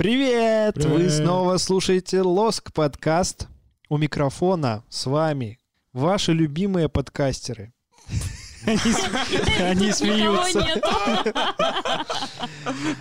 [0.00, 0.82] Привет!
[0.82, 1.12] Вы Привет!
[1.12, 3.48] снова слушаете Лоск подкаст.
[3.90, 5.58] У микрофона с вами
[5.92, 7.74] ваши любимые подкастеры.
[8.64, 10.64] Они смеются.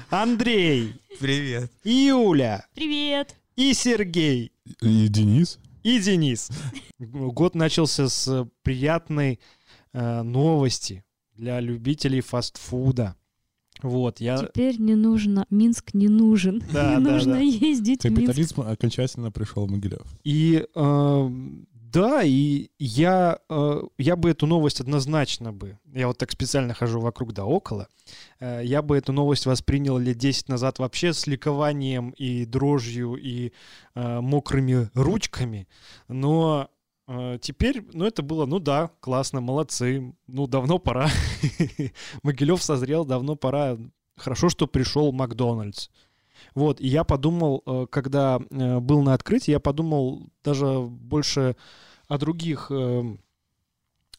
[0.09, 1.71] Андрей, Привет.
[1.85, 3.33] и Юля, Привет.
[3.55, 5.57] и Сергей, И Денис?
[5.83, 6.49] и Денис.
[6.99, 9.39] Год начался с приятной
[9.93, 11.05] э, новости
[11.37, 13.15] для любителей фастфуда.
[13.81, 14.37] Вот, я...
[14.37, 16.61] Теперь не нужно, Минск не нужен.
[16.71, 17.39] Да, не да, нужно да.
[17.39, 18.21] ездить в Минск.
[18.21, 20.05] Капитализм окончательно пришел в Могилев.
[20.23, 21.29] И э,
[21.91, 26.99] да, и я, э, я бы эту новость однозначно бы, я вот так специально хожу
[26.99, 27.87] вокруг да около,
[28.39, 33.53] э, я бы эту новость воспринял лет 10 назад вообще с ликованием и дрожью и
[33.95, 35.67] э, мокрыми ручками,
[36.07, 36.69] но
[37.41, 41.09] теперь, ну это было, ну да, классно, молодцы, ну давно пора,
[42.23, 43.77] Могилев созрел, давно пора,
[44.15, 45.89] хорошо, что пришел Макдональдс.
[46.55, 51.55] Вот, и я подумал, э, когда э, был на открытии, я подумал даже больше
[52.07, 53.17] о других, э,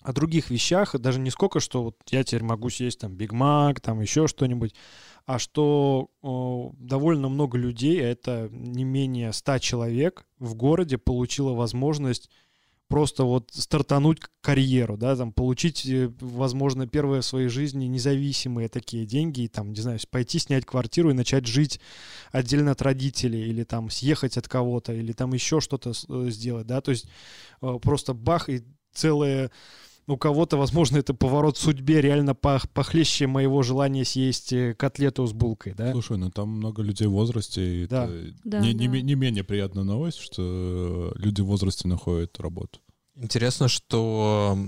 [0.03, 3.81] о других вещах, даже не сколько, что вот я теперь могу съесть там Биг Мак,
[3.81, 4.75] там еще что-нибудь,
[5.27, 11.53] а что э, довольно много людей, а это не менее 100 человек в городе получило
[11.53, 12.31] возможность
[12.91, 19.07] просто вот стартануть карьеру, да, там получить, э, возможно, первые в своей жизни независимые такие
[19.07, 21.81] деньги, и там, не знаю, пойти снять квартиру и начать жить
[22.33, 26.81] отдельно от родителей, или там съехать от кого-то, или там еще что-то э, сделать, да,
[26.81, 27.07] то есть
[27.63, 29.53] э, просто бах и целое
[30.07, 35.27] у кого-то, возможно, это поворот в судьбе реально пох- похлеще моего желания съесть э, котлету
[35.27, 35.93] с булкой, да?
[35.93, 37.83] Слушай, ну там много людей в возрасте.
[37.85, 38.05] и Да.
[38.07, 38.93] это Да, не, не да.
[38.93, 42.81] ме- не менее приятная новость, что люди в возрасте находят работу.
[43.15, 44.59] Интересно, что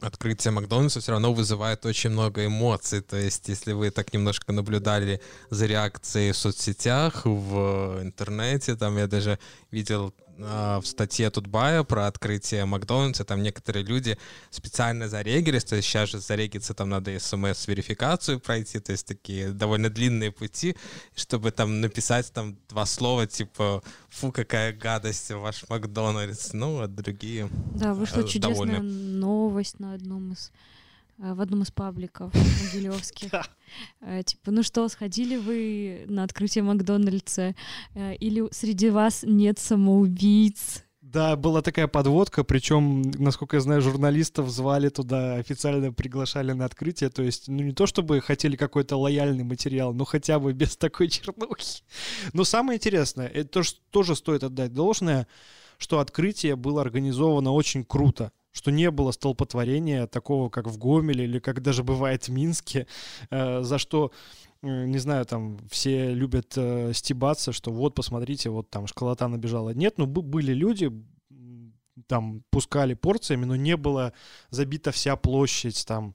[0.00, 3.00] открытие Макдональдса все равно вызывает очень много эмоций.
[3.02, 9.06] То есть, если вы так немножко наблюдали за реакцией в соцсетях, в интернете, там я
[9.06, 9.38] даже
[9.70, 10.12] видел
[10.42, 14.18] в статье Тутбая про открытие Макдональдса, там некоторые люди
[14.50, 19.90] специально зарегились, то есть сейчас же зарегиться там надо смс-верификацию пройти, то есть такие довольно
[19.90, 20.76] длинные пути,
[21.14, 27.48] чтобы там написать там два слова, типа «фу, какая гадость, ваш Макдональдс», ну, а другие
[27.74, 28.80] Да, вышла Э, чудесная довольны.
[28.80, 30.50] новость на одном из
[31.22, 33.30] в одном из пабликов могилевских.
[34.00, 37.54] Э, Типа, ну что, сходили вы на открытие Макдональдса?
[37.94, 40.82] Э, Или среди вас нет самоубийц?
[41.00, 47.10] Да, была такая подводка, причем, насколько я знаю, журналистов звали туда, официально приглашали на открытие,
[47.10, 51.08] то есть, ну не то чтобы хотели какой-то лояльный материал, но хотя бы без такой
[51.08, 51.82] чернухи.
[52.32, 55.26] Но самое интересное, это тоже, тоже стоит отдать должное,
[55.76, 61.38] что открытие было организовано очень круто, что не было столпотворения такого, как в Гомеле или
[61.38, 62.86] как даже бывает в Минске,
[63.30, 64.12] э, за что
[64.62, 69.70] э, не знаю, там все любят э, стебаться, что вот, посмотрите, вот там школота набежала.
[69.70, 70.92] Нет, ну бы- были люди,
[72.06, 74.12] там пускали порциями, но не было
[74.50, 76.14] забита вся площадь там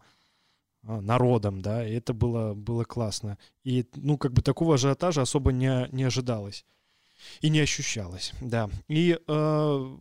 [0.84, 3.38] народом, да, и это было, было классно.
[3.66, 6.66] И, ну, как бы такого ажиотажа особо не, не ожидалось
[7.42, 8.70] и не ощущалось, да.
[8.88, 9.98] И э,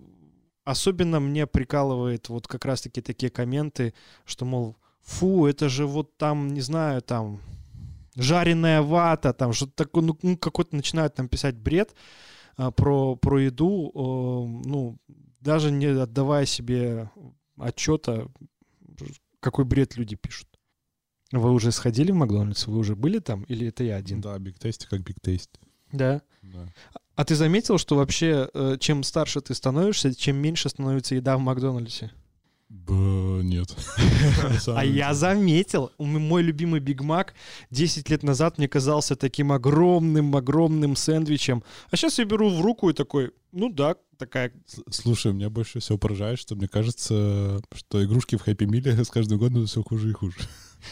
[0.66, 3.94] особенно мне прикалывает вот как раз-таки такие комменты,
[4.24, 7.40] что, мол, фу, это же вот там, не знаю, там
[8.16, 11.94] жареная вата, там что-то такое, ну, ну, какой-то начинают там писать бред
[12.56, 14.98] а, про, про еду, э, ну,
[15.40, 17.10] даже не отдавая себе
[17.56, 18.26] отчета,
[19.38, 20.48] какой бред люди пишут.
[21.30, 22.66] Вы уже сходили в Макдональдс?
[22.66, 23.44] Вы уже были там?
[23.44, 24.20] Или это я один?
[24.20, 25.60] Да, биг тейсти как биг тейст.
[25.92, 26.22] Да.
[26.42, 26.68] Да.
[27.16, 31.40] А ты заметил, что вообще, э, чем старше ты становишься, чем меньше становится еда в
[31.40, 32.12] Макдональдсе?
[32.68, 33.74] Б, нет.
[34.66, 37.34] А я заметил, мой любимый Биг Мак
[37.70, 41.62] 10 лет назад мне казался таким огромным-огромным сэндвичем.
[41.90, 44.52] А сейчас я беру в руку и такой, ну да, такая...
[44.90, 49.38] Слушай, меня больше всего поражает, что мне кажется, что игрушки в Хэппи Миле с каждым
[49.38, 50.36] годом все хуже и хуже.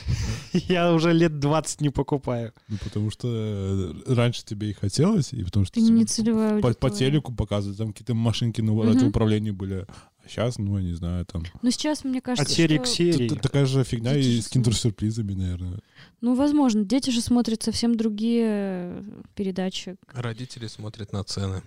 [0.52, 2.52] Я уже лет 20 не покупаю.
[2.68, 6.72] Ну, потому что э, раньше тебе и хотелось, и потому что Ты не целевая по,
[6.74, 9.08] по телеку показывают, там какие-то машинки на Мгм.
[9.08, 9.86] управлении были.
[10.24, 11.42] А сейчас, ну, я не знаю, там...
[11.60, 13.28] Но сейчас, мне кажется, От серии к что- серии.
[13.28, 15.80] Т- т- Такая же фигня Дети и с киндер-сюрпризами, наверное.
[16.22, 19.04] Ну, возможно, дети же смотрят совсем другие
[19.34, 19.96] передачи.
[20.12, 21.62] родители смотрят на цены.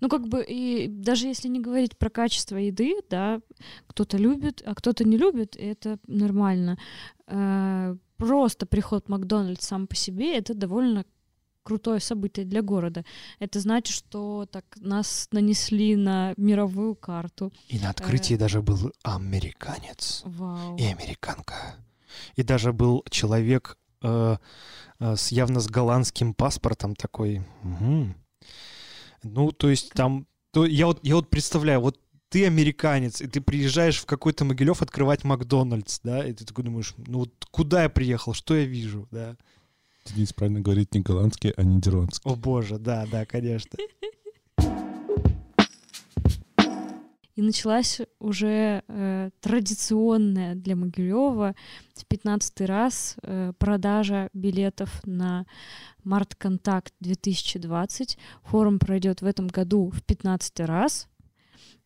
[0.00, 3.40] Ну, как бы, и даже если не говорить про качество еды, да,
[3.86, 6.78] кто-то любит, а кто-то не любит, и это нормально.
[7.26, 11.04] Э, Просто приход Макдональдс сам по себе это довольно
[11.64, 13.04] крутое событие для города.
[13.40, 17.52] Это значит, что так нас нанесли на мировую карту.
[17.66, 20.76] И на открытии даже был американец Вау.
[20.76, 21.74] и американка.
[22.36, 24.36] И даже был человек э,
[25.00, 27.42] э, с явно с голландским паспортом такой.
[27.64, 28.14] Мгм.
[29.22, 30.26] Ну, то есть там...
[30.52, 31.98] То, я, вот, я вот представляю, вот
[32.28, 36.94] ты американец, и ты приезжаешь в какой-то Могилев открывать Макдональдс, да, и ты такой думаешь,
[37.06, 39.36] ну вот куда я приехал, что я вижу, да.
[40.06, 42.30] Денис правильно говорит не голландский, а нидерландский.
[42.30, 43.78] О боже, да, да, конечно.
[47.34, 51.54] И началась уже э, традиционная для Могилева
[51.94, 55.46] в 15 раз э, продажа билетов на
[56.04, 58.18] Март Контакт 2020.
[58.44, 61.08] Форум пройдет в этом году в 15 раз.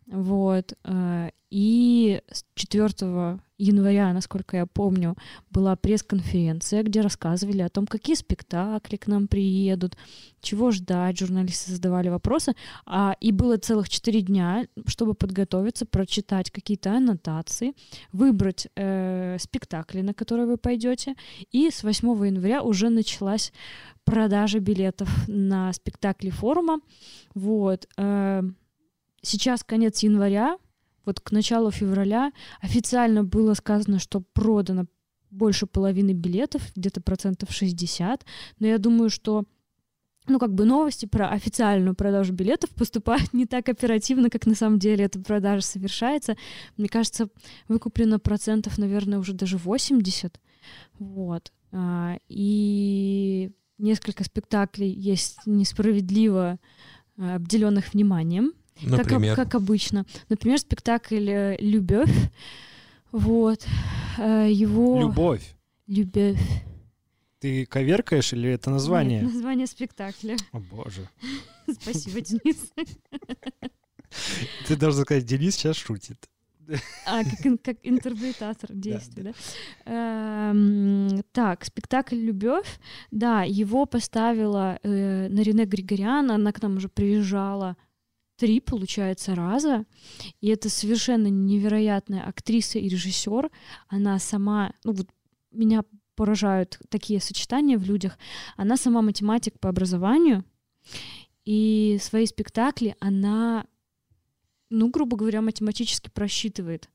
[0.07, 0.75] Вот.
[0.85, 5.17] э, И с 4 января, насколько я помню,
[5.51, 9.97] была пресс-конференция, где рассказывали о том, какие спектакли к нам приедут,
[10.41, 12.55] чего ждать, журналисты задавали вопросы.
[12.85, 17.75] А, и было целых четыре дня, чтобы подготовиться, прочитать какие-то аннотации,
[18.13, 21.15] выбрать э, спектакли, на которые вы пойдете.
[21.53, 23.53] И с 8 января уже началась
[24.05, 26.81] продажа билетов на спектакли форума.
[27.35, 27.89] Вот.
[27.97, 28.43] э,
[29.27, 30.59] сейчас конец января,
[31.05, 34.87] вот к началу февраля официально было сказано, что продано
[35.31, 38.25] больше половины билетов, где-то процентов 60.
[38.59, 39.45] Но я думаю, что
[40.29, 44.79] ну, как бы новости про официальную продажу билетов поступают не так оперативно, как на самом
[44.79, 46.37] деле эта продажа совершается.
[46.77, 47.29] Мне кажется,
[47.69, 50.41] выкуплено процентов, наверное, уже даже 80.
[50.99, 51.53] Вот.
[51.71, 56.59] А, И несколько спектаклей есть несправедливо
[57.19, 58.53] а, обделенных вниманием,
[58.83, 59.37] Например.
[59.37, 60.05] как обычно.
[60.29, 62.13] Например, спектакль э, «Любовь».
[63.13, 63.67] Вот.
[64.19, 65.01] Э, Его...
[65.01, 65.55] Любовь.
[65.87, 66.41] Любовь.
[67.39, 69.21] Ты коверкаешь или это название?
[69.23, 70.37] Нет, название спектакля.
[70.53, 71.09] О боже.
[71.81, 72.73] Спасибо, Денис.
[74.67, 76.29] Ты должен сказать, Денис сейчас шутит.
[77.07, 79.33] А, как, как интерпретатор действий, да?
[79.85, 82.81] Эм, Так, спектакль «Любовь»,
[83.13, 87.77] да, его поставила э, Нарине Григорян, она к нам уже приезжала
[88.37, 89.85] три, получается, раза,
[90.41, 93.51] и это совершенно невероятная актриса и режиссер,
[93.89, 95.09] она сама, ну вот
[95.51, 95.85] меня
[96.15, 98.19] поражают такие сочетания в людях,
[98.57, 100.45] она сама математик по образованию,
[101.45, 103.67] и свои спектакли она
[104.71, 106.91] ну, грубо говоря, математически просчитывает,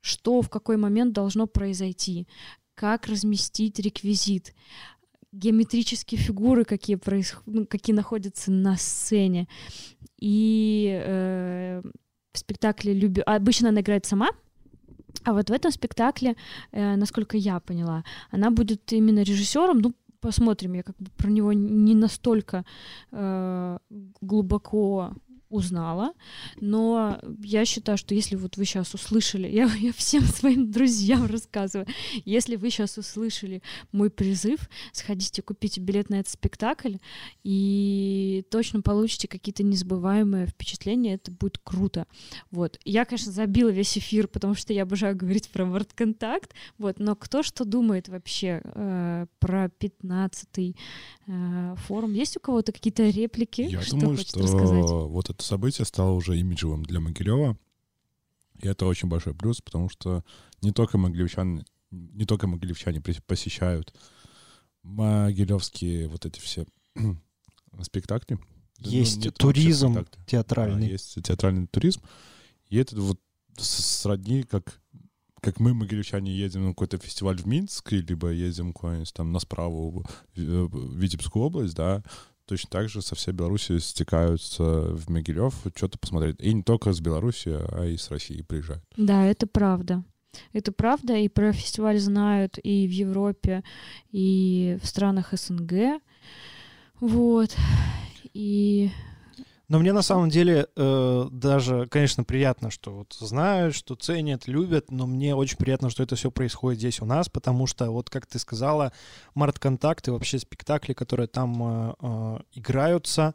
[0.00, 2.26] что в какой момент должно произойти,
[2.74, 4.54] как разместить реквизит,
[5.32, 7.42] геометрические фигуры, какие, происх...
[7.46, 9.48] ну, какие находятся на сцене.
[10.18, 11.82] И э,
[12.32, 13.22] в спектакле люби...
[13.22, 14.30] обычно она играет сама,
[15.24, 16.36] а вот в этом спектакле,
[16.72, 19.78] э, насколько я поняла, она будет именно режиссером.
[19.78, 22.64] Ну, посмотрим, я как бы про него не настолько
[23.12, 23.78] э,
[24.20, 25.12] глубоко
[25.50, 26.12] узнала,
[26.60, 31.86] но я считаю, что если вот вы сейчас услышали, я, я всем своим друзьям рассказываю,
[32.24, 33.62] если вы сейчас услышали
[33.92, 36.96] мой призыв, сходите, купите билет на этот спектакль
[37.44, 42.06] и точно получите какие-то незабываемые впечатления, это будет круто.
[42.50, 42.78] Вот.
[42.84, 47.42] Я, конечно, забила весь эфир, потому что я обожаю говорить про Вордконтакт, вот, но кто
[47.42, 50.76] что думает вообще э, про 15-й
[51.26, 52.12] э, форум?
[52.12, 53.62] Есть у кого-то какие-то реплики?
[53.62, 54.88] Я что думаю, что рассказать?
[54.90, 57.58] вот это событие стало уже имиджевым для Могилева.
[58.60, 60.24] И это очень большой плюс, потому что
[60.62, 63.94] не только могилевчане, не только могилевчане посещают
[64.82, 66.66] могилевские вот эти все
[67.82, 68.38] спектакли.
[68.80, 70.24] Ну, Есть только туризм спектакли.
[70.26, 70.86] театральный.
[70.86, 72.00] Да, есть театральный туризм.
[72.68, 73.20] И это вот
[73.56, 74.80] сродни, как,
[75.40, 80.04] как мы, могилевчане, едем на какой-то фестиваль в Минск, либо едем куда-нибудь там на справу
[80.34, 82.02] в Витебскую область, да,
[82.48, 86.36] точно так же со всей Беларуси стекаются в Могилев что-то посмотреть.
[86.40, 88.82] И не только с Беларуси, а и с России приезжают.
[88.96, 90.02] Да, это правда.
[90.52, 93.64] Это правда, и про фестиваль знают и в Европе,
[94.10, 96.00] и в странах СНГ.
[97.00, 97.54] Вот.
[98.34, 98.90] И
[99.68, 104.90] Но мне на самом деле э, даже, конечно, приятно, что вот знают, что ценят, любят,
[104.90, 108.26] но мне очень приятно, что это все происходит здесь у нас, потому что, вот как
[108.26, 108.92] ты сказала,
[109.34, 113.34] март-контакт и вообще спектакли, которые там э, э, играются,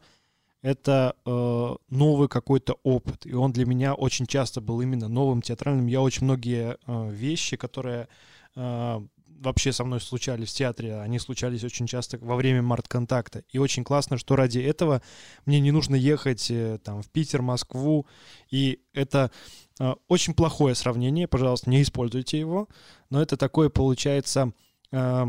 [0.64, 5.86] это э, новый какой-то опыт, и он для меня очень часто был именно новым театральным.
[5.86, 8.08] Я очень многие э, вещи, которые
[8.56, 9.02] э,
[9.44, 13.44] вообще со мной случались в театре, они случались очень часто во время март-контакта.
[13.50, 15.02] И очень классно, что ради этого
[15.46, 18.08] мне не нужно ехать э, там в Питер, Москву.
[18.50, 19.32] И это
[19.80, 22.70] э, очень плохое сравнение, пожалуйста, не используйте его.
[23.10, 24.54] Но это такой, получается,
[24.92, 25.26] э,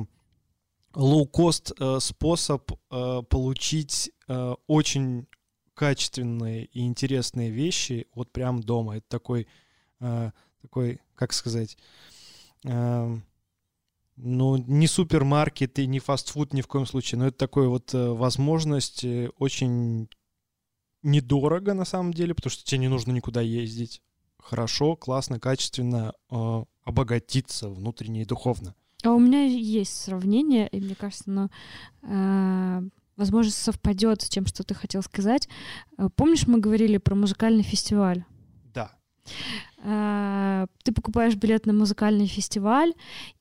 [0.94, 5.26] лоу-кост э, способ э, получить э, очень
[5.75, 8.99] качественные и интересные вещи вот прям дома.
[8.99, 9.49] Это такой,
[10.00, 10.30] э,
[10.62, 11.76] такой как сказать,
[12.64, 13.25] эм,
[14.16, 18.11] ну, не супермаркет и не фастфуд ни в коем случае, но это такая вот э,
[18.11, 20.09] возможность э, очень
[21.02, 24.02] недорого на самом деле, потому что тебе не нужно никуда ездить.
[24.38, 28.75] Хорошо, классно, качественно э, обогатиться внутренне и духовно.
[29.02, 31.50] А у меня есть сравнение, и мне кажется, оно,
[32.02, 32.83] э,
[33.16, 35.49] возможно, совпадет с тем, что ты хотел сказать.
[35.99, 38.25] Э, Помнишь, мы говорили про музыкальный фестиваль?
[39.78, 42.92] Э, Ты покупаешь билет на музыкальный фестиваль,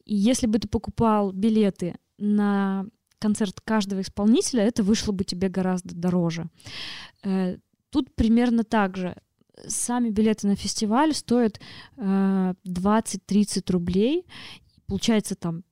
[0.06, 2.86] и если бы ты покупал билеты на
[3.20, 6.50] концерт каждого исполнителя, это вышло бы тебе гораздо дороже.
[7.24, 7.58] Э,
[7.90, 9.16] Тут примерно так же.
[9.68, 11.60] Сами билеты на фестиваль стоят
[11.98, 14.26] э, 20-30 рублей.
[14.88, 15.64] Получается там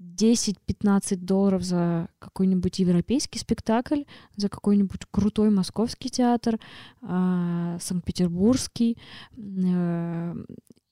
[0.00, 4.02] 10-15 долларов за какой-нибудь европейский спектакль,
[4.36, 6.58] за какой-нибудь крутой московский театр,
[7.02, 8.98] а, санкт-петербургский.
[9.36, 10.34] Э,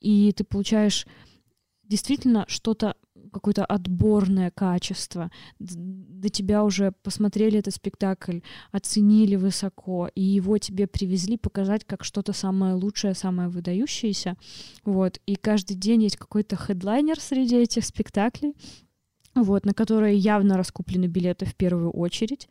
[0.00, 1.06] И ты получаешь
[1.82, 2.94] действительно что-то,
[3.32, 5.30] какое-то отборное качество.
[5.58, 12.32] До тебя уже посмотрели этот спектакль, оценили высоко, и его тебе привезли показать как что-то
[12.32, 14.36] самое лучшее, самое выдающееся.
[14.84, 15.18] Вот.
[15.26, 18.54] И каждый день есть какой-то хедлайнер среди этих спектаклей,
[19.42, 22.48] вот, на которые явно раскуплены билеты в первую очередь.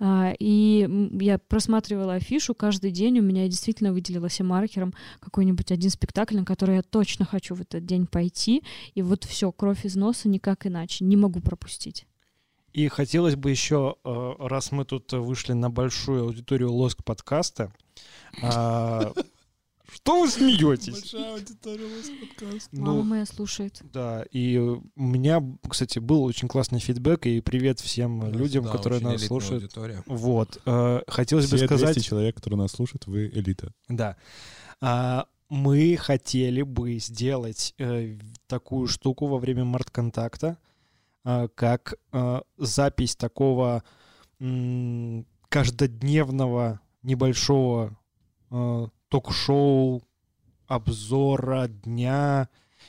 [0.00, 0.88] А, И
[1.20, 6.76] я просматривала афишу каждый день, у меня действительно выделилось маркером какой-нибудь один спектакль, на который
[6.76, 8.62] я точно хочу в этот день пойти.
[8.94, 12.06] И вот все, кровь из носа, никак иначе, не могу пропустить.
[12.72, 17.72] И хотелось бы еще, э, раз мы тут вышли на большую аудиторию Лоск подкаста,
[18.42, 19.12] а,
[19.90, 20.92] что вы смеетесь?
[20.92, 22.68] Большая аудитория у вас подкаст.
[22.72, 23.80] Мама Ну, моя слушает.
[23.92, 28.98] да, и у меня, кстати, был очень классный фидбэк, и привет всем людям, Да, которые
[28.98, 29.62] очень нас слушают.
[29.64, 30.02] аудитория.
[30.06, 32.04] Вот, э, хотелось бы Все 200 сказать...
[32.04, 33.72] человек, которые нас слушают, вы элита.
[33.88, 34.16] Да.
[34.80, 40.58] А, мы хотели бы сделать э, такую штуку во время март-контакта,
[41.24, 41.94] а, как
[42.58, 43.82] запись такого
[45.48, 47.98] каждодневного небольшого
[49.08, 50.02] ток-шоу,
[50.66, 52.48] обзора дня.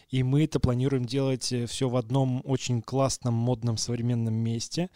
[0.10, 4.90] И мы это планируем делать все в одном очень классном, модном, современном месте.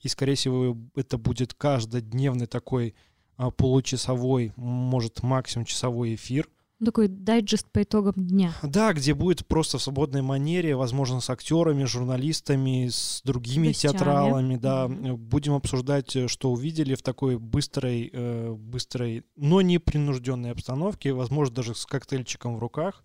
[0.00, 2.94] И, скорее всего, это будет каждодневный такой
[3.36, 6.48] а, получасовой, может, максимум часовой эфир.
[6.82, 8.54] Такой дайджест по итогам дня.
[8.62, 13.92] Да, где будет просто в свободной манере, возможно, с актерами, журналистами, с другими Гостями.
[13.92, 15.16] театралами, да, Мгм.
[15.16, 21.74] будем обсуждать, э, что увидели в такой быстрой, э, быстрой, но непринужденной обстановке, возможно, даже
[21.74, 23.04] с коктейльчиком в руках.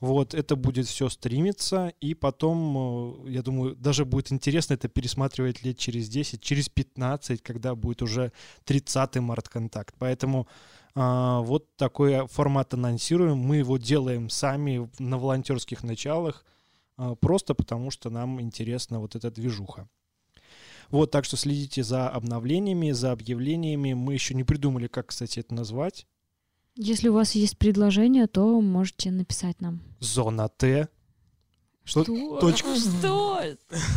[0.00, 5.62] Вот, это будет все стримиться, и потом, э, я думаю, даже будет интересно это пересматривать
[5.62, 8.32] лет через 10, через 15, когда будет уже
[8.64, 9.94] 30-й март-контакт.
[10.00, 10.48] Поэтому
[10.94, 13.38] вот такой формат анонсируем.
[13.38, 16.44] Мы его делаем сами на волонтерских началах,
[16.96, 19.88] а, просто потому что нам интересна вот эта движуха.
[20.90, 23.94] Вот, так что следите за обновлениями, за объявлениями.
[23.94, 26.06] Мы еще не придумали, как, кстати, это назвать.
[26.76, 29.80] Если у вас есть предложение, то можете написать нам.
[30.00, 30.88] Зона Т.
[31.84, 32.04] Что?
[32.04, 32.40] Что?
[32.40, 32.76] точка.
[32.76, 33.42] Что?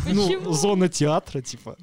[0.08, 0.54] Ну, Почему?
[0.54, 1.78] зона театра, типа.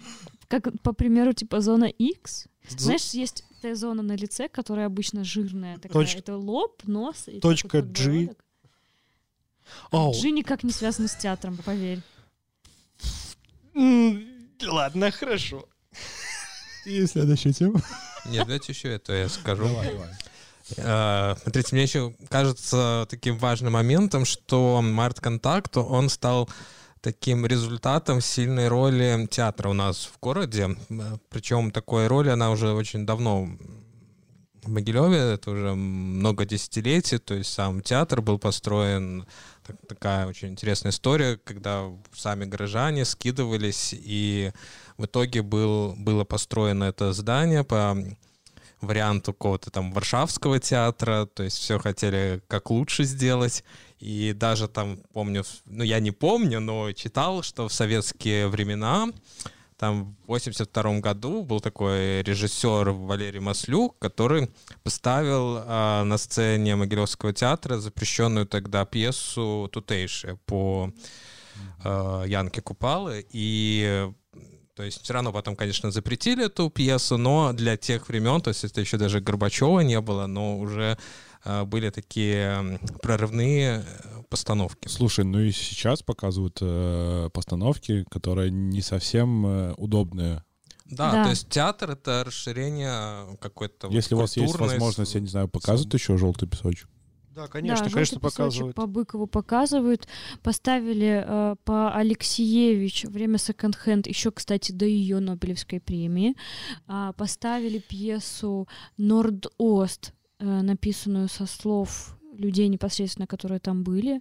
[0.49, 2.47] Как, по примеру, типа зона X.
[2.69, 5.77] З- Знаешь, есть Т-зона на лице, которая обычно жирная.
[5.79, 5.93] Такая.
[6.05, 8.35] Точка- Это лоб, нос и точка G.
[9.91, 10.13] Ау.
[10.13, 12.01] G никак не связано с театром, поверь.
[14.65, 15.69] Ладно, хорошо.
[16.85, 17.81] И следующая тема.
[18.27, 19.65] Нет, давайте еще это я скажу.
[19.65, 20.11] Давай, давай.
[20.77, 26.49] Э, Смотрите, мне еще кажется таким важным моментом, что Март Контакт, он стал
[27.03, 30.77] таким результатом сильной роли театра у нас в городе.
[31.29, 33.49] Причем такой роли она уже очень давно
[34.63, 39.27] в Могилеве, это уже много десятилетий, то есть сам театр был построен,
[39.67, 44.53] так- такая очень интересная история, когда сами горожане скидывались, и
[44.99, 47.97] в итоге был, было построено это здание по
[48.81, 53.65] варианту какого-то там Варшавского театра, то есть все хотели как лучше сделать,
[54.03, 59.11] и даже там помню, ну я не помню, но читал, что в советские времена
[59.77, 64.51] там в 82 году был такой режиссер Валерий Маслюк, который
[64.83, 70.91] поставил а, на сцене Могилевского театра запрещенную тогда пьесу «Тутейшая» по
[71.85, 73.25] а, Янке Купалы.
[73.31, 74.11] И
[74.75, 78.65] то есть все равно потом, конечно, запретили эту пьесу, но для тех времен, то есть
[78.65, 80.99] это еще даже Горбачева не было, но уже
[81.65, 84.89] были такие прорывные э, постановки.
[84.89, 90.45] Слушай, ну и сейчас показывают э, постановки, которые не совсем э, удобные.
[90.87, 91.25] Да, Да.
[91.25, 95.49] то есть театр— это расширение какой-то вот Если у вас есть возможность, я не знаю,
[95.49, 96.89] показывают еще желтый песочек.
[97.35, 98.77] Да, конечно, да, конечно, показывают.
[98.77, 100.07] по Быкову показывают.
[100.43, 106.37] Поставили э, по Алексеевич время секонд-хенд, еще, кстати, до ее Нобелевской премии.
[106.87, 108.69] А, поставили пьесу
[108.99, 114.21] «Норд-Ост», э, написанную со слов людей непосредственно, которые там были.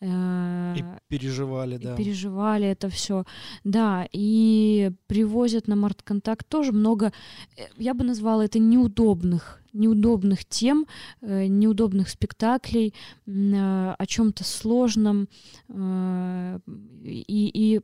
[0.00, 1.96] э, И переживали, и да.
[1.96, 3.24] переживали это все.
[3.64, 7.12] Да, и привозят на Мартконтакт тоже много,
[7.56, 10.86] э, я бы назвала это неудобных неудобных тем,
[11.22, 12.92] э, неудобных спектаклей,
[13.26, 15.28] э, о чем-то сложном.
[15.68, 16.58] э,
[17.04, 17.80] И, и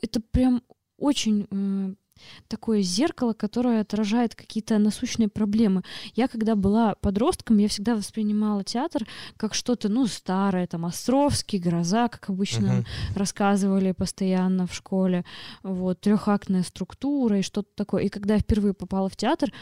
[0.00, 0.62] это прям
[0.98, 1.94] очень э,
[2.48, 5.82] такое зеркало, которое отражает какие-то насущные проблемы.
[6.14, 12.08] Я, когда была подростком, я всегда воспринимала театр как что-то, ну, старое, там, Островский, Гроза,
[12.08, 12.86] как обычно Мгм.
[13.14, 15.24] рассказывали постоянно в школе,
[15.62, 18.04] вот, трехактная структура и что-то такое.
[18.04, 19.52] И когда я впервые попала в театр,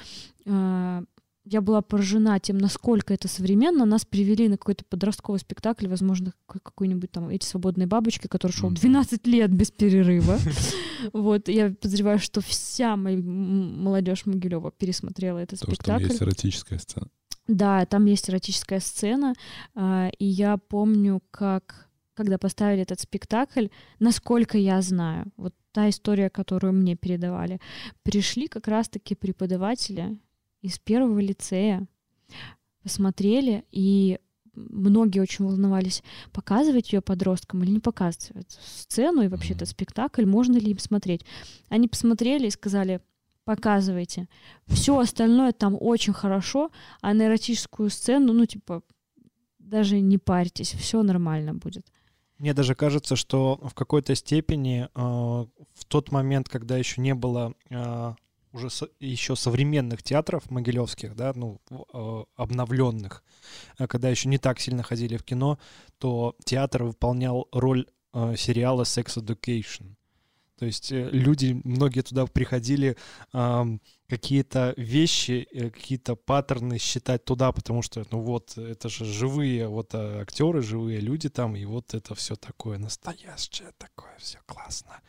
[0.46, 1.02] э,
[1.44, 3.85] я была поражена тем, насколько это современно.
[3.87, 8.68] Нас привели на какой-то подростковый спектакль, возможно, какой- какой-нибудь там «Эти свободные бабочки», который шел
[8.70, 8.76] Мгм.
[8.76, 10.38] 12 лет без перерыва.
[11.14, 16.12] Вот, я подозреваю, что вся моя молодежь Могилева пересмотрела этот Потому что там спектакль.
[16.12, 17.06] есть эротическая сцена.
[17.49, 19.35] Да, там есть эротическая сцена,
[19.75, 23.68] а, и я помню, как когда поставили этот спектакль,
[23.99, 27.61] насколько я знаю, вот та история, которую мне передавали,
[28.02, 30.18] пришли как раз-таки преподаватели
[30.62, 31.86] из первого лицея,
[32.82, 34.18] посмотрели, и
[34.54, 36.02] многие очень волновались,
[36.32, 41.24] показывать ее подросткам или не показывать сцену и вообще этот спектакль, можно ли им смотреть.
[41.68, 43.00] Они посмотрели и сказали,
[43.44, 44.28] показывайте.
[44.66, 48.82] Все остальное там очень хорошо, а на эротическую сцену, ну, типа,
[49.58, 51.86] даже не парьтесь, все нормально будет.
[52.38, 57.54] Мне даже кажется, что в какой-то степени э, в тот момент, когда еще не было
[57.68, 58.14] э,
[58.52, 63.23] уже со- еще современных театров могилевских, да, ну, э, обновленных,
[63.78, 65.59] э, когда еще не так сильно ходили в кино,
[65.99, 69.95] то театр выполнял роль э, сериала Sex Education.
[70.59, 72.97] То есть э, люди, многие туда приходили
[73.33, 79.68] ам, какие-то вещи, э, какие-то паттерны считать туда, потому что, ну вот, это же живые
[79.68, 85.00] вот э, актеры, живые люди там, и вот это все такое настоящее, такое все классно.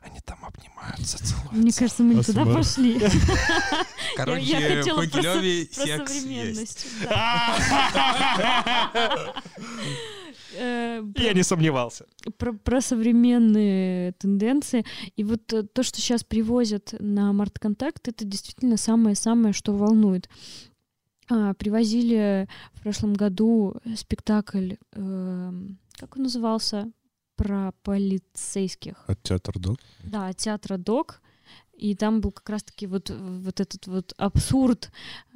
[0.00, 1.54] Они там обнимаются, целуются.
[1.54, 2.98] Мне кажется, мы не туда пошли.
[4.16, 6.86] Короче, я хотела Про секс есть.
[10.54, 12.06] Э, Я не сомневался.
[12.38, 14.84] про, про современные тенденции.
[15.16, 20.28] И вот э, то, что сейчас привозят на Мартконтакт, это действительно самое-самое, что волнует.
[21.28, 26.90] А, привозили в прошлом году спектакль, эм, как он назывался,
[27.36, 29.04] про полицейских.
[29.06, 29.78] От театра Док.
[30.04, 31.20] Да, от театра Док.
[31.72, 34.90] И там был как раз-таки вот, вот этот вот абсурд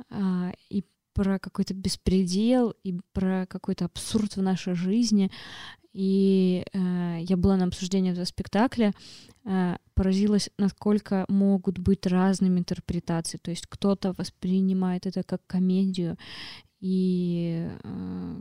[0.08, 0.84] а, и
[1.20, 5.30] про какой-то беспредел, и про какой-то абсурд в нашей жизни.
[5.92, 8.94] И э, я была на обсуждении этого спектакля,
[9.44, 13.36] э, поразилась, насколько могут быть разными интерпретации.
[13.36, 16.16] То есть кто-то воспринимает это как комедию
[16.80, 18.40] и э,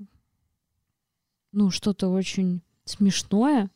[1.52, 3.70] ну что-то очень смешное,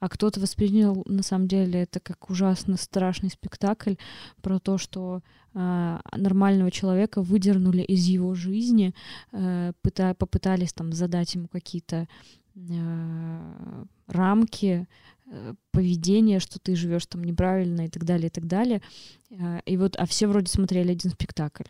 [0.00, 3.94] а кто-то воспринял на самом деле это как ужасно страшный спектакль
[4.40, 5.22] про то, что
[5.54, 8.94] э, нормального человека выдернули из его жизни,
[9.32, 12.08] э, пыта- попытались там задать ему какие-то
[12.54, 14.86] э, рамки
[15.26, 18.82] э, поведения, что ты живешь там неправильно и так далее, и так далее.
[19.30, 21.64] Э, и вот, а все вроде смотрели один спектакль.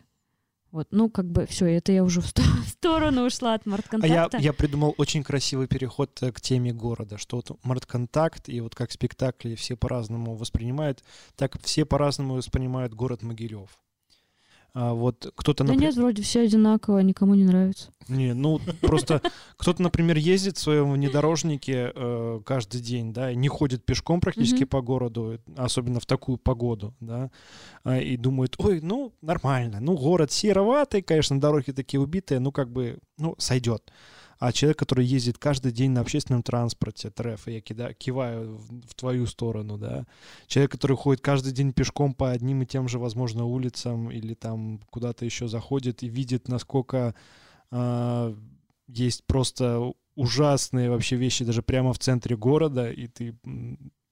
[0.73, 3.69] Вот, ну, как бы все, это я уже в, сто- в сторону ушла от А
[3.69, 4.39] я, март-контакта.
[4.39, 8.91] я придумал очень красивый переход э, к теме города, что вот Мартконтакт и вот как
[8.91, 11.05] спектакли все по-разному воспринимают,
[11.37, 13.69] так все по-разному воспринимают город Могилев.
[14.75, 17.91] А вот кто-то, Да нет, вроде все одинаково, никому не нравится.
[18.09, 19.21] Не, ну просто
[19.59, 24.65] кто-то, например, ездит в своем внедорожнике э, каждый день, да, и не ходит пешком практически
[24.65, 27.31] по городу, особенно в такую погоду, да,
[27.85, 32.71] а, и думает, ой, ну нормально, ну город сероватый, конечно, дороги такие убитые, ну как
[32.71, 33.93] бы, ну сойдет.
[34.43, 38.95] А человек, который ездит каждый день на общественном транспорте, треф, я кида, киваю в, в
[38.95, 40.05] твою сторону, да,
[40.49, 44.81] человек, который ходит каждый день пешком по одним и тем же, возможно, улицам или там
[44.91, 47.15] куда-то еще заходит и видит, насколько
[47.71, 48.35] а,
[48.89, 53.37] есть просто ужасные вообще вещи даже прямо в центре города, и ты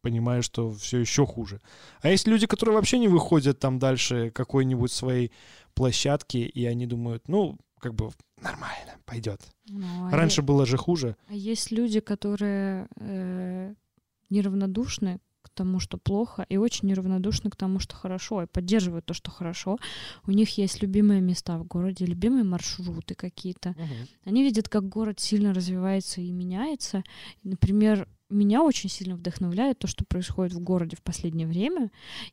[0.01, 1.61] понимаешь, что все еще хуже.
[2.03, 5.33] А есть люди, которые вообще не выходят там дальше какой-нибудь своей
[5.75, 9.41] площадки, и они думают, ну, как бы нормально, пойдет.
[9.69, 11.17] Ну, а Раньше е- было же хуже.
[11.29, 13.75] а есть люди, которые э,
[14.31, 19.15] неравнодушны к тому, что плохо, и очень неравнодушны к тому, что хорошо, и поддерживают то,
[19.15, 19.79] что хорошо.
[20.27, 23.75] У них есть любимые места в городе, любимые маршруты какие-то.
[24.25, 27.03] Они видят, как город сильно развивается и меняется.
[27.43, 31.91] Например, меня очень сильно вдохновляет то, что происходит в городе в последнее время.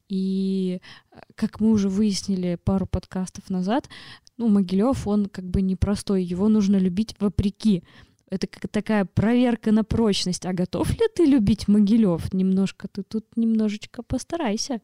[0.08, 0.80] И,
[1.12, 3.90] э, как мы уже выяснили пару подкастов назад,
[4.38, 7.84] ну, Могилев, он как бы непростой, его нужно любить вопреки.
[8.30, 10.46] Это как такая проверка на прочность.
[10.46, 12.34] А готов ли ты любить Могилев?
[12.34, 14.82] Немножко ты тут немножечко постарайся.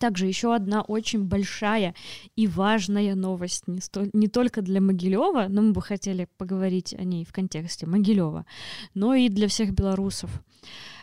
[0.00, 1.94] Также еще одна очень большая
[2.34, 7.04] и важная новость, не, сто, не только для Могилева, но мы бы хотели поговорить о
[7.04, 8.46] ней в контексте Могилева,
[8.94, 10.30] но и для всех белорусов.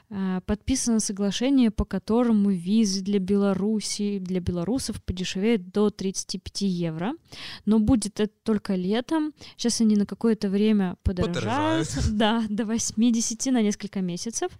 [0.09, 7.13] А, подписано соглашение, по которому визы для Беларуси, для белорусов подешевеют до 35 евро,
[7.65, 9.33] но будет это только летом.
[9.57, 12.17] Сейчас они на какое-то время подорожают, подорожают.
[12.17, 14.51] да, до 80 на несколько месяцев.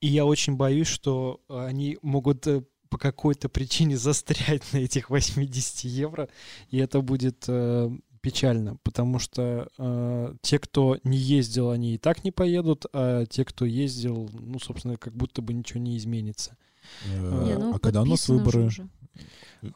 [0.00, 5.84] И я очень боюсь, что они могут э, по какой-то причине застрять на этих 80
[5.84, 6.28] евро,
[6.70, 12.24] и это будет э, печально, потому что э, те, кто не ездил, они и так
[12.24, 16.56] не поедут, а те, кто ездил, ну, собственно, как будто бы ничего не изменится.
[17.04, 18.66] Э, не, ну, а когда у нас выборы?
[18.66, 18.88] Уже.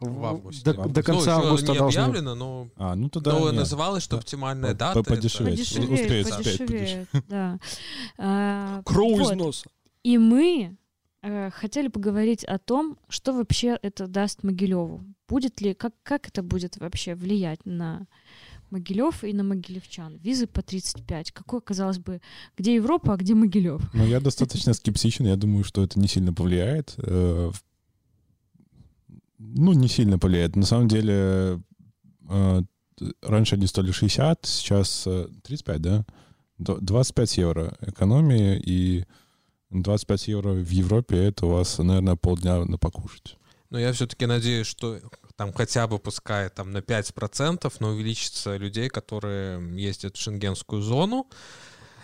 [0.01, 0.73] В августе.
[0.73, 2.01] До, до конца ну, августа не должны...
[2.01, 3.55] объявлено, но, а, ну, тогда но нет.
[3.55, 5.03] называлось, что оптимальная дата.
[5.03, 8.83] Подешевеет, подешевеет, подешевеет, да.
[8.85, 9.69] Кроу из носа.
[10.05, 10.82] И мы Э,
[11.53, 15.05] хотели поговорить о том, что вообще это даст Могилеву.
[15.29, 18.07] Будет ли, как, как это будет вообще влиять на
[18.73, 20.17] Могилев и на могилевчан.
[20.17, 21.31] Визы по 35.
[21.33, 22.21] Какой, казалось бы,
[22.57, 23.83] где Европа, а где Могилев?
[23.93, 25.27] Ну, я достаточно скептичен.
[25.27, 26.95] Я думаю, что это не сильно повлияет.
[26.97, 27.51] Э,
[29.39, 30.57] ну, не сильно повлияет.
[30.57, 31.61] На самом деле,
[32.31, 32.63] э,
[33.21, 35.07] раньше они стоили 60, сейчас
[35.43, 36.07] 35, да?
[36.59, 39.05] 25 евро экономии, и
[39.73, 43.37] 25 евро в Европе— это у вас, наверное, полдня на покушать.
[43.71, 45.01] Но я все-таки надеюсь, что
[45.37, 51.27] там хотя бы пускай там на 5%, но увеличится людей, которые ездят в шенгенскую зону.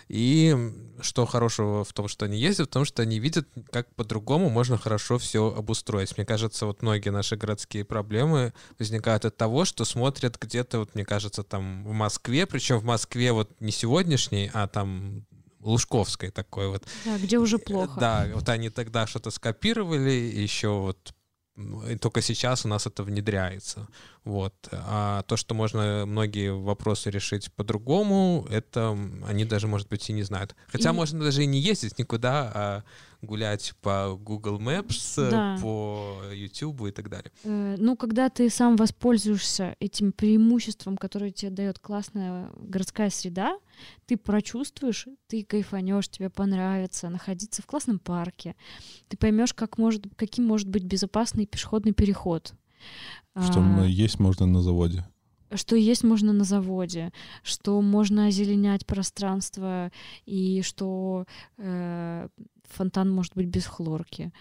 [0.07, 0.57] И
[1.01, 5.19] что хорошего в том, что они ездят, потому что они видят, как по-другому можно хорошо
[5.19, 6.17] все обустроить.
[6.17, 11.05] Мне кажется, вот многие наши городские проблемы возникают от того, что смотрят где-то, вот мне
[11.05, 15.27] кажется, там в Москве, причем в Москве вот не сегодняшней, а там
[15.69, 16.83] Лужковской такой вот.
[17.05, 17.99] Да, где уже плохо.
[17.99, 21.13] Да, вот они тогда что-то скопировали, еще вот
[21.89, 23.87] и только сейчас у нас это внедряется.
[24.29, 24.53] Вот.
[24.71, 28.95] А то, что можно многие вопросы решить по-другому, это
[29.27, 30.55] они даже, может быть, и не знают.
[30.67, 30.93] Хотя и...
[30.93, 32.83] можно даже и не ездить никуда, а
[33.23, 35.57] гулять по Google Maps, да.
[35.59, 37.31] по YouTube и так далее.
[37.43, 43.57] Э, ну, когда ты сам воспользуешься этим преимуществом, которое тебе дает классная городская среда,
[44.05, 48.55] ты прочувствуешь, ты кайфанешь, тебе понравится находиться в классном парке,
[49.07, 52.53] ты поймешь, как может, каким может быть безопасный пешеходный переход.
[53.35, 55.05] Что а, есть можно на заводе
[55.55, 57.11] что есть можно на заводе,
[57.43, 59.91] что можно озеленять пространство
[60.25, 61.25] и что
[61.57, 62.27] э,
[62.63, 64.31] фонтан может быть без хлорки.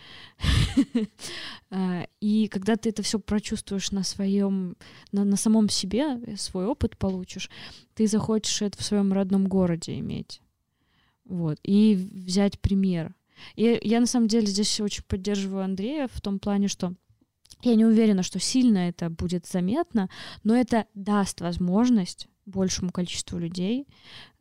[1.71, 4.77] Э, и когда ты это все прочувствуешь на своем,
[5.13, 7.51] на, на самом себе, э, свой опыт получишь,
[7.95, 10.43] ты захочешь это в своем родном городе иметь.
[11.25, 11.59] Вот.
[11.63, 13.15] И взять пример.
[13.55, 16.95] И я на самом деле здесь очень поддерживаю Андрея в том плане, что
[17.63, 20.09] я не уверена, что сильно это будет заметно,
[20.45, 23.87] но это даст возможность большему количеству людей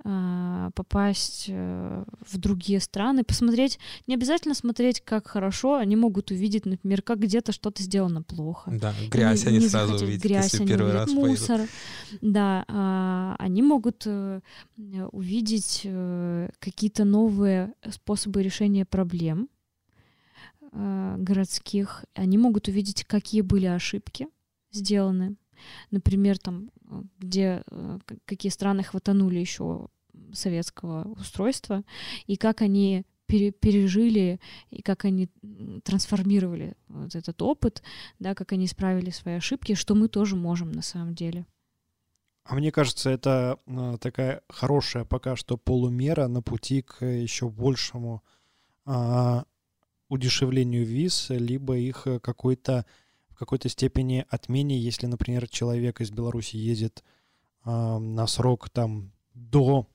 [0.04, 6.66] э, попасть э, в другие страны, посмотреть, не обязательно смотреть, как хорошо, они могут увидеть,
[6.66, 8.72] например, как где-то что-то сделано плохо.
[8.72, 11.58] Да, грязь не, они не сразу увидят, грязь, если они первый раз мусор.
[11.58, 11.72] Поедут.
[12.22, 14.42] Да, э, они могут э,
[15.12, 19.50] увидеть э, какие-то новые способы решения проблем
[20.72, 24.28] городских, они могут увидеть, какие были ошибки
[24.72, 25.38] сделаны,
[25.92, 29.88] например, там, э, где э, какие страны хватанули еще
[30.34, 31.84] советского устройства,
[32.26, 35.30] и как они пере, пережили, и как они
[35.84, 37.84] трансформировали вот этот опыт,
[38.20, 41.46] да, как они исправили свои ошибки, что мы тоже можем на самом деле.
[42.44, 43.60] А мне кажется, это
[44.00, 48.24] такая хорошая пока что полумера на пути к еще большему
[48.86, 49.44] а,
[50.10, 52.86] удешевлению виз, либо их э, какой-то
[53.30, 57.04] в какой-то степени отмене, если, например, человек из Беларуси едет
[57.66, 59.88] э, на срок там до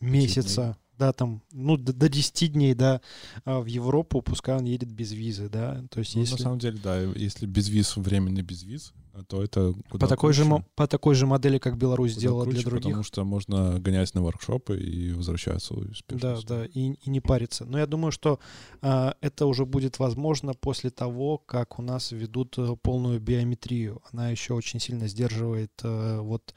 [0.00, 3.00] месяца, да, там, ну, до, до 10 дней, да,
[3.44, 6.34] а, в Европу, пускай он едет без визы, да, то есть Ну, если...
[6.34, 8.92] на самом деле, да, если без виз, временно без виз,
[9.28, 10.50] то это куда По такой, же, круче.
[10.50, 12.84] мо- по такой же модели, как Беларусь Куда сделала для круче, других.
[12.84, 16.34] Потому что можно гонять на воркшопы и возвращаться успешно.
[16.34, 17.64] Да, да, и, и не париться.
[17.64, 18.40] Но я думаю, что
[18.82, 24.02] а, это уже будет возможно после того, как у нас ведут э, полную биометрию.
[24.10, 26.54] Она еще очень сильно сдерживает э, вот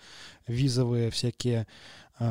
[0.47, 1.67] визовые всякие а,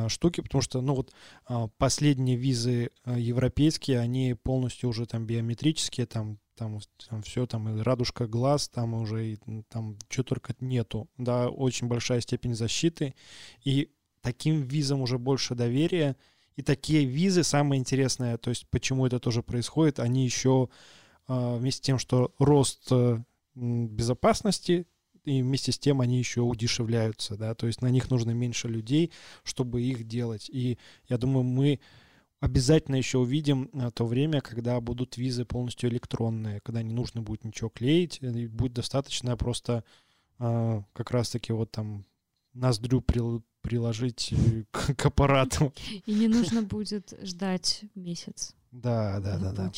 [0.09, 1.13] штуки, потому что, ну вот
[1.47, 6.79] а, последние визы а, европейские, они полностью уже там биометрические, там там,
[7.11, 11.87] там все, там и радужка глаз, там уже и, там что только нету, да, очень
[11.87, 13.15] большая степень защиты,
[13.63, 13.91] и
[14.23, 16.17] таким визам уже больше доверия,
[16.57, 20.71] и такие визы, самое интересное, то есть почему это тоже происходит, они еще
[21.29, 23.19] а, вместе с тем, что рост э,
[23.55, 24.87] безопасности,
[25.27, 29.13] и вместе с тем они еще удешевляются, да, то есть на них нужно меньше людей,
[29.43, 30.49] чтобы их делать.
[30.49, 31.81] И я думаю, мы
[32.41, 37.45] обязательно еще увидим а, то время, когда будут визы полностью электронные, когда не нужно будет
[37.45, 39.85] ничего клеить, будет достаточно просто
[40.39, 42.07] а, как раз-таки вот там
[42.55, 43.01] ноздрю
[43.67, 45.73] приложить э, к, к аппарату.
[46.07, 49.73] И не нужно будет ждать месяц Да, да, да, да.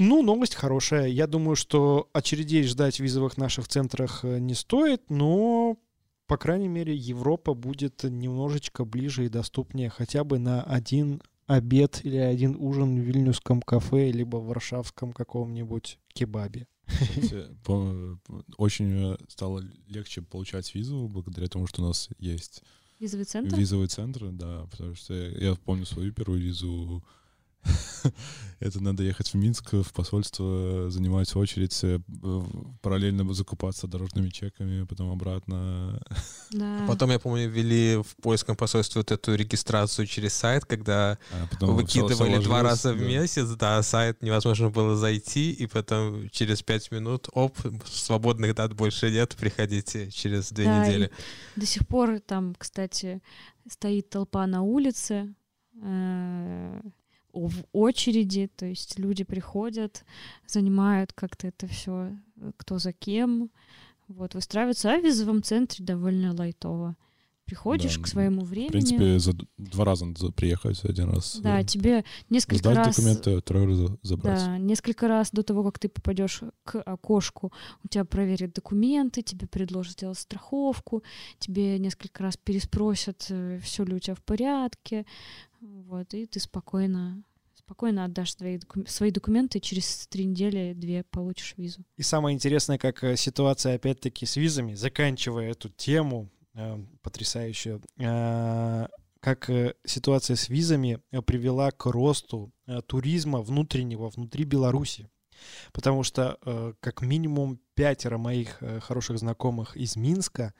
[0.00, 1.06] Ну, новость хорошая.
[1.06, 5.76] Я думаю, что очередей ждать в визовых наших центрах э, не стоит, но,
[6.26, 12.16] по крайней мере, Европа будет немножечко ближе и доступнее хотя бы на один обед или
[12.16, 16.66] один ужин в вильнюсском кафе, либо в варшавском каком-нибудь кебабе.
[18.56, 22.62] Очень э, стало легче получать визу благодаря тому, что у нас есть
[23.00, 23.56] Визовый центр?
[23.56, 27.04] визовые центры, да, потому что я помню свою первую визу.
[28.60, 31.98] Это надо ехать в Минск, в посольство, занимать очередь, э,
[32.80, 36.00] параллельно закупаться дорожными чеками, потом обратно.
[36.50, 36.84] Да.
[36.86, 41.74] Потом, я помню, ввели в польском посольстве вот эту регистрацию через сайт, когда А потом
[41.74, 43.04] выкидывали два раза в да.
[43.04, 49.10] месяц, да, сайт невозможно было зайти, и потом через пять минут, оп, свободных дат больше
[49.10, 51.10] нет, приходите через две Да, недели.
[51.56, 53.20] До сих пор там, кстати,
[53.68, 55.34] стоит толпа на улице,
[55.82, 56.80] э,
[57.34, 60.04] в очереди, то есть люди приходят,
[60.46, 62.10] занимают как-то это все,
[62.56, 63.50] кто за кем,
[64.08, 66.96] вот, выстраиваются, а в визовом центре довольно лайтово.
[67.46, 71.38] Приходишь Да, к своему В времени, принципе, за два раза надо приехать, один раз.
[71.42, 72.96] Да, э, тебе несколько сдать раз...
[72.96, 74.38] документы, второй раз за- забрать.
[74.38, 79.46] Да, несколько раз до того, как ты попадешь к окошку, у тебя проверят документы, тебе
[79.46, 81.02] предложат сделать страховку,
[81.38, 83.30] тебе несколько раз переспросят,
[83.62, 85.04] все ли у тебя в порядке,
[85.64, 87.22] вот, и ты спокойно,
[87.54, 91.84] спокойно отдашь свои, доку- свои документы, через три недели, две получишь визу.
[91.96, 98.86] И самое интересное, как э, ситуация, опять-таки, с визами, заканчивая эту тему э, потрясающую, э,
[99.20, 105.08] как э, ситуация с визами э, привела к росту э, туризма внутреннего внутри Беларуси.
[105.72, 110.54] Потому что э, как минимум пятеро моих э, хороших знакомых из Минска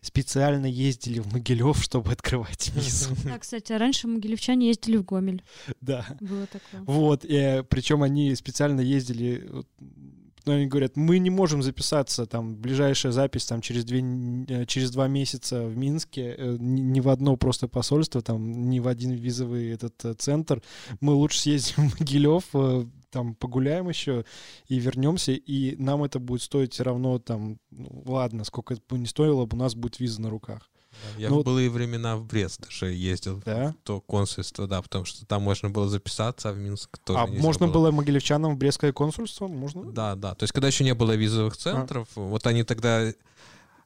[0.00, 3.10] специально ездили в Могилев, чтобы открывать визу.
[3.24, 5.42] Да, кстати, а раньше могилевчане ездили в Гомель,
[5.80, 6.06] Да.
[6.20, 6.82] было такое.
[6.86, 7.20] Вот,
[7.68, 9.66] причем они специально ездили, вот,
[10.46, 14.00] ну, они говорят, мы не можем записаться, там, ближайшая запись там через, две,
[14.48, 18.78] э, через два месяца в Минске, э, ни, ни в одно просто посольство, там, ни
[18.78, 20.62] в один визовый этот э, центр,
[21.00, 24.26] мы лучше съездим в Могилев, э, там, погуляем еще
[24.68, 28.98] и вернемся, и нам это будет стоить все равно, там, ну, ладно, сколько это бы
[28.98, 30.68] не стоило, у нас будет виза на руках.
[31.16, 33.72] Я Ну в былые времена в Брест даже ездил, Да?
[33.72, 37.26] в то консульство, да, потому что там можно было записаться, а в Минск тоже А
[37.26, 39.48] можно было могилевчанам в Брестское консульство?
[39.48, 39.92] Можно?
[39.92, 40.34] Да, да.
[40.34, 41.16] То есть, когда еще не было А.
[41.16, 43.12] визовых центров, вот они тогда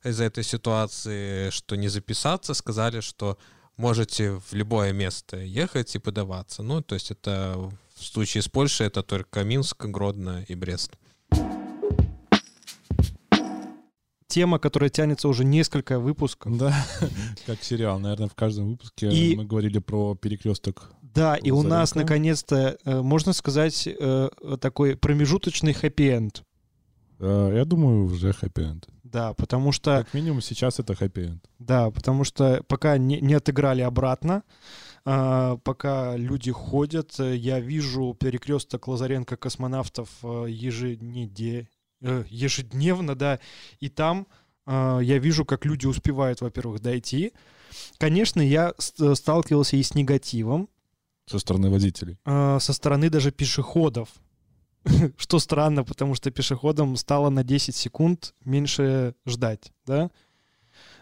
[0.02, 3.38] из-за этой ситуации, что не записаться, сказали, что
[3.76, 6.62] можете в любое место ехать и подаваться.
[6.62, 10.92] Ну, то есть это в случае с Польшей это только Минск, Гродно и Брест.
[14.26, 16.56] Тема, которая тянется уже несколько выпусков.
[16.56, 16.72] Да,
[17.46, 17.98] как сериал.
[17.98, 20.92] Наверное, в каждом выпуске И- мы говорили про перекресток.
[21.02, 21.98] Да, и у нас Лазаренко.
[21.98, 24.28] наконец-то, э, можно сказать, э,
[24.60, 26.44] такой промежуточный хэппи-энд.
[27.18, 28.86] Э, Я думаю, уже хэппи-энд.
[29.02, 31.44] Да, потому что, Как минимум сейчас это хэппи-энд.
[31.58, 34.44] да, потому что пока не, не отыграли обратно,
[35.04, 41.68] пока люди ходят, э, я вижу перекресток Лазаренко космонавтов э, ежедне-
[42.02, 43.40] э, ежедневно, да,
[43.78, 44.26] и там
[44.66, 47.32] а, я вижу, как люди успевают, во-первых, дойти.
[47.98, 50.68] Конечно, я сталкивался и с негативом,
[51.26, 52.18] Со стороны водителей.
[52.24, 54.08] а, со стороны даже пешеходов.
[55.16, 60.10] Что странно, потому что пешеходам стало на 10 секунд меньше ждать, да?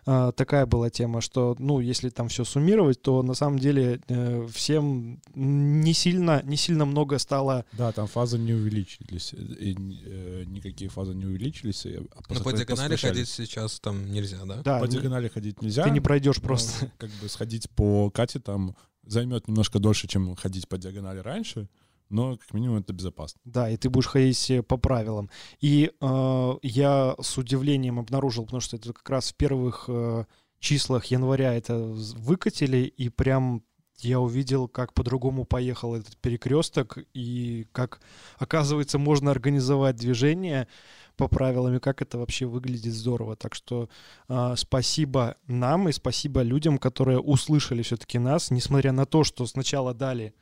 [0.07, 4.47] А, такая была тема, что, ну, если там все суммировать, то на самом деле э,
[4.53, 7.65] всем не сильно, не сильно много стало...
[7.73, 11.87] Да, там фазы не увеличились, и, э, никакие фазы не увеличились.
[11.87, 14.63] и, а Но по диагонали ходить сейчас там нельзя, да?
[14.63, 15.85] Да, По не- диагонали ходить нельзя.
[15.85, 16.91] ты не пройдешь просто.
[16.99, 21.69] как бы сходить по Кате там займет немножко дольше, чем ходить по диагонали раньше,
[22.11, 23.41] но как минимум это безопасно.
[23.45, 25.31] Да, и ты будешь ходить э, по правилам.
[25.61, 30.25] И э, я с удивлением обнаружил, потому что это как раз в первых э,
[30.59, 33.63] числах января это выкатили, и прям
[34.01, 38.01] я увидел, как по-другому поехал этот перекресток, и как,
[38.39, 40.69] оказывается, можно организовать движение
[41.17, 43.35] по правилам, и как это вообще выглядит здорово.
[43.35, 43.89] Так что
[44.29, 49.95] э, спасибо нам и спасибо людям, которые услышали все-таки нас, несмотря на то, что сначала
[49.95, 50.33] дали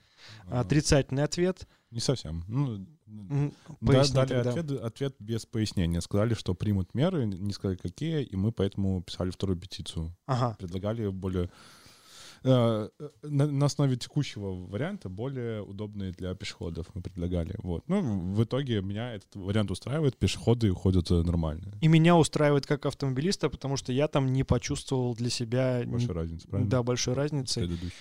[0.51, 1.67] отрицательный ответ.
[1.91, 2.45] Не совсем.
[2.49, 4.51] Ну, М, Да, поясни дали тогда.
[4.51, 6.01] ответ, ответ без пояснения.
[6.01, 10.13] Сказали, что примут меры, не сказали какие, и мы поэтому писали вторую петицию.
[10.27, 10.57] Ага.
[10.59, 11.49] Предлагали более...
[12.43, 12.89] э,
[13.23, 17.55] На, на основе текущего варианта более удобные для пешеходов мы предлагали.
[17.59, 17.85] Вот.
[17.89, 21.73] Ну, в итоге меня этот вариант устраивает, пешеходы ходят э, нормально.
[21.81, 26.49] И меня устраивает как автомобилиста, потому что я там не почувствовал для себя Большая разница,
[26.49, 26.71] правильно?
[26.71, 27.61] да, большой разницы.
[27.61, 27.95] предыдущей.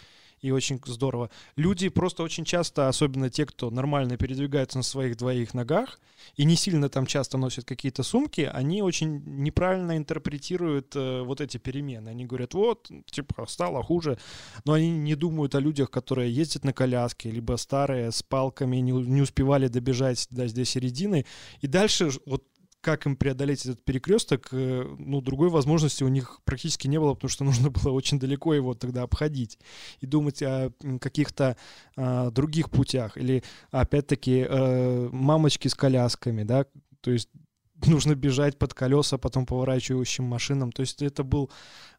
[0.46, 1.32] И очень здорово.
[1.56, 6.00] Люди просто очень часто, особенно те, кто нормально передвигается на своих двоих ногах
[6.36, 11.58] и не сильно там часто носят какие-то сумки, они очень неправильно интерпретируют э, вот эти
[11.58, 12.10] перемены.
[12.10, 14.20] Они говорят, вот, типа, стало хуже,
[14.66, 18.92] но они не думают о людях, которые ездят на коляске, либо старые, с палками, не,
[18.92, 21.26] не успевали добежать до здесь середины.
[21.62, 22.44] И дальше вот
[22.86, 27.30] как им преодолеть этот перекресток, э, ну, другой возможности у них практически не было, потому
[27.30, 29.58] что нужно было очень далеко его тогда обходить
[30.02, 30.72] и думать о
[31.02, 31.58] каких-то
[31.96, 33.18] а, других путях.
[33.18, 36.68] Или, опять-таки, э, мамочки с колясками, да,
[37.02, 37.30] то есть
[37.88, 40.72] нужно бежать под колеса потом поворачивающим машинам.
[40.72, 41.50] То есть это был,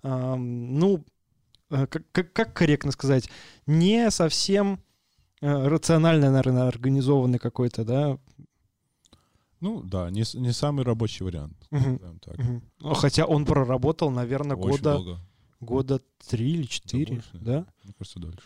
[0.03, 1.05] ам, ну,
[1.71, 3.29] э, как, как, как корректно сказать,
[3.67, 4.79] не совсем
[5.41, 8.19] э, рационально, наверное, организованный какой-то, да.
[9.61, 11.57] Ну, да, не, не самый рабочий вариант.
[11.71, 12.37] Назовем так.
[12.81, 15.21] Ну, Хотя он проработал, наверное, Очень года, долго.
[15.61, 17.31] года три или четыре, больше.
[17.35, 17.67] да?
[17.85, 18.39] Мне кажется, дальше.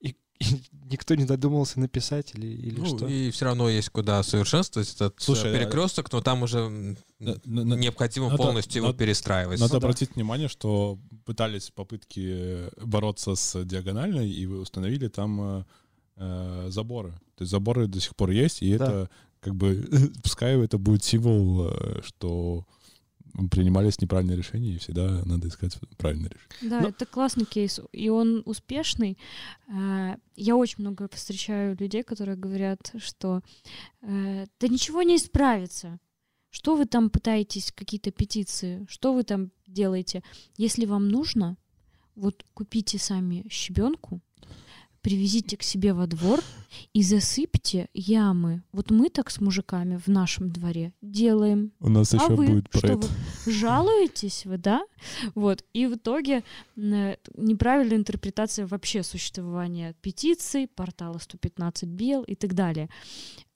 [0.00, 0.08] И,
[0.40, 0.44] и
[0.90, 3.06] никто не додумался написать или, или Ну, что?
[3.06, 6.68] и все равно есть куда совершенствовать этот Слушай, Слушай, перекресток, но там уже
[7.18, 9.60] На- на- необходимо надо- полностью его надо- перестраивать.
[9.60, 9.86] Надо Ну да.
[9.86, 15.64] обратить внимание, что пытались попытки э, бороться с диагональной, и вы установили там э,
[16.16, 17.10] э, заборы.
[17.36, 18.84] То есть заборы до сих пор есть, и Да.
[18.86, 19.88] это как бы,
[20.22, 22.64] пускай это будет символ, э, что
[23.50, 26.70] принимались неправильные решения, и всегда надо искать правильное решение.
[26.70, 29.16] Да, Но- это классный кейс, и он успешный.
[29.68, 33.42] А, Я очень много встречаю людей, которые говорят, что
[34.02, 36.00] э, да ничего не исправится.
[36.50, 40.22] Что вы там пытаетесь, какие-то петиции, что вы там делаете?
[40.56, 41.56] Если вам нужно,
[42.16, 44.20] вот купите сами щебенку,
[45.08, 46.40] привезите к себе во двор
[46.92, 48.62] и засыпьте ямы.
[48.72, 51.72] Вот мы так с мужиками в нашем дворе делаем.
[51.80, 53.08] У нас А еще вы будет что, проект.
[53.46, 54.82] вы жалуетесь вы, да?
[55.34, 55.64] Вот.
[55.72, 56.44] И в итоге
[56.76, 62.90] э, неправильная интерпретация вообще существования петиций, портала 115 бел и так далее.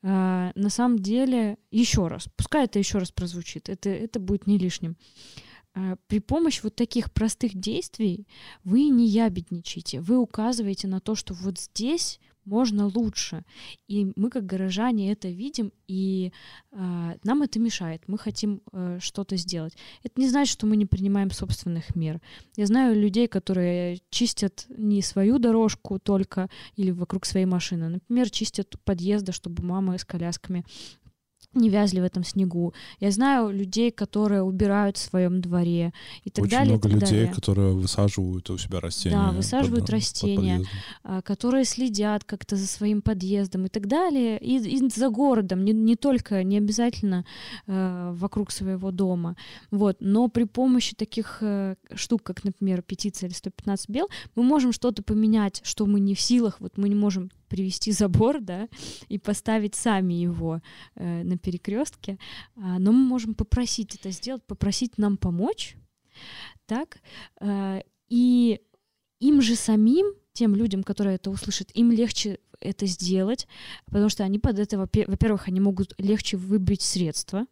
[0.03, 4.57] А, на самом деле, еще раз, пускай это еще раз прозвучит, это, это будет не
[4.57, 4.97] лишним.
[5.75, 8.27] А, При помощи вот таких простых действий
[8.65, 13.45] вы не ябедничаете, вы указываете на то, что вот здесь можно лучше.
[13.87, 16.33] И мы, как горожане, это видим, и
[16.73, 18.03] а, нам это мешает.
[18.07, 19.77] Мы хотим э, что-то сделать.
[20.03, 22.21] Это не значит, что мы не принимаем собственных мер.
[22.57, 27.89] Я знаю людей, которые чистят не свою дорожку только или вокруг своей машины.
[27.89, 30.65] Например, чистят подъезды, чтобы мамы с колясками
[31.55, 32.73] не вязли в этом снегу.
[33.01, 35.93] Я знаю людей, которые убирают в своем дворе
[36.25, 36.67] и так Очень далее.
[36.67, 37.33] и много людей, далее.
[37.35, 39.17] которые высаживают у себя растения.
[39.17, 40.37] Да, высаживают под- под растения.
[40.59, 40.67] подъездом.
[41.05, 45.73] а, которые следят как-то за своим подъездом и так далее, и, и за городом, не,
[45.73, 47.25] не только, не обязательно
[47.67, 49.37] э, вокруг своего дома,
[49.71, 54.73] вот, но при помощи таких э, штук, как, например, петиция или 115 бел, мы можем
[54.73, 58.69] что-то поменять, что мы не в силах, вот мы не можем привести забор, да,
[59.11, 60.63] и поставить сами его
[60.95, 62.19] э, на перекрестке,
[62.57, 65.77] а, но мы можем попросить это сделать, попросить нам помочь,
[66.67, 66.99] так,
[67.41, 68.61] э, и
[69.21, 73.47] им же самим, тем людям, которые это услышат, им легче это сделать,
[73.85, 77.47] потому что они под это, во-пе- во-первых, они могут легче выбить средства,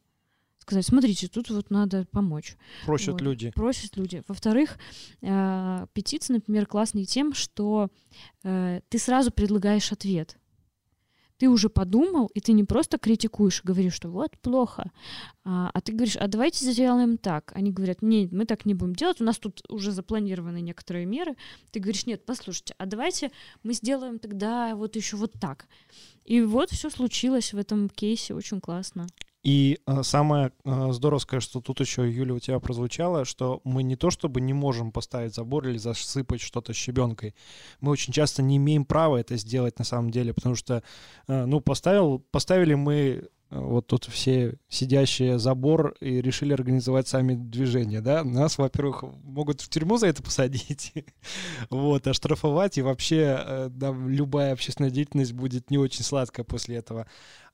[0.60, 2.56] сказать, смотрите, тут вот надо помочь.
[2.86, 3.20] Просят Вот.
[3.22, 3.50] люди.
[3.54, 4.22] Просят люди.
[4.28, 4.78] Во-вторых,
[5.22, 7.88] э, петиция, например, классная тем, что
[8.44, 10.36] э, ты сразу предлагаешь ответ.
[11.40, 14.90] ты уже подумал, и ты не просто критикуешь и говоришь, что вот плохо,
[15.42, 17.52] а, а ты говоришь, а давайте сделаем так.
[17.54, 21.36] Они говорят, нет, мы так не будем делать, у нас тут уже запланированы некоторые меры.
[21.70, 23.30] Ты говоришь, нет, послушайте, а давайте
[23.62, 25.66] мы сделаем тогда вот еще вот так.
[26.26, 29.06] И вот все случилось в этом кейсе, очень классно.
[29.42, 33.96] И э, самое э, здоровское, что тут еще, Юля, у тебя прозвучало, что мы не
[33.96, 37.34] то чтобы не можем поставить забор или засыпать что-то щебенкой,
[37.80, 40.82] мы очень часто не имеем права это сделать на самом деле, потому что,
[41.26, 48.00] э, ну, поставил, поставили мы вот тут все сидящие забор и решили организовать сами движение,
[48.00, 50.92] да, нас, во-первых, могут в тюрьму за это посадить,
[51.70, 57.06] вот, оштрафовать, и вообще да, любая общественная деятельность будет не очень сладкая после этого.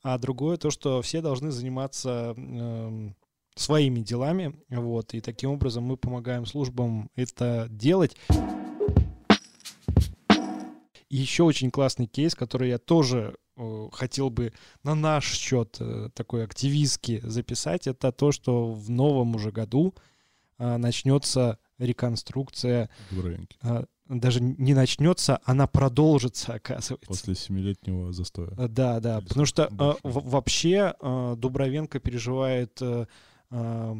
[0.03, 3.09] А другое то, что все должны заниматься э,
[3.55, 8.15] своими делами, вот, и таким образом мы помогаем службам это делать.
[11.09, 13.46] еще очень классный кейс, который я тоже э,
[13.91, 14.53] хотел бы
[14.83, 19.95] на наш счет э, такой активистский записать, это то, что в новом уже году
[20.57, 22.89] э, начнется реконструкция
[24.09, 27.07] даже не начнется, она продолжится, оказывается.
[27.07, 28.49] После семилетнего застоя.
[28.57, 33.05] Э, да, да, потому что э, вообще э, Дубровенко переживает э,
[33.51, 33.95] э,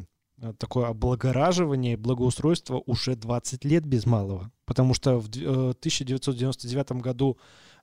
[0.58, 4.52] такое облагораживание, благоустройство уже 20 лет без малого.
[4.66, 7.38] Потому что в 1999 э, году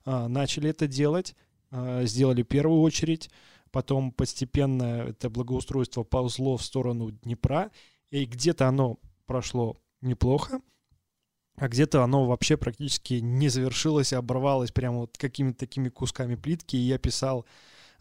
[0.05, 1.54] э, начали это делать, э,
[2.03, 3.29] сделали первую очередь,
[3.71, 7.71] потом постепенно это благоустройство ползло в сторону Днепра,
[8.09, 10.61] и где-то оно прошло неплохо,
[11.57, 16.75] а где-то оно вообще практически не завершилось, а оборвалось прямо вот какими-то такими кусками плитки,
[16.75, 17.45] и я писал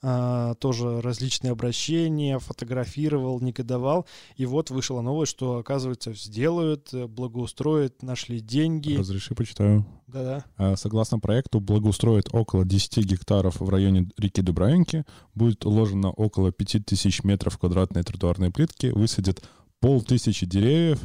[0.06, 8.02] а, тоже различные обращения, фотографировал, негодовал, и вот вышла новость, что, оказывается, сделают, э, благоустроят,
[8.02, 8.96] нашли деньги.
[8.96, 9.86] Разреши, почитаю.
[10.06, 10.44] Да-да.
[10.58, 17.24] А, согласно проекту, благоустроят около 10 гектаров в районе реки Дубравинки, будет уложено около 5000
[17.24, 19.42] метров квадратной тротуарной плитки, высадят
[19.80, 21.00] полтысячи деревьев,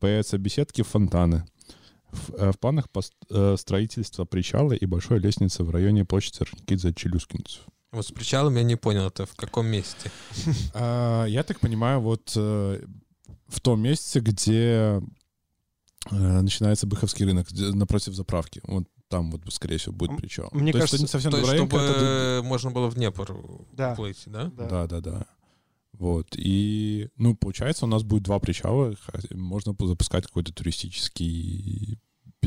[0.00, 1.44] появятся беседки, фонтаны.
[2.10, 2.86] В, э, в планах
[3.28, 7.60] э, строительства причала и большой лестницы в районе площади Орджоникидзе Челюскинцев.
[7.90, 10.10] Вот с причалом я не понял, это в каком месте?
[10.74, 12.84] А, я так понимаю, вот э,
[13.46, 15.00] в том месте, где
[16.10, 18.60] начинается Быховский рынок, напротив заправки.
[18.64, 20.48] Вот там вот, скорее всего, будет причал.
[20.52, 22.42] Мне то кажется, есть, не совсем то есть, чтобы это...
[22.44, 23.34] можно было в Днепр
[23.72, 23.94] да.
[23.94, 24.50] плыть, да?
[24.56, 25.26] Да, да, да.
[25.92, 26.28] Вот.
[26.36, 28.94] И, ну, получается, у нас будет два причала.
[29.30, 31.98] Можно запускать какой-то туристический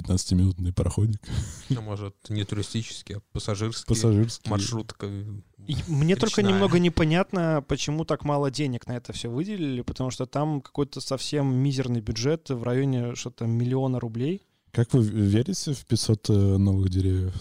[0.02, 1.22] 15-минутный пароходик.
[1.70, 3.88] Ну, может, не туристический, а пассажирский.
[3.88, 4.50] Пассажирский.
[4.50, 5.08] Маршрутка.
[5.08, 10.26] И мне только немного непонятно, почему так мало денег на это все выделили, потому что
[10.26, 14.42] там какой-то совсем мизерный бюджет в районе что-то миллиона рублей.
[14.72, 17.34] Как вы верите в 500 э, новых деревьев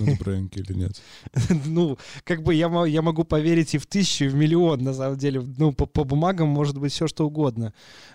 [0.00, 1.00] на Дубровинке или нет?
[1.64, 5.16] Ну, как бы я, я могу поверить и в тысячу, и в миллион, на самом
[5.16, 5.42] деле.
[5.58, 7.72] Ну, по, по бумагам может быть все, что угодно.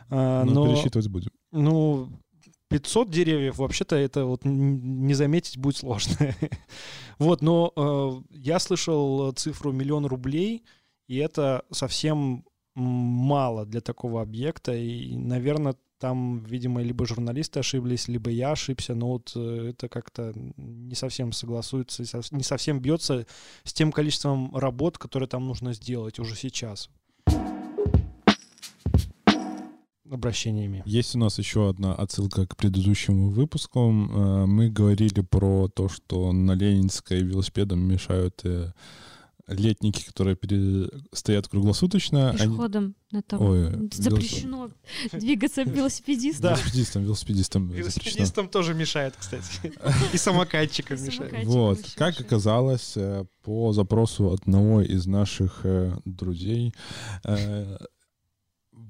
[0.09, 1.31] А, но, но пересчитывать будем.
[1.53, 2.09] Ну,
[2.71, 6.15] 500 деревьев, вообще-то это вот не заметить будет сложно.
[7.19, 10.63] вот, но э, я слышал цифру миллион рублей,
[11.07, 18.31] и это совсем мало для такого объекта, и, наверное, там, видимо, либо журналисты ошиблись, либо
[18.31, 23.27] я ошибся, но вот э, это как-то не совсем согласуется, не совсем бьется
[23.65, 26.89] с тем количеством работ, которые там нужно сделать уже сейчас.
[30.13, 30.83] Обращениями.
[30.85, 33.79] Есть у нас еще одна отсылка к предыдущему выпуску.
[33.79, 38.71] Э, мы говорили про то, что на Ленинской велосипедам мешают э,
[39.47, 40.89] летники, которые пере...
[41.13, 42.33] стоят круглосуточно.
[42.33, 42.93] Пешеходом они...
[43.11, 43.41] на том.
[43.41, 45.19] Ой, Запрещено велосипед.
[45.21, 46.41] двигаться велосипедистам.
[46.41, 46.49] Да.
[46.55, 47.69] Велосипедистам, велосипедистам.
[47.69, 49.73] Велосипедистам тоже мешает, кстати.
[50.13, 51.45] И самокатчикам мешает.
[51.45, 51.79] Вот.
[51.95, 55.65] Как оказалось, э, по запросу одного из наших
[56.05, 56.73] друзей,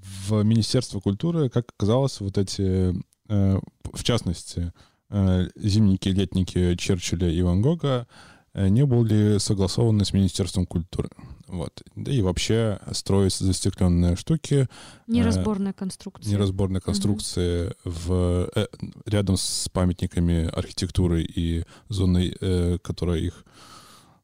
[0.02, 2.94] в Министерство культуры, как оказалось, вот эти,
[3.28, 4.74] в частности,
[5.10, 8.08] зимники, летники Черчилля и Ван Гога
[8.54, 11.10] Э, не были согласованы с Министерством культуры.
[11.48, 11.84] Вот.
[11.96, 14.68] Да и вообще строить застекленные штуки.
[15.08, 16.32] Неразборная конструкция.
[16.32, 17.74] Неразборные конструкции угу.
[17.86, 18.68] в, э,
[19.06, 23.46] рядом с памятниками архитектуры и зоной, э, которая их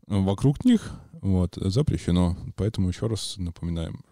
[0.07, 2.37] вокруг них, вот, запрещено.
[2.55, 4.03] Поэтому еще раз напоминаем.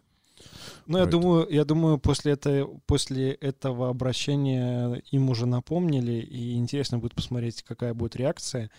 [0.87, 6.99] Ну, я думаю, я думаю, после, это, после этого обращения им уже напомнили, и интересно
[6.99, 8.69] будет посмотреть, какая будет реакция.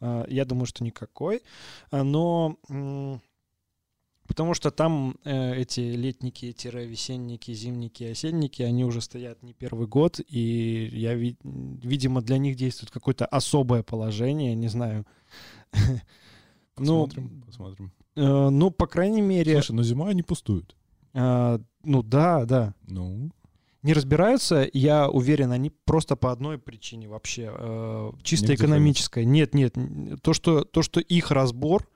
[0.00, 1.42] А, я думаю, что никакой.
[1.90, 2.58] А, но
[4.26, 10.20] потому что там э, эти летники, весенники, зимники, осенники, они уже стоят не первый год,
[10.26, 15.06] и я, видимо, для них действует какое-то особое положение, не знаю.
[16.78, 17.92] Ну, Посмотрим, посмотрим.
[18.16, 20.74] э, ну, по крайней мере, Слушай, но зима они пустуют.
[21.14, 22.74] Э, ну да, да.
[22.86, 23.30] Ну,
[23.82, 29.24] Не разбираются, я уверен, они просто по одной причине вообще, э, чисто Негде экономической.
[29.24, 29.74] Нет, нет,
[30.22, 31.88] то что, то, что их разбор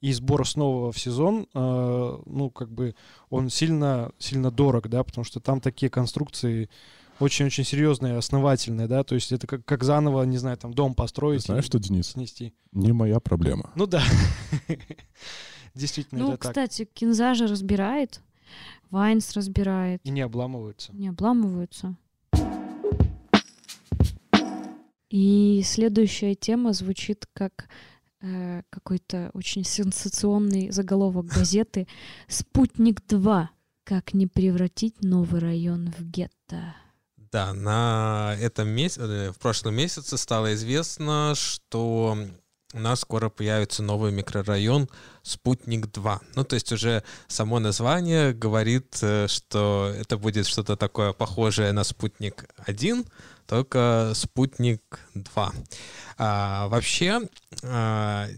[0.00, 2.94] и сбор снова в сезон, э, ну, как бы,
[3.30, 6.70] он сильно, сильно дорог, да, потому что там такие конструкции
[7.20, 11.42] очень-очень серьезные, основательные, да, то есть это как, как заново, не знаю, там дом построить.
[11.42, 12.06] знаешь и что, Денис?
[12.10, 12.54] Снести.
[12.72, 13.72] Не моя проблема.
[13.74, 14.02] Ну да.
[15.74, 16.52] Действительно, Ну, это так.
[16.52, 18.20] кстати, Кинза же разбирает,
[18.90, 20.92] Вайнс разбирает, И не обламываются.
[20.92, 21.96] не обламываются.
[25.10, 27.68] И следующая тема звучит как
[28.20, 31.86] э, какой-то очень сенсационный заголовок газеты
[32.26, 33.50] «Спутник 2.
[33.84, 36.74] Как не превратить новый район в гетто».
[37.16, 42.16] Да, на этом месяце, в прошлом месяце стало известно, что
[42.74, 44.88] у нас скоро появится новый микрорайон
[45.22, 46.18] Спутник-2.
[46.34, 51.82] Ну, то есть уже само название говорит, э, что это будет что-то такое похожее на
[51.82, 53.06] Спутник-1,
[53.46, 55.52] только Спутник-2.
[56.18, 57.22] А, вообще,
[57.62, 58.28] а,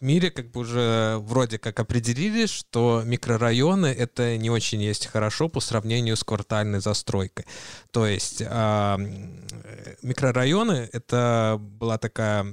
[0.00, 5.50] в мире как бы уже вроде как определили, что микрорайоны это не очень есть хорошо
[5.50, 7.44] по сравнению с квартальной застройкой.
[7.90, 12.46] То есть а, э, микрорайоны это была такая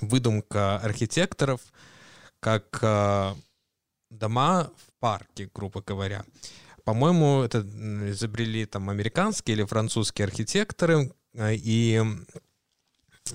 [0.00, 1.60] выдумка архитекторов,
[2.40, 3.36] как а,
[4.10, 6.24] дома в парке, грубо говоря.
[6.84, 7.60] По-моему, это
[8.10, 12.02] изобрели там американские или французские архитекторы, а, и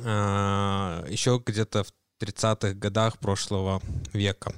[0.04, 1.92] а, еще где-то в
[2.22, 3.82] 30-х годах прошлого
[4.14, 4.54] века.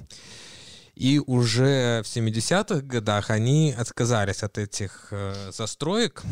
[0.94, 6.22] И уже в 70-х годах они отказались от этих э, застроек.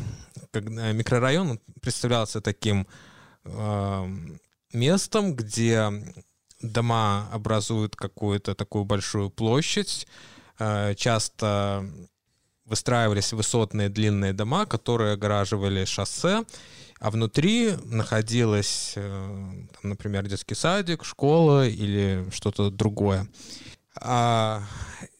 [0.53, 2.87] Когда микрорайон представлялся таким
[3.45, 4.17] э,
[4.73, 5.91] местом, где
[6.61, 10.07] дома образуют какую-то такую большую площадь.
[10.59, 11.85] Э, часто
[12.65, 16.45] выстраивались высотные длинные дома, которые огораживали шоссе,
[17.01, 19.51] а внутри находилась, э,
[19.83, 23.29] например, детский садик, школа или что-то другое.
[23.97, 24.63] А,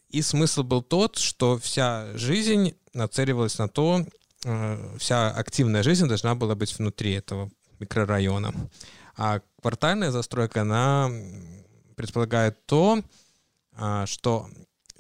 [0.09, 4.07] и смысл был тот, что вся жизнь нацеливалась на то,
[4.45, 7.51] э, вся активная жизнь должна была быть внутри этого
[7.81, 8.55] микрорайона.
[9.17, 11.11] А квартальная застройка, она
[11.97, 13.03] предполагает то,
[13.75, 14.49] а, что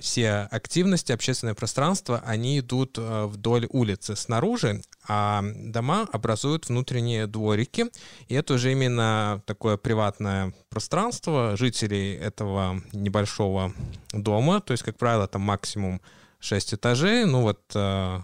[0.02, 7.86] все активности, общественное пространство, они идут э, вдоль улицы снаружи, а дома образуют внутренние дворики.
[8.26, 13.72] И это уже именно такое приватное пространство жителей этого небольшого
[14.12, 14.60] дома.
[14.60, 16.00] То есть, как правило, там максимум
[16.40, 17.24] 6 этажей.
[17.24, 18.20] Ну вот э,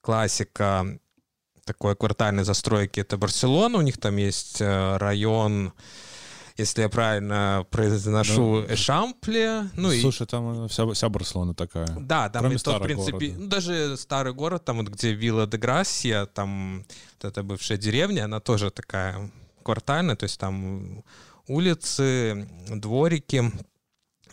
[0.00, 0.98] классика
[1.64, 3.78] такой квартальной застройки— это Барселона.
[3.78, 5.72] У них там есть э, район
[6.58, 9.70] если я правильно произношу, Эшампле.
[9.74, 11.86] Ну, и- Слушай, там вся, вся Барселона такая.
[11.86, 13.40] да, там Кроме и то, в принципе, города.
[13.40, 16.84] ну, даже старый город, там вот где Вилла де Грасия, там
[17.20, 19.30] вот эта бывшая деревня, она тоже такая
[19.62, 21.04] квартальная, то есть там
[21.46, 23.50] улицы, дворики,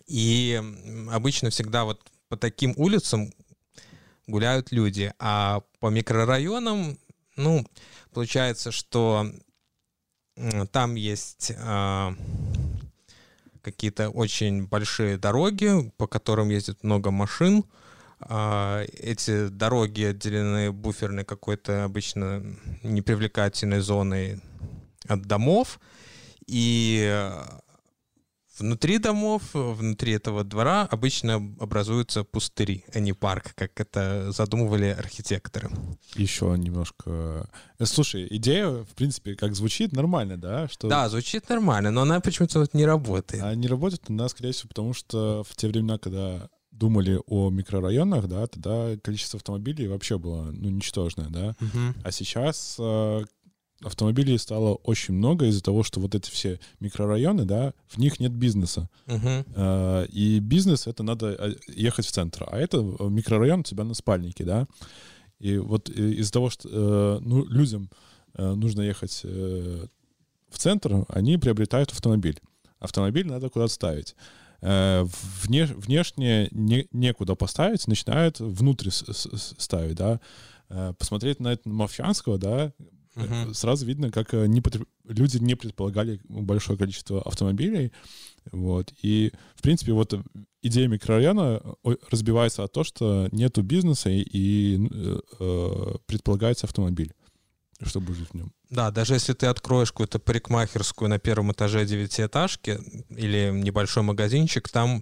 [0.08, 0.62] и
[1.12, 3.32] обычно всегда вот по таким улицам
[4.28, 6.98] гуляют люди, а по микрорайонам,
[7.40, 7.66] ну,
[8.14, 9.26] получается, что
[10.72, 12.14] там есть а,
[13.62, 17.64] какие-то очень большие дороги, по которым ездит много машин.
[18.20, 22.44] А, Эти дороги отделены буферной какой-то обычно
[22.84, 24.42] непривлекательной зоной
[25.08, 25.80] от домов.
[26.46, 27.46] И э,
[28.60, 35.70] внутри домов, внутри этого двора обычно образуются пустыри, а не парк, как это задумывали архитекторы.
[36.16, 37.50] Еще немножко...
[37.84, 40.68] Слушай, идея, в принципе, как звучит, нормально, да?
[40.68, 43.44] Что Да, звучит нормально, но она почему-то вот не работает.
[43.44, 46.50] А не работает она, скорее всего, потому что в те времена, когда
[46.80, 51.56] думали о микрорайонах, да, тогда количество автомобилей вообще было, ну, ничтожное, да.
[51.60, 51.96] Мгм.
[52.04, 53.26] А сейчас э,
[53.84, 58.32] автомобилей стало очень много из-за того, что вот эти все микрорайоны, да, в них нет
[58.34, 58.90] бизнеса.
[59.56, 62.46] Э, И бизнес— это надо э, ехать в центр.
[62.52, 64.68] А это э, микрорайон у тебя на спальнике, да.
[65.40, 67.90] И вот э, из-за того, что э, ну, людям
[68.38, 72.40] нужно ехать в центр, они приобретают автомобиль.
[72.80, 74.16] Автомобиль надо куда-то ставить.
[74.62, 80.20] Вне- внешне не- некуда поставить, начинают внутрь ставить, да.
[81.00, 82.72] Посмотреть на это Мовчанского, да,
[83.16, 83.54] Мгм.
[83.54, 87.92] сразу видно, как э, не потреб- люди не предполагали большое количество автомобилей.
[88.52, 88.94] Вот.
[89.02, 90.24] И, в принципе, вот э,
[90.62, 91.62] идея микрорайона
[92.12, 97.14] разбивается от того, что нету бизнеса и э, э, предполагается автомобиль.
[97.82, 98.52] чтобы жить в нем.
[98.70, 102.80] Да, даже если ты откроешь какую-то парикмахерскую на первом этаже девятиэтажки
[103.10, 105.02] или небольшой магазинчик, там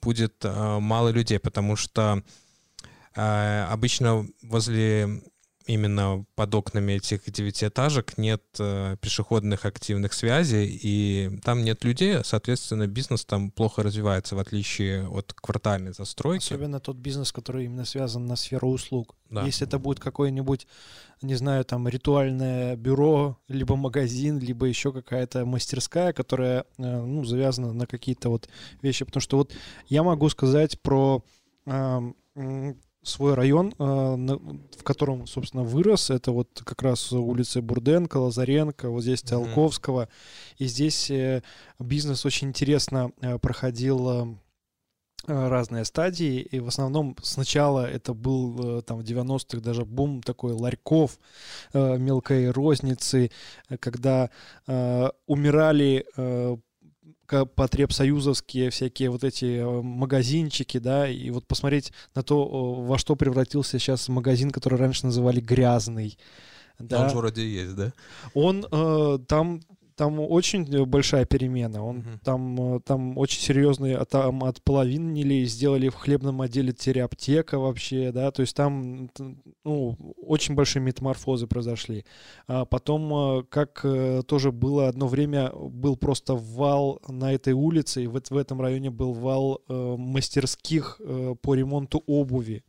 [0.00, 2.22] будет э, мало людей, потому что
[3.14, 5.22] э, обычно возле
[5.66, 12.86] именно под окнами этих девятиэтажек нет э, пешеходных активных связей, и там нет людей, соответственно,
[12.86, 16.44] бизнес там плохо развивается, в отличие от квартальной застройки.
[16.44, 19.14] Особенно тот бизнес, который именно связан на сферу услуг.
[19.30, 19.44] Да.
[19.44, 20.66] Если это будет какое-нибудь,
[21.22, 27.72] не знаю, там ритуальное бюро, либо магазин, либо еще какая-то мастерская, которая, э, ну, завязана
[27.72, 28.48] на какие-то вот
[28.82, 29.04] вещи.
[29.04, 29.54] Потому что вот
[29.88, 31.24] я могу сказать про
[31.64, 32.16] м,
[33.02, 36.10] свой район, э, в котором, собственно, вырос.
[36.10, 39.28] Это вот как раз улицы Бурденко, Лазаренко, вот здесь Мгм.
[39.28, 40.08] Циолковского.
[40.58, 41.42] И здесь э,
[41.78, 44.38] бизнес очень интересно э, проходил
[45.24, 51.16] разные стадии, и в основном сначала это был там в 90-х даже бум такой ларьков,
[51.72, 53.30] мелкой розницы,
[53.78, 54.30] когда
[54.66, 56.56] э, умирали э,
[57.32, 62.44] потребсоюзовские всякие вот эти э, магазинчики, да, и вот посмотреть на то,
[62.82, 66.18] во что превратился сейчас магазин, который раньше называли грязный.
[66.78, 67.04] Да.
[67.04, 67.92] Он же вроде есть, да?
[68.34, 69.60] Он э, там
[69.96, 71.84] там очень э, большая перемена.
[71.84, 72.18] Он Мгм.
[72.24, 78.12] там, э, там очень серьезные, а там отполовинили, сделали в хлебном отделе теперь аптека вообще,
[78.12, 79.10] да, то есть там
[79.64, 82.04] ну, очень большие метаморфозы произошли.
[82.46, 83.84] А потом, э, как
[84.26, 88.60] тоже было одно время, был просто вал на этой улице, и в, эт- в этом
[88.60, 92.64] районе был вал э, мастерских э, по ремонту обуви.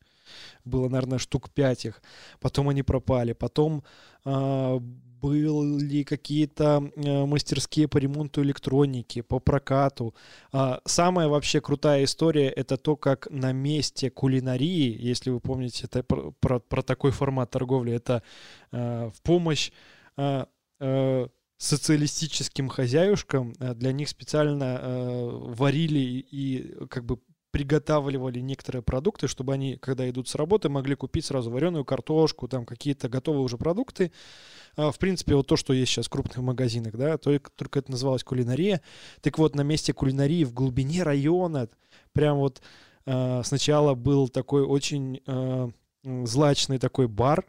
[0.66, 2.02] Было, наверное, штук пять их.
[2.40, 3.34] Потом они пропали.
[3.34, 3.84] Потом
[4.26, 4.80] а,
[5.24, 10.14] были какие-то э, мастерские по ремонту электроники, по прокату.
[10.52, 16.04] А, Самая вообще крутая история— это то, как на месте кулинарии, если вы помните это
[16.04, 18.22] про, про- про такой формат торговли, это
[18.72, 19.72] э, в помощь
[20.18, 20.46] э,
[21.58, 27.20] социалистическим хозяюшкам, для них специально э, варили и как бы
[27.54, 32.66] приготавливали некоторые продукты, чтобы они, когда идут с работы, могли купить сразу вареную картошку, там
[32.66, 34.12] какие-то готовые уже продукты.
[34.76, 37.92] А, В принципе, вот то, что есть сейчас в крупных магазинах, да, только, только это
[37.92, 38.82] называлось кулинария.
[39.22, 41.70] Так вот, на месте кулинарии в глубине района,
[42.12, 42.64] прям вот
[43.06, 45.70] а, сначала был такой очень а,
[46.04, 47.46] злачный такой бар,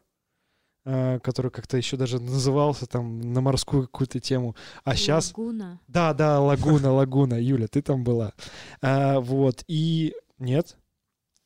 [0.85, 4.55] который как-то еще даже назывался там на морскую какую-то тему.
[4.85, 5.33] А сейчас...
[5.37, 5.81] Лагуна.
[5.89, 7.35] Да, да, Лагуна, Лагуна.
[7.41, 8.33] Юля, ты там была.
[8.83, 10.15] А, вот, и...
[10.39, 10.77] Нет?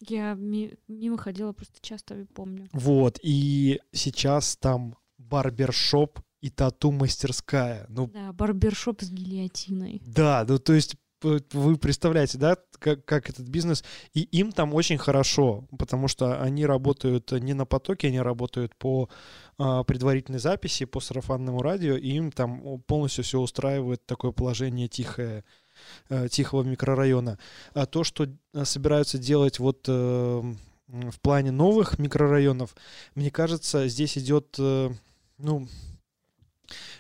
[0.00, 2.68] Я ми- мимо ходила, просто часто помню.
[2.72, 7.86] Вот, и сейчас там барбершоп и тату-мастерская.
[7.88, 10.00] Ну, Да, барбершоп с гильотиной.
[10.06, 14.98] да, ну, то есть вы представляете, да, как, как этот бизнес, и им там очень
[14.98, 19.08] хорошо, потому что они работают не на потоке, они работают по
[19.58, 25.44] а, предварительной записи, по сарафанному радио, и им там полностью все устраивает такое положение тихое,
[26.08, 27.38] э, тихого микрорайона.
[27.74, 30.42] А то, что э, собираются делать вот э,
[30.88, 32.74] в плане новых микрорайонов,
[33.14, 34.90] мне кажется, здесь идет, э,
[35.38, 35.66] ну, э,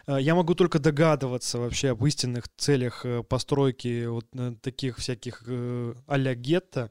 [0.06, 5.94] я могу только догадываться вообще об истинных целях э, постройки вот э, таких всяких э,
[6.06, 6.90] а-ля гетто.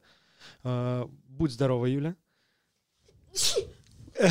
[0.64, 2.16] Э, Будь здорова, Юля.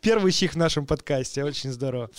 [0.00, 2.10] Первый чих в нашем подкасте, очень здорово.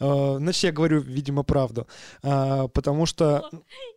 [0.00, 1.86] Э, Значит, я говорю, видимо, правду.
[2.22, 3.48] Потому что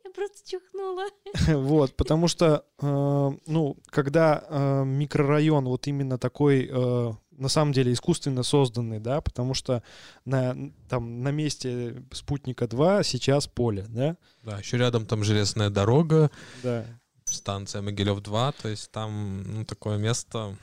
[0.04, 1.06] Я просто чихнула.
[1.48, 7.94] вот, потому что, э, ну, когда э, микрорайон вот именно такой, э, на самом деле,
[7.94, 9.82] искусственно созданный, да, потому что
[10.26, 10.56] на,
[10.90, 16.30] там, на месте спутника 2 сейчас поле, да, Да, еще рядом там железная дорога,
[16.64, 16.86] да.
[17.26, 20.56] станция Могилев-2, то есть там ну, такое место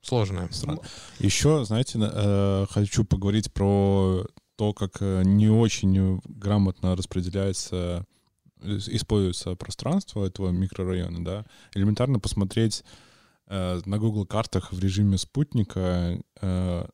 [0.00, 0.48] сложное.
[1.18, 4.26] Еще, знаете, на- э, хочу поговорить про
[4.56, 8.04] то, как э, не очень грамотно распределяется,
[8.62, 11.44] э, используется пространство этого микрорайона, да.
[11.74, 12.84] Элементарно посмотреть
[13.52, 16.86] на Google картах в режиме спутника, э,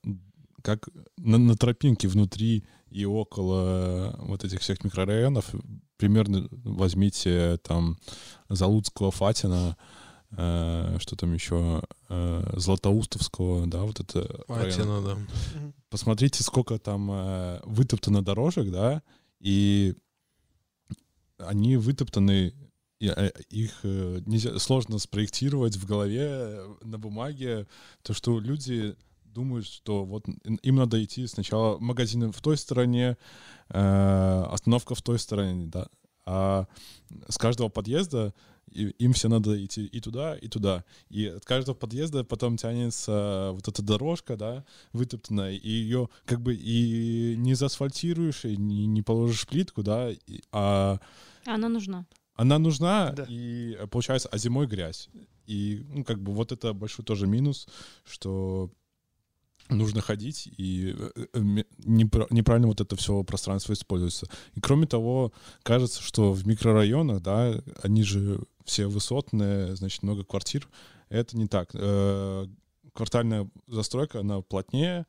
[0.63, 5.55] как на, на тропинке внутри и около вот этих всех микрорайонов
[5.99, 7.99] примерно возьмите там
[8.49, 9.77] Залуцкого, Фатина,
[10.31, 14.65] э, что там еще, э, Златоустовского, да, вот это район.
[14.65, 15.19] Патина, да.
[15.91, 19.03] Посмотрите, сколько там э, вытоптано дорожек, да,
[19.41, 19.95] и
[21.39, 22.68] они вытоптаны, э,
[23.01, 27.66] их э, нельзя, сложно спроектировать в голове э, на бумаге,
[28.03, 30.24] то, что люди думают, что вот
[30.62, 33.16] им надо идти сначала магазин в той стороне,
[33.68, 35.86] э, остановка в той стороне, да,
[36.26, 36.66] а
[37.28, 38.34] с каждого подъезда
[38.70, 40.84] им все надо идти и туда, и туда.
[41.09, 46.55] И от каждого подъезда потом тянется вот эта дорожка, да, вытоптанная, и ее как бы
[46.55, 50.99] и не заасфальтируешь, и не, не положишь плитку, да, и- а
[51.46, 52.05] Она нужна.
[52.39, 53.26] Она нужна, Да.
[53.28, 55.09] и э, получается, а зимой грязь.
[55.47, 57.66] И, ну, как бы вот это большой тоже минус,
[58.05, 58.70] что
[59.68, 61.41] нужно ходить, и э, э,
[61.80, 64.28] неправильно вот это все пространство используется.
[64.55, 65.32] И кроме того,
[65.64, 70.68] кажется, что в микрорайонах, да, они же все высотные, значит, много квартир.
[71.09, 71.70] Это не так.
[72.93, 75.07] Квартальная застройка, она плотнее,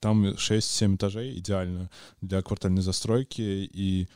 [0.00, 1.90] там 6-7 этажей идеально
[2.20, 3.40] для квартальной застройки,
[3.72, 4.08] и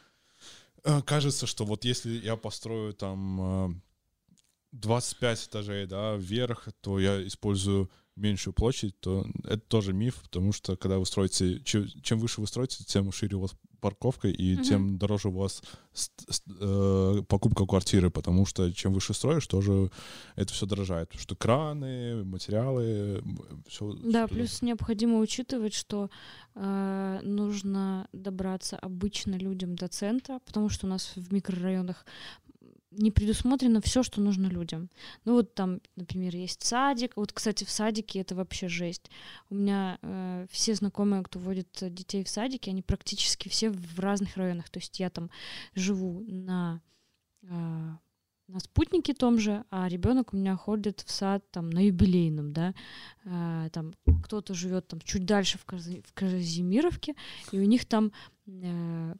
[1.02, 3.74] кажется, что вот если я построю там э,
[4.72, 10.76] 25 этажей, да, вверх, то я использую меньшую площадь, то это тоже миф, потому что
[10.76, 14.62] когда вы строите, че- чем выше вы строите, тем шире у вас парковка, и Мгм.
[14.62, 15.62] тем дороже у вас
[15.92, 19.90] ст- ст- э, покупка квартиры, потому что чем выше строишь, тоже
[20.36, 23.22] это все дорожает, потому что краны, материалы,
[23.68, 23.92] все.
[24.04, 26.10] Да, плюс необходимо учитывать, что
[26.54, 32.06] э, нужно добраться обычно людям до центра, потому что у нас в микрорайонах
[32.98, 34.90] не предусмотрено все, что нужно людям.
[35.24, 37.16] Ну вот там, например, есть садик.
[37.16, 39.10] Вот, кстати, в садике это вообще жесть.
[39.50, 44.00] У меня э, все знакомые, кто водит э, детей в садике, они практически все в
[44.00, 44.70] разных районах.
[44.70, 45.30] То есть я там
[45.74, 46.80] живу на
[47.42, 47.96] э,
[48.48, 52.74] на спутнике том же, а ребенок у меня ходит в сад там на юбилейном, да,
[53.24, 53.92] А, там
[54.22, 57.14] кто-то живет там чуть дальше в, Кази- в Казимировке,
[57.52, 58.12] и у них там
[58.46, 59.14] э, э,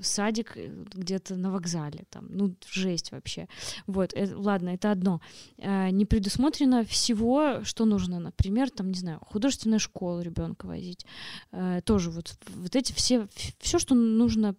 [0.00, 3.48] садик э, где-то на вокзале, там, ну, жесть вообще.
[3.86, 5.20] Вот, э, ладно, это одно.
[5.56, 11.06] Э, не предусмотрено всего, что нужно, например, там, не знаю, художественную школу ребенка возить,
[11.52, 13.28] Э, тоже вот, вот эти все,
[13.58, 14.54] все, что нужно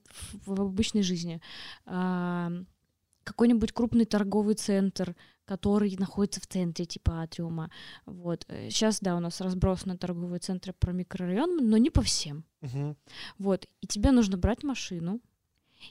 [0.45, 1.41] в, обычной жизни.
[1.85, 5.15] Какой-нибудь крупный торговый центр,
[5.49, 7.71] который находится в центре типа атриума.
[8.05, 8.45] Вот.
[8.69, 12.45] Сейчас, да, у нас разбросаны торговые центры про микрорайон, но не по всем.
[12.61, 12.95] Мгм.
[13.39, 13.67] Вот.
[13.81, 15.19] И тебе нужно брать машину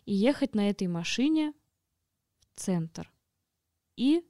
[0.05, 1.55] и ехать на этой машине
[2.55, 3.11] в центр.
[3.97, 4.25] И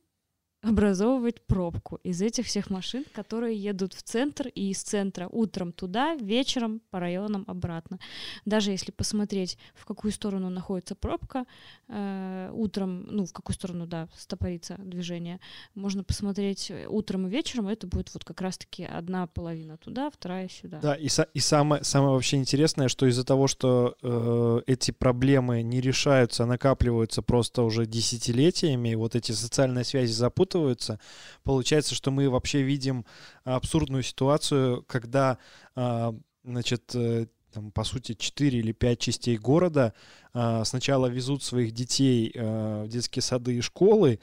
[0.61, 6.17] образовывать пробку из этих всех машин, которые едут в центр и из центра утром туда,
[6.17, 8.01] вечером по районам обратно.
[8.45, 11.45] Даже если посмотреть, в какую сторону находится пробка,
[11.87, 15.39] э, утром, ну, в какую сторону, да, стопорится движение,
[15.75, 20.49] можно посмотреть э, утром и вечером, это будет вот как раз-таки одна половина туда, вторая
[20.49, 20.81] сюда.
[20.81, 25.81] Да, и, и самое, самое вообще интересное, что из-за того, что э, эти проблемы не
[25.81, 30.11] решаются, а накапливаются просто уже десятилетиями, вот эти социальные связи
[30.49, 30.99] запутываются,
[31.45, 33.05] получается, что мы вообще видим
[33.45, 35.39] абсурдную ситуацию, когда,
[35.75, 39.95] а, значит, э, там, по сути, 4 или 5 частей города
[40.35, 44.21] а, сначала везут своих детей а, в детские сады и школы,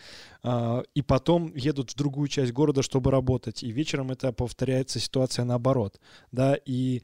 [0.93, 3.63] и потом едут в другую часть города, чтобы работать.
[3.63, 5.99] И вечером это повторяется ситуация наоборот.
[6.31, 7.01] Да, и,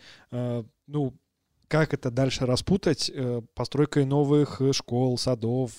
[0.87, 1.15] ну,
[1.71, 3.09] как это дальше распутать?
[3.13, 5.71] Э, Постройкой новых э, школ, садов,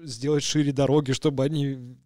[0.00, 1.98] сделать шире дороги, чтобы они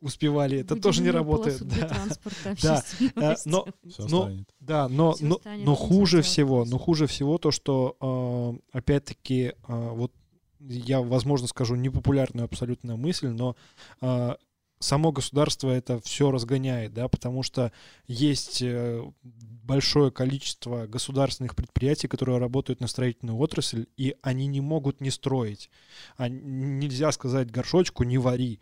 [0.00, 0.60] успевали.
[0.60, 1.62] Это тоже не работает.
[1.62, 1.88] Да.
[1.88, 2.82] транспорта Да.
[3.16, 4.48] Э, но- Все но- станет.
[4.60, 7.96] Да, но, но, станет но хуже всего, но хуже всего то, что
[8.72, 10.12] э, опять-таки э, вот
[10.60, 13.56] я, возможно, скажу непопулярную абсолютно мысль, но
[14.00, 14.34] э,
[14.78, 17.72] само государство это все разгоняет, да, потому что
[18.06, 25.00] есть э, большое количество государственных предприятий, которые работают на строительную отрасль, и они не могут
[25.00, 25.70] не строить.
[26.18, 28.60] Н- нельзя сказать горшочку не вари.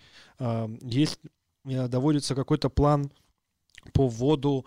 [0.80, 1.20] Есть
[1.66, 3.10] э, доводится какой-то план
[3.92, 4.66] по вводу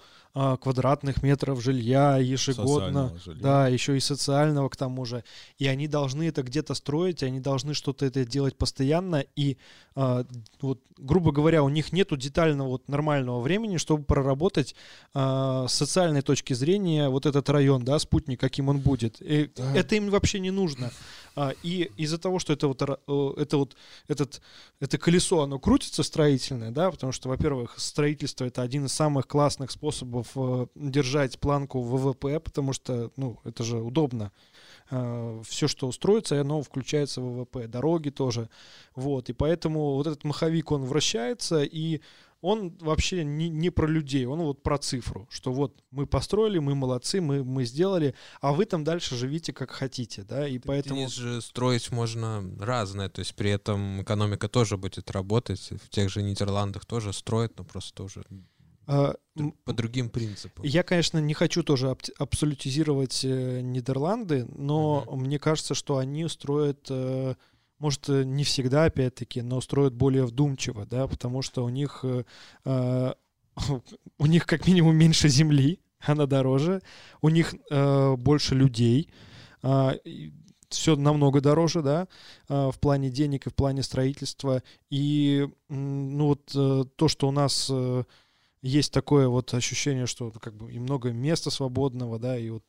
[0.61, 3.17] квадратных метров жилья ежегодно.
[3.23, 3.41] Жилья.
[3.41, 5.23] Да, еще и социального к тому же.
[5.57, 9.25] И они должны это где-то строить, они должны что-то это делать постоянно.
[9.35, 9.57] И
[9.99, 10.25] а,
[10.61, 14.75] вот, грубо говоря, у них нету детального вот нормального времени, чтобы проработать
[15.15, 19.17] а, с социальной точки зрения вот этот район, да, спутник, каким он будет.
[19.21, 19.75] И Да.
[19.75, 20.91] Это им вообще не нужно.
[21.35, 23.75] А, и из-за того, что это вот, это вот
[24.07, 24.41] этот,
[24.79, 29.71] это колесо, оно крутится строительное, да, потому что, во-первых, строительство это один из самых классных
[29.71, 34.31] способов э, держать планку ВВП, потому что, ну, это же удобно.
[35.43, 37.67] Все, что устроится, оно включается в ВВП.
[37.67, 38.49] Дороги тоже.
[38.95, 39.29] Вот.
[39.29, 41.99] И поэтому вот этот маховик, он вращается, и
[42.41, 46.75] он вообще не, не про людей, он вот про цифру, что вот мы построили, мы
[46.75, 51.01] молодцы, мы, мы сделали, а вы там дальше живите как хотите, да, и поэтому...
[51.01, 55.71] Здесь же строить можно разное, то есть при этом экономика тоже будет работать.
[55.83, 58.47] В тех же Нидерландах тоже строят, но просто м,
[58.87, 60.65] по другим принципам.
[60.65, 66.87] Я, конечно, не хочу тоже аб- абсолютизировать э, Нидерланды, но мне кажется, что они строят
[66.89, 67.35] э,
[67.79, 73.13] может, э, не всегда, опять-таки, но строят более вдумчиво, да, потому что у них, э,
[74.17, 76.81] у них как минимум меньше земли, она дороже,
[77.21, 79.09] у них больше людей,
[79.63, 79.91] э,
[80.69, 82.07] все намного дороже, да,
[82.49, 84.61] в плане денег и в плане строительства.
[84.89, 86.43] И, ну, вот
[86.97, 87.71] то, что у нас
[88.61, 92.63] есть такое вот ощущение, что как бы и много места свободного, да, и вот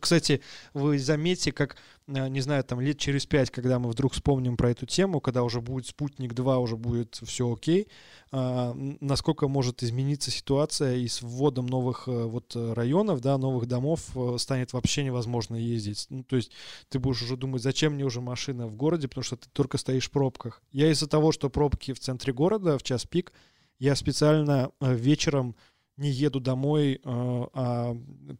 [0.00, 0.42] кстати,
[0.74, 1.76] вы заметите, как,
[2.06, 5.42] э, не знаю, там лет через пять, когда мы вдруг вспомним про эту тему, когда
[5.42, 7.88] уже будет спутник 2, уже будет все окей,
[8.30, 14.02] а, насколько может измениться ситуация и с вводом новых э, вот районов, да, новых домов
[14.14, 16.06] э, станет вообще невозможно ездить.
[16.10, 16.50] Ну, то есть
[16.90, 20.08] ты будешь уже думать, зачем мне уже машина в городе, потому что ты только стоишь
[20.08, 20.62] в пробках.
[20.72, 23.32] Я из-за того, что пробки в центре города в час пик,
[23.78, 25.56] я специально вечером
[25.96, 27.96] не еду домой, а, а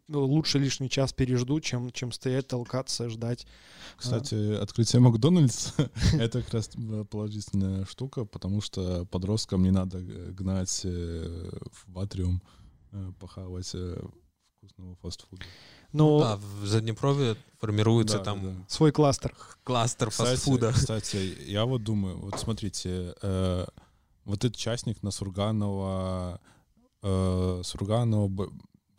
[0.09, 3.47] лучше лишний час пережду, чем, чем стоять, толкаться, ждать.
[3.95, 5.73] Кстати, открытие Макдональдс—
[6.13, 6.69] это как раз
[7.09, 11.49] положительная штука, потому что подросткам не надо гнать э,
[11.85, 12.41] в атриум,
[12.91, 14.01] э, похавать э,
[14.57, 15.43] вкусного фастфуда.
[15.93, 16.17] Но...
[16.17, 18.65] Ну да, в Заднепрове формируется да, там да.
[18.67, 19.33] свой кластер.
[19.63, 20.73] Кластер кстати, фастфуда.
[20.73, 23.65] Кстати, я вот думаю, вот смотрите, э,
[24.25, 26.41] вот этот частник на Сурганова
[27.01, 28.49] э, Сурганова,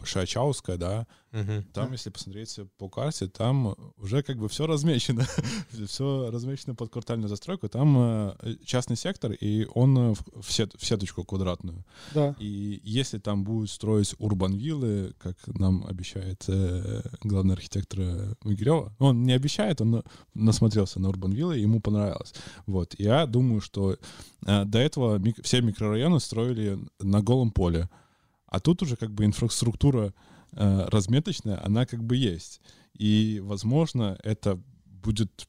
[0.02, 1.64] Шачауская, да, угу.
[1.72, 5.26] там, если посмотреть по карте, там уже как бы все размечено,
[5.86, 11.24] все размечено под квартальную застройку, там э, частный сектор, и он в, сет, в сеточку
[11.24, 11.84] квадратную.
[12.14, 12.34] Да.
[12.38, 19.32] И если там будут строить урбан-виллы, как нам обещает э, главный архитектор Могилева, он не
[19.32, 20.02] обещает, он
[20.34, 22.34] насмотрелся на урбан-виллы, ему понравилось.
[22.66, 23.96] Вот, я думаю, что
[24.46, 27.88] э, до этого мик- все микрорайоны строили на голом поле,
[28.46, 30.14] а тут уже как бы инфраструктура
[30.52, 32.60] э, разметочная, она как бы есть.
[32.98, 35.48] И, возможно, это будет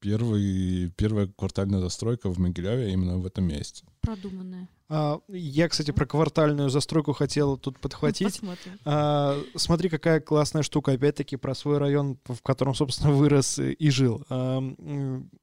[0.00, 3.84] первый, первая квартальная застройка в Могилеве именно в этом месте.
[4.00, 4.68] Продуманная.
[4.90, 8.40] А, я, кстати, про квартальную застройку хотел тут подхватить.
[8.84, 10.92] А, смотри, какая классная штука.
[10.92, 14.24] Опять-таки про свой район, в котором, собственно, вырос и жил.
[14.30, 14.62] А,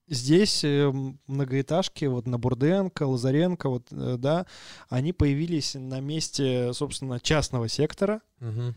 [0.07, 0.91] здесь э,
[1.27, 4.47] многоэтажки, вот на Бурденко, Лазаренко, вот, э, да,
[4.89, 8.21] они появились на месте, собственно, частного сектора.
[8.41, 8.73] Угу.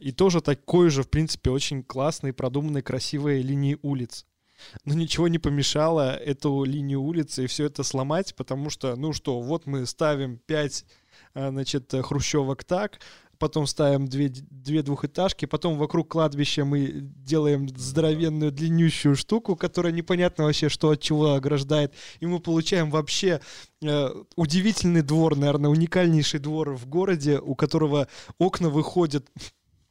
[0.00, 4.24] И тоже такой же, в принципе, очень классный, продуманный, красивые линии улиц
[4.84, 9.40] но ничего не помешало эту линию улицы и все это сломать, потому что, ну что,
[9.40, 10.84] вот мы ставим 5,
[11.34, 13.00] а, значит, хрущевок так,
[13.38, 20.44] потом ставим две, две двухэтажки, потом вокруг кладбища мы делаем здоровенную длиннющую штуку, которая непонятно
[20.44, 23.40] вообще, что от чего ограждает, и мы получаем вообще
[23.82, 28.08] э, удивительный двор, наверное, уникальнейший двор в городе, у которого
[28.38, 29.26] окна выходят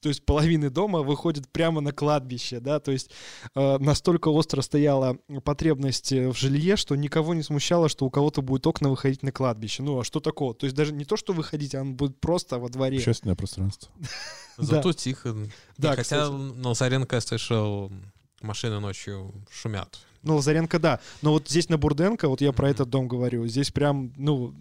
[0.03, 3.09] то есть половины дома выходит прямо на кладбище, да, то есть
[3.55, 8.41] э, настолько остро стояла потребность э, в жилье, что никого не смущало, что у кого-то
[8.41, 9.81] будет окна выходить на кладбище.
[9.81, 10.53] Ну, а что такого?
[10.53, 12.97] То есть даже не то, что выходить, а он будет просто во дворе.
[12.97, 13.89] Общественное пространство.
[14.57, 15.35] Зато тихо.
[15.77, 17.89] Да, хотя на Лазаренко я слышал,
[18.41, 19.99] машины ночью шумят.
[20.21, 20.99] Ну, Лазаренко, да.
[21.21, 24.53] Но вот здесь на Бурденко, вот я про этот дом говорю, здесь прям, ну,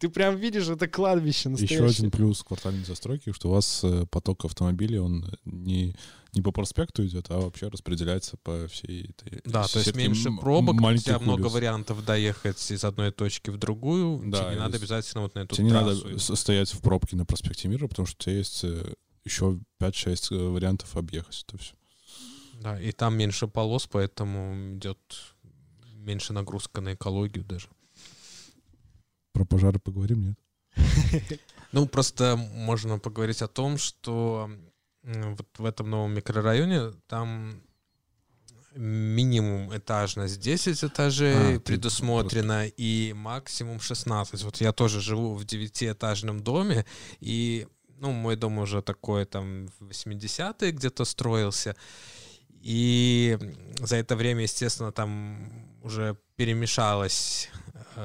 [0.00, 1.86] ты прям видишь, это кладбище настоящее.
[1.86, 5.94] Еще один плюс квартальной застройки, что у вас э, поток автомобилей, он не,
[6.32, 10.80] не по проспекту идет, а вообще распределяется по всей этой Да, то есть меньше пробок,
[10.80, 15.22] у тебя много вариантов доехать из одной точки в другую, да, тебе не надо обязательно
[15.22, 18.22] вот на эту Тебе не надо стоять в пробке на проспекте Мира, потому что у
[18.24, 18.94] тебя есть э,
[19.24, 21.74] еще 5-6 э, вариантов объехать это все.
[22.54, 24.98] Да, и там меньше полос, поэтому идет
[25.94, 27.68] меньше нагрузка на экологию даже.
[29.32, 30.38] Про пожары поговорим, нет?
[31.72, 34.50] Ну, просто можно поговорить о том, что
[35.04, 37.62] вот в этом новом микрорайоне там
[38.74, 44.42] минимум этажность 10 этажей а, предусмотрено и максимум 16.
[44.44, 46.84] Вот я тоже живу в девятиэтажном доме,
[47.20, 47.66] и
[47.98, 51.76] ну, мой дом уже такой там в 80-е где-то строился.
[52.62, 53.38] И
[53.80, 55.50] за это время, естественно, там
[55.82, 57.48] уже перемешалось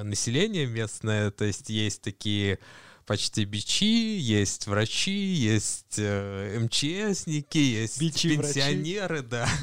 [0.04, 2.60] население местное, то есть есть такие
[3.06, 9.30] почти бичи, есть врачи, есть э, МЧСники, есть бичи, пенсионеры, врачи.
[9.30, 9.50] да.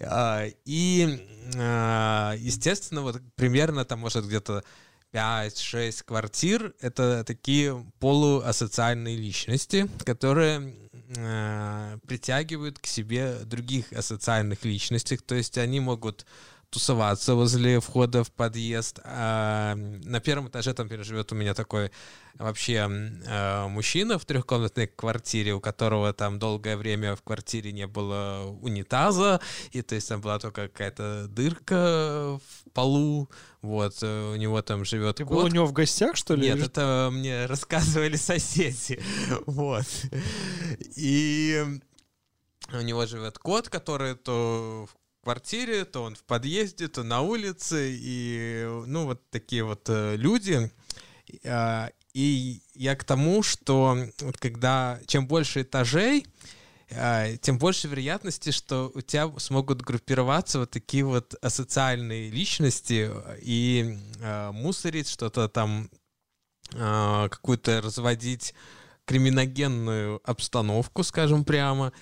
[0.00, 1.26] А, и,
[1.56, 4.62] а, естественно, вот примерно там, может, где-то
[5.12, 10.74] 5-6 квартир— это такие полуасоциальные личности, которые
[11.16, 16.26] э, притягивают к себе других асоциальных личностей, то есть они могут
[16.70, 19.00] тусоваться возле входа в подъезд.
[19.04, 21.90] А на первом этаже там живет у меня такой
[22.34, 22.88] вообще
[23.26, 29.40] э, мужчина в трехкомнатной квартире, у которого там долгое время в квартире не было унитаза,
[29.72, 33.28] и то есть там была только какая-то дырка в полу,
[33.62, 35.36] вот, э, у него там живет Ты кот.
[35.36, 36.48] был у него в гостях, что ли?
[36.48, 39.00] Нет, это мне рассказывали соседи.
[39.46, 39.86] Вот.
[40.96, 41.64] И
[42.72, 47.90] у него живет кот, который то в квартире, то он в подъезде, то на улице.
[48.00, 50.70] И, ну, вот такие вот э, люди.
[51.44, 56.26] А, И я к тому, что вот когда чем больше этажей,
[56.90, 63.10] а, тем больше вероятности, что у тебя смогут группироваться вот такие вот асоциальные личности
[63.42, 65.90] и а, мусорить что-то там,
[66.70, 68.54] какую-то разводить
[69.04, 71.92] криминогенную обстановку, скажем прямо.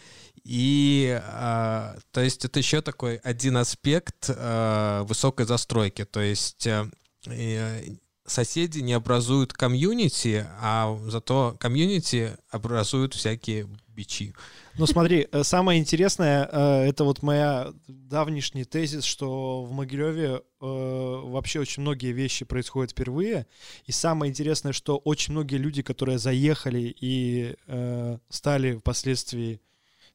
[0.49, 6.05] И, а, то есть, это еще такой один аспект а, высокой застройки.
[6.05, 6.89] То есть, э,
[7.27, 7.83] э,
[8.27, 14.35] соседи не образуют комьюнити, а зато комьюнити образуют всякие бичи.
[14.79, 20.41] Ну смотри, э, самое интересное, э, это вот моя давнишний тезис, что в Могилеве э,
[20.61, 23.47] вообще очень многие вещи происходят впервые.
[23.87, 29.61] И самое интересное, что очень многие люди, которые заехали и э, стали впоследствии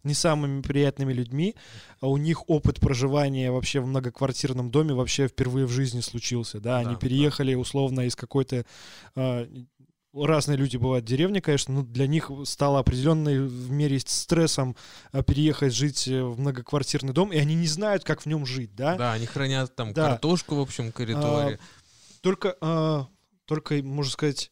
[0.03, 1.55] не самыми приятными людьми,
[1.99, 6.79] а у них опыт проживания вообще в многоквартирном доме вообще впервые в жизни случился, да,
[6.79, 8.65] они Да, переехали условно из какой-то
[9.15, 9.47] э,
[10.13, 14.75] разные люди бывают в деревне, конечно, но для них стало определенной в мере стрессом
[15.13, 18.75] э, переехать жить э, в многоквартирный дом, и они не знают, как в нем жить,
[18.75, 18.95] да?
[18.95, 20.09] Да, они хранят там Да.
[20.09, 21.59] картошку в общем коридоре.
[22.21, 23.03] Только, э,
[23.45, 24.51] только, можно сказать,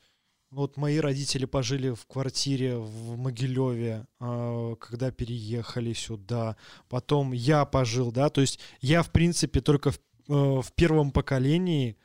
[0.52, 6.56] вот мои родители пожили в квартире в Могилеве, э, когда переехали сюда.
[6.88, 10.02] Потом я пожил, да, то есть я, в принципе, только в, э,
[10.62, 11.98] в первом поколении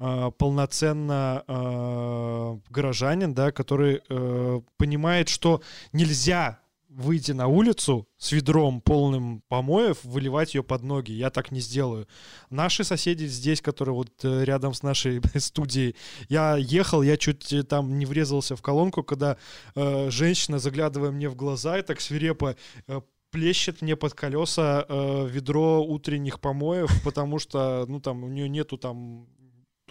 [0.00, 6.61] э, полноценно э, горожанин, да, который э, понимает, что нельзя
[6.96, 11.12] выйти на улицу с ведром полным помоев, выливать ее под ноги.
[11.12, 12.06] Я так не сделаю.
[12.50, 15.96] Наши соседи здесь, которые вот э, рядом с нашей студией,
[16.28, 19.36] я ехал, я чуть э, там не врезался в колонку, когда
[19.74, 25.28] э, женщина, заглядывая мне в глаза и так свирепо э, плещет мне под колеса э,
[25.28, 29.26] ведро утренних помоев, потому что, ну, там, у нее нету там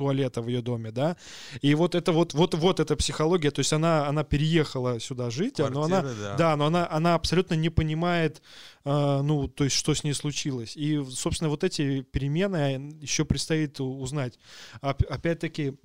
[0.02, 1.16] туалета в ее доме, да,
[1.62, 5.60] и вот это вот, вот, вот эта психология, то есть она, она переехала сюда жить,
[5.60, 6.36] а, но она, да.
[6.38, 8.42] да, но она, она абсолютно не понимает,
[8.84, 10.76] э, ну, то есть, что с ней случилось.
[10.76, 14.40] И, собственно, вот эти перемены еще предстоит узнать.
[14.82, 15.76] Оп- опять-таки,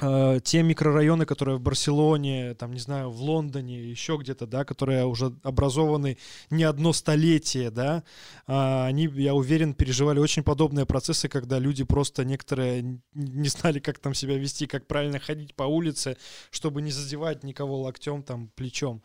[0.00, 5.06] э, те микрорайоны, которые в Барселоне, там, не знаю, в Лондоне, еще где-то, да, которые
[5.06, 6.18] уже образованы
[6.50, 8.04] не одно столетие, да,
[8.46, 13.98] а, они, я уверен, переживали очень подобные процессы, когда люди просто некоторые не знали, как
[13.98, 16.16] там себя вести, как правильно ходить по улице,
[16.50, 19.02] чтобы не задевать никого локтем, там, плечом.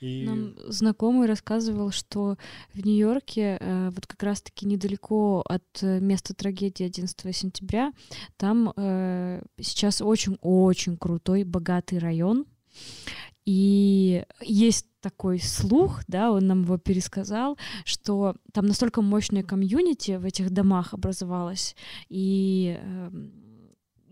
[0.00, 0.24] И...
[0.26, 2.36] Нам знакомый рассказывал, что
[2.72, 7.92] в Нью-Йорке, э, вот как раз-таки недалеко от э, места трагедии 11 сентября,
[8.36, 8.72] там
[9.60, 10.00] сейчас
[10.40, 12.46] очень-очень крутой, богатый район.
[13.44, 20.24] И есть такой слух, да, он нам его пересказал, что там настолько мощная комьюнити в
[20.24, 21.76] этих домах образовалась,
[22.08, 23.43] и эм,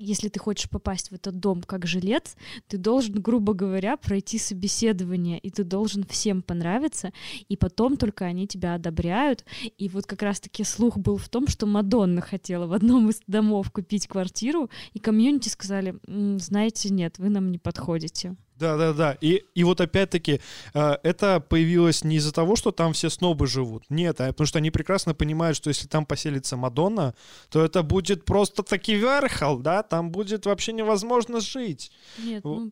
[0.02, 2.36] если ты хочешь попасть в этот дом как жилец,
[2.66, 7.12] ты должен, грубо говоря, пройти собеседование, и ты должен всем понравиться,
[7.48, 9.44] и потом только они тебя одобряют.
[9.78, 13.70] И вот как раз-таки слух был в том, что Мадонна хотела в одном из домов
[13.70, 18.36] купить квартиру, и комьюнити сказали, «М, знаете, нет, вы нам не подходите.
[18.62, 19.18] Да, да, да.
[19.20, 20.40] И, и вот опять-таки,
[20.72, 23.82] э, это появилось не из-за того, что там все снобы живут.
[23.90, 27.14] Нет, а потому что они прекрасно понимают, что если там поселится Мадонна,
[27.50, 31.90] то это будет просто таки верхал, да, там будет вообще невозможно жить.
[32.18, 32.70] Нет, ну,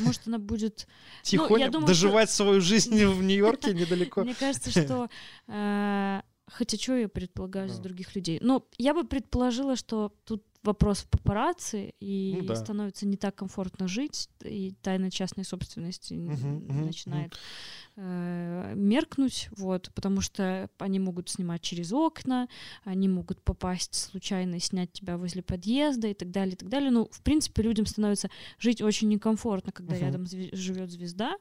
[0.00, 0.86] может, она будет...
[1.22, 4.22] Тихонько думаю, доживать свою жизнь в Нью-Йорке недалеко.
[4.22, 5.08] Мне кажется, что...
[6.52, 7.82] Хотя что я предполагаю за Да.
[7.84, 8.38] других людей?
[8.42, 12.54] Но я бы предположила, что тут вопрос в папарацци, и Ну да.
[12.54, 17.34] становится не так комфортно жить, и тайна частной собственности мгм, начинает
[18.02, 22.48] э, меркнуть, вот, потому что они могут снимать через окна,
[22.84, 26.90] они могут попасть случайно и снять тебя возле подъезда и так далее, и так далее.
[26.90, 30.04] Ну, в принципе, людям становится жить очень некомфортно, когда Мгм.
[30.04, 31.36] рядом зве- живет звезда,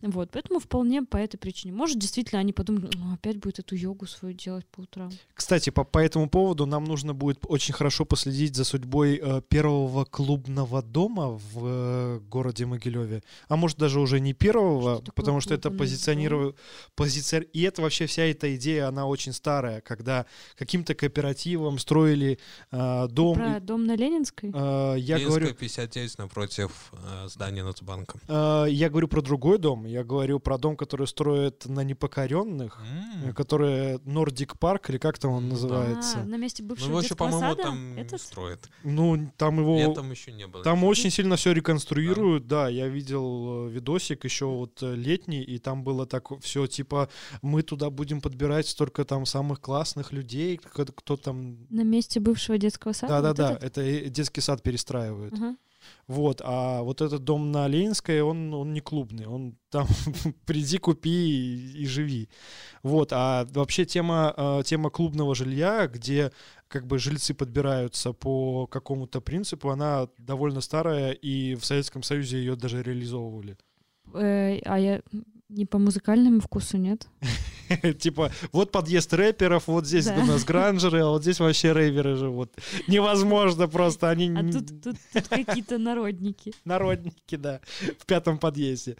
[0.00, 1.72] вот, поэтому вполне по этой причине.
[1.72, 5.10] Может, действительно, они подумают, «Ну, опять будет эту йогу свою делать по утрам.
[5.34, 10.04] Кстати, по, по этому поводу нам нужно будет очень хорошо последить за судьбой э, первого
[10.04, 15.54] клубного дома в э, городе Могилеве, а может даже уже не первого, Что потому что
[15.54, 16.56] это клубный позиционирую,
[16.94, 20.26] позиция, и это вообще вся эта идея, она очень старая, когда
[20.56, 22.38] каким-то кооперативом строили
[22.70, 23.36] э, дом.
[23.36, 24.50] Про и, дом на Ленинской?
[24.52, 28.18] э, я Ленинская, говорю, 59 напротив э, здания Нацбанка.
[28.28, 32.78] э, я говорю про другой дом, я говорю про дом, который строят на непокоренных,
[33.24, 35.54] э, который Нордик Парк или как там он Ну да.
[35.54, 36.18] называется.
[36.20, 38.20] А, на месте Ну, бывшего его еще, по-моему, там не Этот?
[38.20, 38.68] строят.
[38.84, 39.78] Ну, там его...
[39.78, 40.62] Летом еще не было.
[40.62, 42.68] Там очень сильно все реконструируют, да.
[42.68, 47.08] Я видел э, видосик еще вот э, летний, и там было так все типа
[47.42, 51.66] мы туда будем подбирать столько там самых классных людей, кто, кто там.
[51.70, 53.22] На месте бывшего детского сада?
[53.22, 53.66] Да, да, Вот да.
[53.66, 55.34] Это детский сад перестраивают.
[55.34, 55.56] Ага.
[56.06, 59.86] Вот, а вот этот дом на Ленинской, он, он не клубный, он там
[60.46, 62.28] приди, купи и, и живи.
[62.82, 66.30] Вот, а вообще тема, э, тема клубного жилья, где
[66.68, 72.56] как бы жильцы подбираются по какому-то принципу, она довольно старая, и в Советском Союзе ее
[72.56, 73.56] даже реализовывали.
[74.14, 75.02] Э, а я
[75.48, 77.08] не по музыкальному вкусу, нет?
[77.98, 82.52] Типа, вот подъезд рэперов, вот здесь у нас гранжеры, а вот здесь вообще рейверы живут.
[82.88, 84.96] Невозможно просто, они А тут,
[85.28, 86.52] какие-то народники.
[86.64, 87.60] Народники, да,
[87.98, 88.96] в пятом подъезде.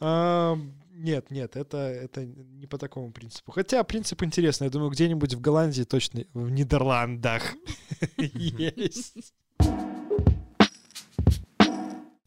[0.00, 3.52] Нет, нет, это, это не по такому принципу.
[3.52, 4.66] Хотя принцип интересный.
[4.66, 7.54] Я думаю, где-нибудь в Голландии точно, в Нидерландах
[8.18, 9.32] есть.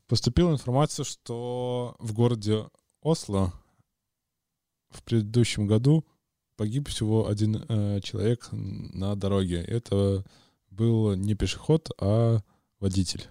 [0.07, 2.65] Поступила информация, что в городе
[3.03, 3.53] Осло
[4.89, 6.05] в предыдущем году
[6.55, 9.61] погиб всего один э, человек на дороге.
[9.61, 10.23] Это
[10.69, 12.39] был не пешеход, а
[12.79, 13.27] водитель.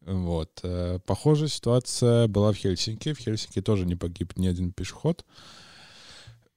[0.00, 0.60] Вот.
[0.62, 3.12] Э, Похожая ситуация была в Хельсинки.
[3.12, 5.24] В Хельсинки тоже не погиб ни один пешеход.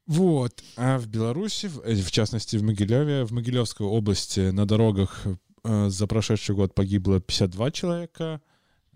[0.06, 0.64] Вот.
[0.78, 5.26] А в Беларуси, в, э, частности в Могилеве, в Могилевской области на дорогах
[5.64, 8.42] э, за прошедший год погибло 52 человека.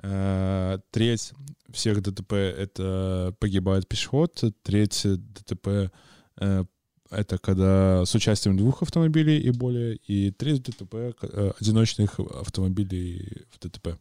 [0.05, 1.33] Э, Треть
[1.71, 4.43] всех ДТП— это погибает пешеход.
[4.61, 5.91] Треть ДТП
[6.37, 6.65] э,—
[7.09, 9.95] это когда с участием двух автомобилей и более.
[10.07, 13.97] И треть ДТП э,— одиночных автомобилей в ДТП.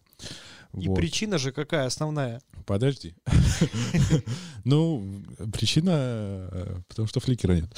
[0.75, 0.97] И Вот.
[0.97, 2.41] причина же какая основная?
[2.67, 3.15] Подожди.
[4.65, 7.71] Ну, причина, потому что фликера нет.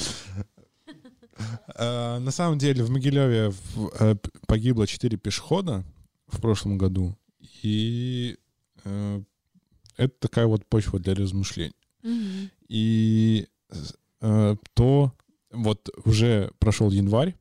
[1.76, 3.52] На самом деле в Могилеве
[4.46, 5.84] погибло 4 пешехода
[6.28, 7.16] в прошлом году.
[7.62, 8.36] И
[8.84, 9.22] э,
[9.96, 11.74] это такая вот почва для размышлений.
[12.02, 12.50] Мгм.
[12.68, 13.46] И
[14.20, 15.12] э, то
[15.50, 17.34] вот уже прошел январь,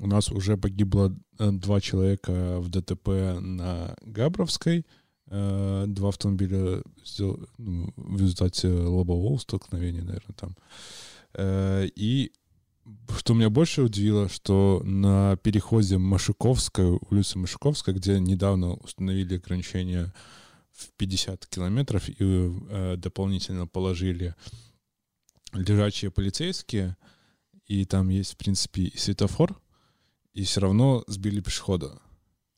[0.00, 3.08] у нас уже погибло э, два человека в ДТП
[3.40, 4.86] на Габровской,
[5.26, 10.56] э, два автомобиля сдел- ну, в результате лобового столкновения, наверное, там.
[11.34, 12.32] Э, И
[13.16, 20.12] что меня больше удивило, что на переходе Машиковская, улица Машиковская, где недавно установили ограничение
[20.72, 24.34] в 50 километров и э, дополнительно положили
[25.52, 26.96] лежачие полицейские,
[27.66, 29.60] и там есть, в принципе, и светофор,
[30.32, 32.00] и все равно сбили пешехода.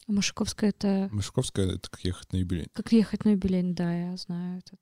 [0.06, 2.68] А Машиковская это Машковская— это как ехать на юбилей.
[2.72, 4.80] как ехать на юбилей, да, я знаю этот.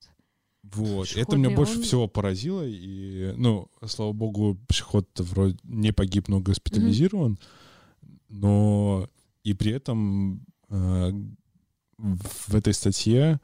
[0.63, 1.03] Вот.
[1.07, 2.63] Это Пешеходный, меня больше он- всего поразило.
[2.65, 7.39] И, ну, слава богу, пешеход вроде не погиб, но госпитализирован.
[8.29, 9.07] Но
[9.43, 11.11] и при этом э,
[11.97, 13.39] в этой статье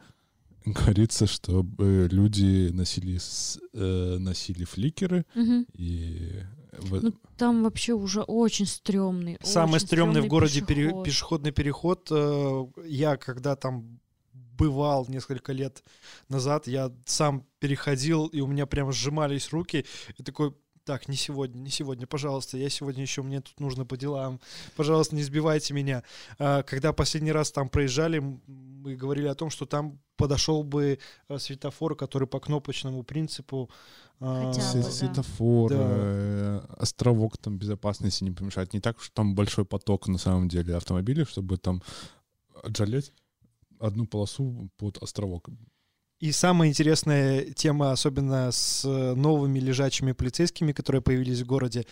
[0.65, 5.25] говорится, чтобы люди носили, с- э, носили фликеры.
[5.35, 5.65] Мгм.
[5.73, 6.31] И
[6.91, 9.37] Ну, там вообще уже очень стрёмный.
[9.41, 11.05] Самый очень стрёмный в городе пере- пешеход.
[11.05, 12.07] пешеходный переход.
[12.11, 13.99] э, Я когда там
[14.57, 15.83] бывал несколько лет
[16.29, 19.85] назад, я сам переходил, и у меня прям сжимались руки,
[20.17, 20.53] и такой,
[20.83, 24.39] так, не сегодня, не сегодня, пожалуйста, я сегодня еще, мне тут нужно по делам,
[24.77, 26.01] пожалуйста, не сбивайте меня.
[26.39, 30.97] А, Когда последний раз там проезжали, мы говорили о том, что там подошел бы
[31.29, 33.69] э, светофор, который по кнопочному принципу
[34.19, 35.77] а, Хотя С- бы, светофор, Да.
[35.79, 38.73] э, островок там безопасности не помешает.
[38.73, 41.83] Не так, что там большой поток на самом деле автомобилей, чтобы там
[42.63, 43.11] отжалеть
[43.79, 45.49] одну полосу под островок.
[46.19, 51.85] И самая интересная тема, особенно с новыми лежачими полицейскими, которые появились в городе,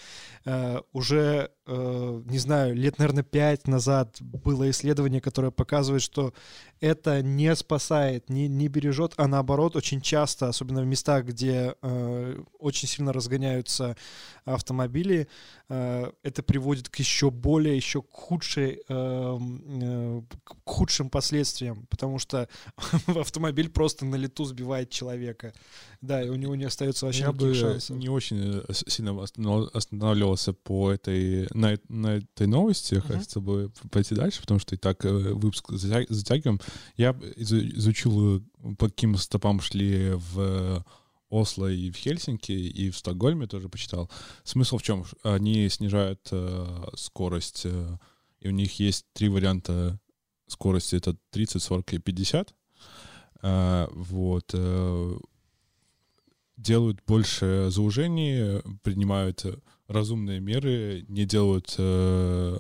[0.46, 6.34] э, уже, э, не знаю, лет, наверное, пять назад было исследование, которое показывает, что
[6.80, 12.43] это не спасает, не, не бережет, а наоборот, очень часто, особенно в местах, где э,
[12.59, 13.95] очень сильно разгоняются
[14.45, 15.28] автомобили,
[15.70, 22.20] э, это приводит к еще более, еще к, худшей, э, э, к худшим последствиям, потому
[22.20, 22.47] что
[23.07, 25.54] автомобиль просто на лету сбивает человека.
[26.06, 27.98] Да, и у него не остается вообще Я бы шансов.
[27.98, 28.38] не очень
[28.68, 29.12] э, сильно
[29.74, 33.08] останавливался по этой на, на этой новости Мгм.
[33.08, 36.60] хочется бы пойти дальше, потому что и так э, выпуск затя- затягиваем.
[36.98, 38.42] Я изу- изучил, э,
[38.78, 40.86] по каким стопам шли в
[41.30, 44.10] Осло и в Хельсинки, и в Стокгольме тоже почитал.
[44.44, 45.06] Смысл в чем?
[45.24, 47.98] Они снижают э, скорость, э,
[48.40, 50.00] и у них есть три варианта
[50.48, 50.96] скорости.
[50.96, 52.54] Это 30, 40 и 50.
[53.42, 54.52] Э, вот.
[54.54, 55.18] э,
[56.58, 59.46] делают больше заужений, принимают
[59.88, 62.60] разумные меры, не делают, э,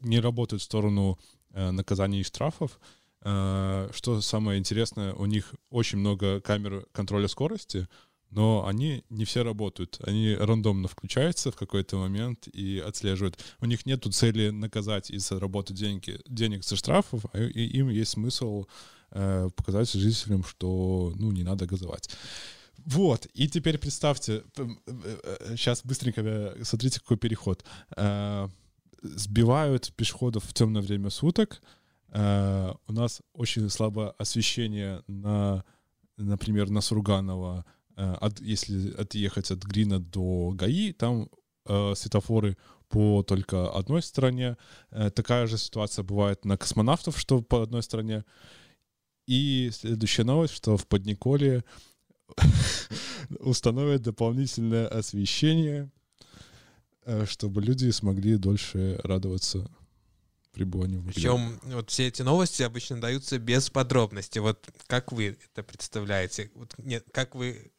[0.00, 1.18] не работают в сторону
[1.52, 2.78] э, наказаний и штрафов.
[3.22, 7.88] Э, Что самое интересное, у них очень много камер контроля скорости,
[8.30, 9.98] но они не все работают.
[10.04, 13.42] Они рандомно включаются в какой-то момент и отслеживают.
[13.60, 18.12] У них нет цели наказать и заработать деньги, денег со штрафов, а и им есть
[18.12, 18.66] смысл
[19.10, 22.10] показать жителям, что ну, не надо газовать.
[22.84, 24.42] Вот, и теперь представьте,
[25.56, 27.64] сейчас быстренько, э, смотрите, какой переход.
[27.96, 28.48] Э,
[29.02, 31.62] Сбивают пешеходов в темное время суток.
[32.08, 35.64] Э, У нас очень слабое освещение на,
[36.16, 37.64] например, на Сурганова.
[37.96, 41.28] Э, от- Если отъехать от Грина до ГАИ, там
[41.66, 42.56] э, светофоры
[42.88, 44.56] по только одной стороне.
[44.90, 48.24] Э, Такая же ситуация бывает на космонавтов, что по одной стороне.
[49.28, 51.62] И следующая новость, что в Подниколе
[53.38, 55.90] установят дополнительное освещение,
[57.04, 59.68] э, чтобы люди смогли дольше радоваться
[60.52, 61.22] пребыванию в Москве.
[61.22, 64.40] Причем вот все эти новости обычно даются без подробностей.
[64.40, 66.50] Вот как вы это представляете?
[66.54, 67.70] Вот, нет, как вы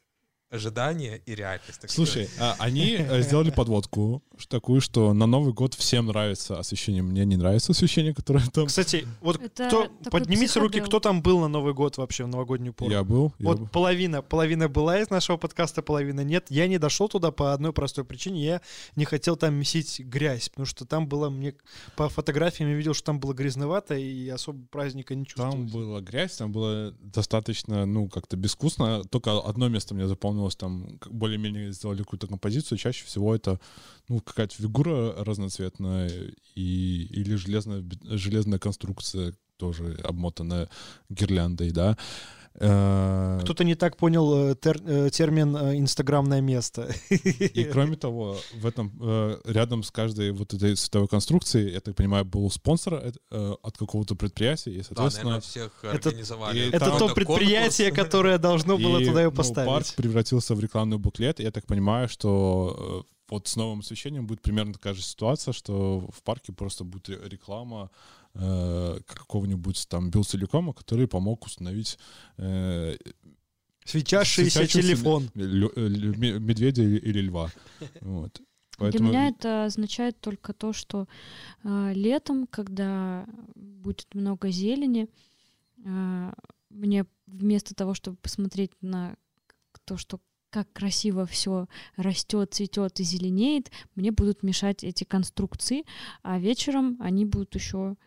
[0.50, 1.80] ожидания и реальность?
[1.82, 2.58] так Слушай, сказать?
[2.60, 7.04] а, они э, сделали подводку такую, что на Новый год всем нравится освещение.
[7.04, 8.68] Мне не нравится освещение, которое там...
[8.68, 10.86] Кстати, вот Это кто, поднимите руки, психодел.
[10.88, 12.90] кто там был на Новый год вообще, в новогоднюю пору.
[12.90, 13.34] Я был.
[13.38, 13.68] я Вот был.
[13.68, 16.46] половина, половина была из нашего подкаста, половина нет.
[16.50, 18.44] Я не дошел туда по одной простой причине.
[18.46, 18.62] Я
[18.96, 21.54] не хотел там месить грязь, потому что там было, мне
[21.98, 25.72] по фотографиям я видел, что там было грязновато, и особо праздника не Там чувствовалось.
[25.72, 29.04] была грязь, там было достаточно, ну, как-то безвкусно.
[29.04, 30.08] Только одно место мне
[30.40, 32.78] запомнилось, там более-менее сделали какую-то композицию.
[32.78, 33.60] Чаще всего это,
[34.08, 36.10] ну, какая-то фигура разноцветная
[36.56, 40.70] и, или железная, железная конструкция тоже обмотанная
[41.10, 41.92] гирляндой, да.
[41.92, 46.90] Э, Кто-то не так понял э, тер- э, термин э, «инстаграмное место».
[47.10, 51.96] И кроме того, в этом э, рядом с каждой вот этой световой конструкцией, я так
[51.96, 56.68] понимаю, был спонсор э, э, от какого-то предприятия, и, Да, соответственно, наверное, всех Это- организовали.
[56.70, 58.06] Это там- то предприятие, конкурс.
[58.06, 59.70] которое должно было И, туда ее ну, поставить.
[59.70, 61.40] парк превратился в рекламный буклет.
[61.40, 65.54] и Я так понимаю, что э, вот с новым освещением будет примерно такая же ситуация,
[65.54, 67.90] что в парке просто будет ре- реклама
[68.36, 71.98] э, какого-нибудь там Белтелекома, который помог установить
[72.38, 72.96] э,
[73.86, 75.30] светящийся телефон.
[75.36, 77.52] э, медведя или- льва.
[78.02, 78.42] Вот.
[78.80, 81.08] Для меня это означает только то, что
[81.64, 85.10] э, летом, когда будет много зелени,
[85.84, 86.32] э,
[86.70, 89.18] мне вместо того, чтобы посмотреть на
[89.84, 95.84] то, что как красиво все растет, цветет и зеленеет, мне будут мешать эти конструкции,
[96.24, 97.98] а вечером они будут еще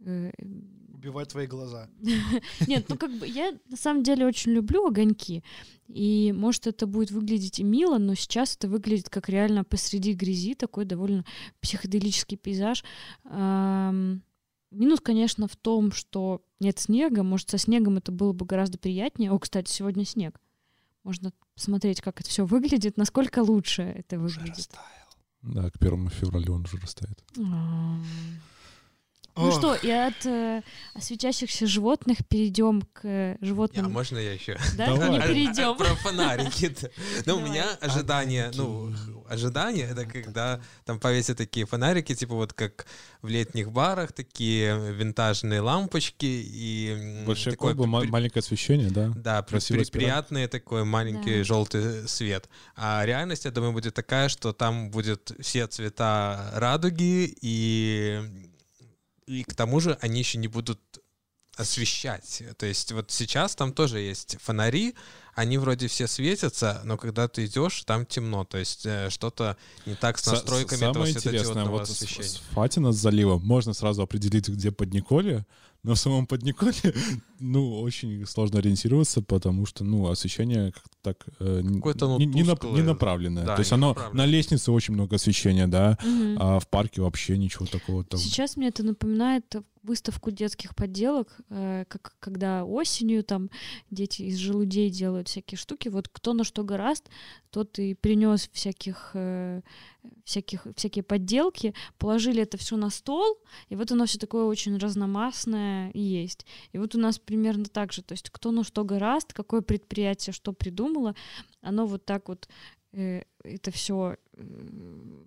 [0.00, 1.88] Убивать твои глаза.
[2.66, 5.42] нет, ну как бы я на самом деле очень люблю огоньки.
[5.88, 10.54] И может это будет выглядеть и мило, но сейчас это выглядит как реально посреди грязи
[10.54, 11.24] такой довольно
[11.60, 12.84] психоделический пейзаж.
[13.24, 17.22] Минус, конечно, в том, что нет снега.
[17.22, 19.32] Может, со снегом это было бы гораздо приятнее.
[19.32, 20.40] О, кстати, сегодня снег.
[21.02, 24.70] Можно посмотреть, как это все выглядит, насколько лучше это выглядит.
[25.42, 27.24] Да, к первому февралю он уже растает.
[29.36, 29.58] Ну Ох.
[29.58, 30.62] что, и от э,
[31.00, 33.90] светящихся животных перейдем к э, Не, а животным.
[33.92, 34.58] можно я еще?
[34.76, 35.10] Да, Давай.
[35.10, 35.76] не А- а- перейдем.
[35.76, 36.74] Про фонарики.
[37.26, 38.92] Ну, у меня ожидание, ну,
[39.28, 42.86] ожидание, это когда там повесят такие фонарики, типа вот как
[43.22, 47.22] в летних барах, такие винтажные лампочки и...
[47.26, 49.12] Большие колбы, ма- при- маленькое освещение, да.
[49.14, 51.44] Да, при- при- приятный такой маленький Да.
[51.44, 52.48] желтый свет.
[52.76, 58.20] А реальность, я думаю, будет такая, что там будет все цвета радуги, и,
[59.30, 60.80] и к тому же они еще не будут
[61.56, 62.42] освещать.
[62.58, 64.94] То есть вот сейчас там тоже есть фонари,
[65.34, 68.44] они вроде все светятся, но когда ты идешь, там темно.
[68.44, 72.28] То есть э, что-то не так с настройками этого Самое интересное, светодиодного вот с, освещения.
[72.28, 75.46] с Фатина с залива можно сразу определить, где Подниколье,
[75.82, 76.74] но в самом Подниколе,
[77.40, 82.26] ну, очень сложно ориентироваться, потому что, ну, освещение как-то так э, н- Какое-то оно не,
[82.26, 82.74] не нап- тусклое.
[82.74, 83.44] не направленное.
[83.44, 84.26] Да, То есть не оно направленное.
[84.26, 86.36] на лестнице очень много освещения, да, Мгм.
[86.38, 88.20] а в парке вообще ничего такого там.
[88.20, 93.50] Сейчас мне это напоминает выставку детских подделок, э, как когда осенью там
[93.90, 95.88] дети из желудей делают всякие штуки.
[95.88, 97.08] Вот кто на что гораст,
[97.50, 99.62] тот и принес всяких, э,
[100.24, 103.38] всяких, всякие подделки, положили это все на стол,
[103.68, 106.46] и вот оно все такое очень разномастное есть.
[106.72, 110.32] И вот у нас примерно так же, то есть кто на что гораст, какое предприятие
[110.32, 111.14] что придумало,
[111.62, 112.48] оно вот так вот
[112.92, 114.16] э, это все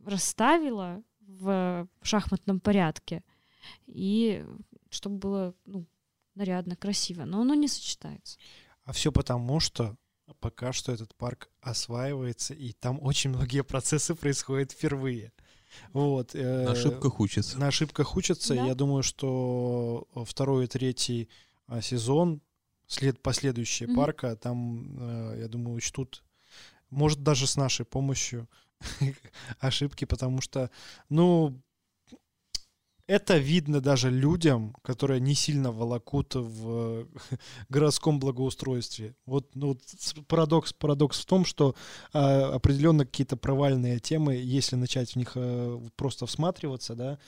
[0.06, 3.24] расставило в шахматном порядке,
[3.86, 4.46] и
[4.90, 5.86] чтобы было ну,
[6.36, 8.38] нарядно, красиво, но оно не сочетается.
[8.84, 9.96] А все потому, что
[10.40, 15.32] пока что этот парк осваивается, и там очень многие процессы происходят впервые.
[15.92, 16.34] Вот.
[16.34, 17.58] На ошибках учатся.
[17.58, 18.56] На ошибках учатся.
[18.56, 18.66] Да?
[18.68, 21.30] Я думаю, что второй и третий
[21.68, 22.42] а, сезон,
[22.88, 23.96] след, последующие mm-hmm.
[23.96, 26.24] парка, там, э, я думаю, учтут,
[26.90, 28.48] может, даже с нашей помощью
[29.60, 30.70] ошибки, потому что,
[31.10, 31.60] ну,
[33.08, 37.08] это видно даже людям, которые не сильно волокут в
[37.70, 39.16] городском благоустройстве.
[39.26, 39.78] Вот, ну,
[40.28, 41.76] парадокс, парадокс в том, что
[42.14, 47.20] э, определенно какие-то провальные темы, если начать в них э, просто всматриваться, да,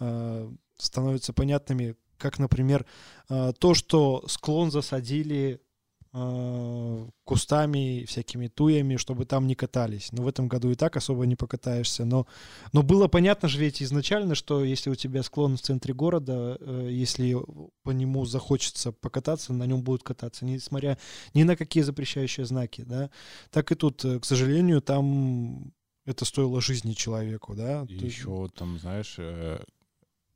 [0.00, 2.84] э, становятся понятными, как, например,
[3.28, 5.71] э, то, что склон засадили э,
[6.12, 10.12] кустами, всякими туями, чтобы там не катались.
[10.12, 12.04] Но в этом году и так особо не покатаешься.
[12.04, 12.26] Но,
[12.72, 16.88] но было понятно же ведь изначально, что если у тебя склон в центре города, э,
[16.90, 17.34] если
[17.82, 20.98] по нему захочется покататься, на нем будут кататься, несмотря
[21.32, 23.08] ни на какие запрещающие знаки, да.
[23.50, 25.72] Так и тут, э, к сожалению, там
[26.04, 27.86] это стоило жизни человеку, да.
[27.88, 28.04] И Ты...
[28.04, 29.62] еще там, знаешь, э,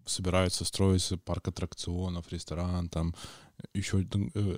[0.06, 3.14] собираются строить парк аттракционов, ресторан, там
[3.74, 4.56] еще э,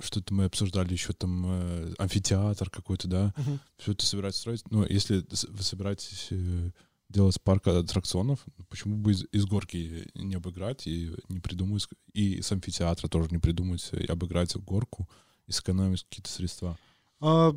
[0.00, 3.58] что-то мы обсуждали еще там э, амфитеатр какой-то, да, uh-huh.
[3.78, 4.70] все это собирается строить.
[4.70, 6.70] Но если вы собираетесь э,
[7.08, 12.50] делать парк аттракционов, почему бы из, из горки не обыграть и не придумать, и с
[12.52, 15.08] амфитеатра тоже не придумать, и обыграть горку
[15.46, 16.78] и сэкономить какие-то средства?
[17.20, 17.54] А,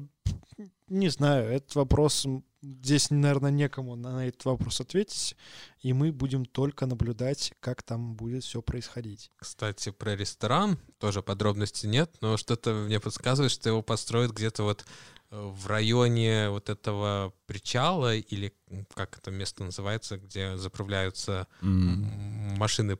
[0.88, 2.26] не знаю, этот вопрос
[2.62, 5.36] здесь, наверное, некому на этот вопрос ответить,
[5.82, 9.32] и мы будем только наблюдать, как там будет все происходить.
[9.38, 14.86] Кстати, про ресторан тоже подробностей нет, но что-то мне подсказывает, что его построят где-то вот
[15.32, 18.54] э, в районе вот этого причала или
[18.94, 22.58] как это место называется, где заправляются mm.
[22.58, 22.98] машины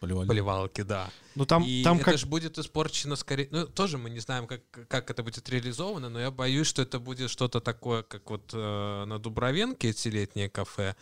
[0.00, 0.28] Поливалки.
[0.28, 1.10] Поливалки, да.
[1.34, 2.18] Ну там, и там это как...
[2.18, 3.48] же будет испорчено скорее...
[3.50, 6.98] Ну, тоже мы не знаем, как, как это будет реализовано, но я боюсь, что это
[6.98, 10.96] будет что-то такое, как вот э, на Дубровенке эти летние кафе.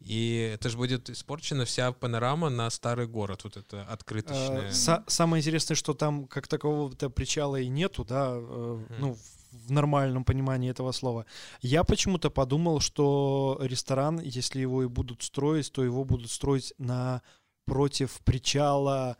[0.00, 4.70] И это же будет испорчена вся панорама на старый город, вот это открыточное.
[4.70, 9.16] Э, самое интересное, что там как такового-то причала и нету, да, э, ну,
[9.52, 11.24] в нормальном понимании этого слова.
[11.60, 17.22] Я почему-то подумал, что ресторан, если его и будут строить, то его будут строить на
[17.70, 19.16] против причала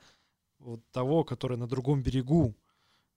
[0.59, 2.55] вот того, который на другом берегу.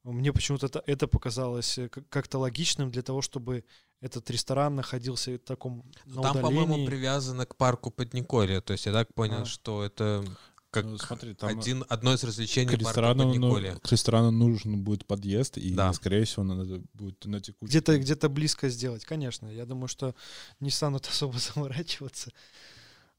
[0.04, 3.64] Мне почему-то это, это показалось э, как-то логичным для того, чтобы
[4.02, 8.62] этот ресторан находился в таком на Там, по-моему, привязано к парку Подниколья.
[8.62, 9.46] То есть я так понял, а.
[9.46, 10.24] что это
[10.70, 15.06] как ну, смотри, там один, одно из развлечений к ресторану, ну, к ресторану нужен будет
[15.06, 15.94] подъезд, и, да.
[15.94, 17.70] скорее всего, надо будет на текущий...
[17.70, 19.48] Где-то где близко сделать, конечно.
[19.48, 20.16] Я думаю, что
[20.60, 22.32] не станут особо заморачиваться.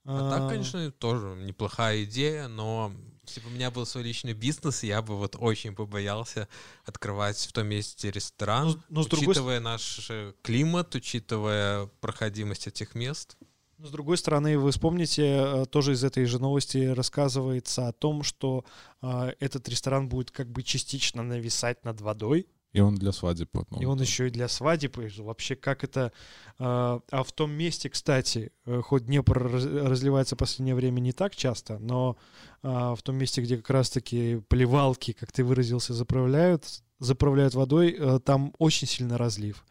[0.05, 2.93] А так, конечно, тоже неплохая идея, но
[3.27, 6.47] если бы у меня был свой личный бизнес, я бы вот очень побоялся
[6.85, 9.61] открывать в том месте ресторан, но, но учитывая другой...
[9.61, 10.11] наш
[10.43, 13.37] климат, учитывая проходимость этих мест.
[13.79, 18.23] Но с другой стороны, вы вспомните, э, тоже из этой же новости рассказывается о том,
[18.23, 18.65] что
[19.03, 23.49] э, этот ресторан будет как бы частично нависать над водой, и он для свадеб.
[23.71, 24.99] Ну, и он еще и для свадеб.
[24.99, 26.13] И вообще, как это...
[26.59, 31.37] А, а в том месте, кстати, э, хоть Днепр разливается в последнее время не так
[31.37, 32.17] часто, но
[32.63, 38.19] а, в том месте, где как раз-таки поливалки, как ты выразился, заправляют, заправляют водой, э,
[38.19, 39.65] там очень сильно разлив.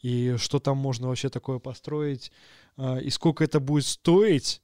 [0.00, 2.30] И что там можно вообще такое построить,
[2.76, 4.62] а, и сколько это будет стоить,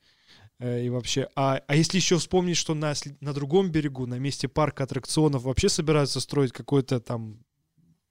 [0.61, 4.47] э, и вообще, а, а если еще вспомнить, что на, на другом берегу, на месте
[4.47, 7.43] парка аттракционов вообще собираются строить какой-то там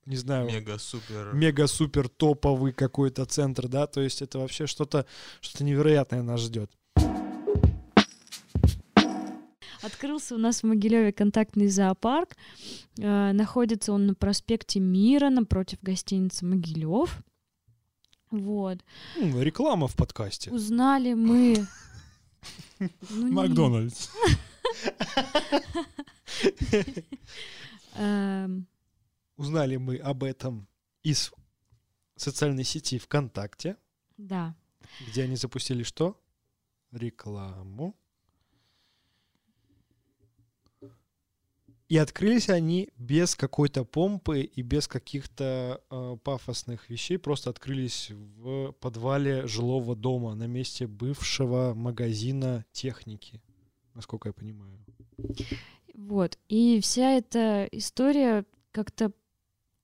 [0.06, 5.06] не знаю, мега-супер мега-супер топовый какой-то центр, да, то есть это вообще что-то
[5.40, 6.70] что невероятное нас ждет.
[9.82, 12.36] Открылся у нас в Могилеве контактный зоопарк.
[12.98, 17.20] Э, находится он на проспекте Мира, напротив гостиницы Могилев.
[18.30, 18.78] Вот.
[19.16, 20.50] реклама в подкасте.
[20.52, 21.66] Узнали мы...
[23.10, 24.08] Ну, Макдональдс.
[29.36, 30.68] Узнали мы об этом
[31.02, 31.32] из
[32.16, 33.76] социальной сети ВКонтакте.
[34.16, 34.54] Да.
[35.06, 36.20] Где они запустили что?
[36.90, 37.96] Рекламу.
[41.88, 48.72] И открылись они без какой-то помпы и без каких-то э, пафосных вещей, просто открылись в
[48.80, 53.42] подвале жилого дома на месте бывшего магазина техники,
[53.92, 54.82] насколько я понимаю.
[55.92, 56.38] Вот.
[56.48, 59.12] И вся эта история как-то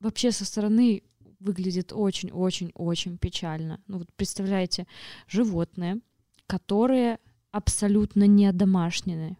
[0.01, 1.03] вообще со стороны
[1.41, 3.81] выглядит очень-очень-очень печально.
[3.87, 4.87] Ну вот представляете,
[5.29, 6.01] животные,
[6.47, 7.19] которые
[7.51, 9.39] абсолютно не одомашнены.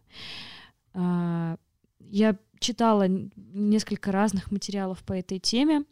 [0.93, 1.57] А,
[1.99, 5.83] я читала несколько разных материалов по этой теме,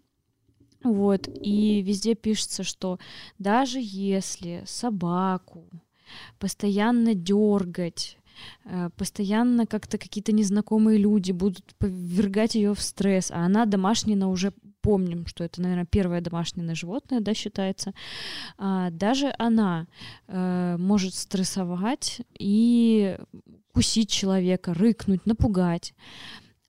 [0.84, 2.99] вот, и везде пишется, что
[3.39, 5.69] даже если собаку
[6.39, 8.18] постоянно дергать,
[8.97, 15.26] постоянно как-то какие-то незнакомые люди будут повергать ее в стресс, а она домашняя уже помним,
[15.26, 17.93] что это, наверное, первое домашнее животное, да, считается,
[18.57, 19.88] а, даже она
[20.27, 23.18] э, может стрессовать и
[23.73, 25.93] кусить человека, рыкнуть, напугать.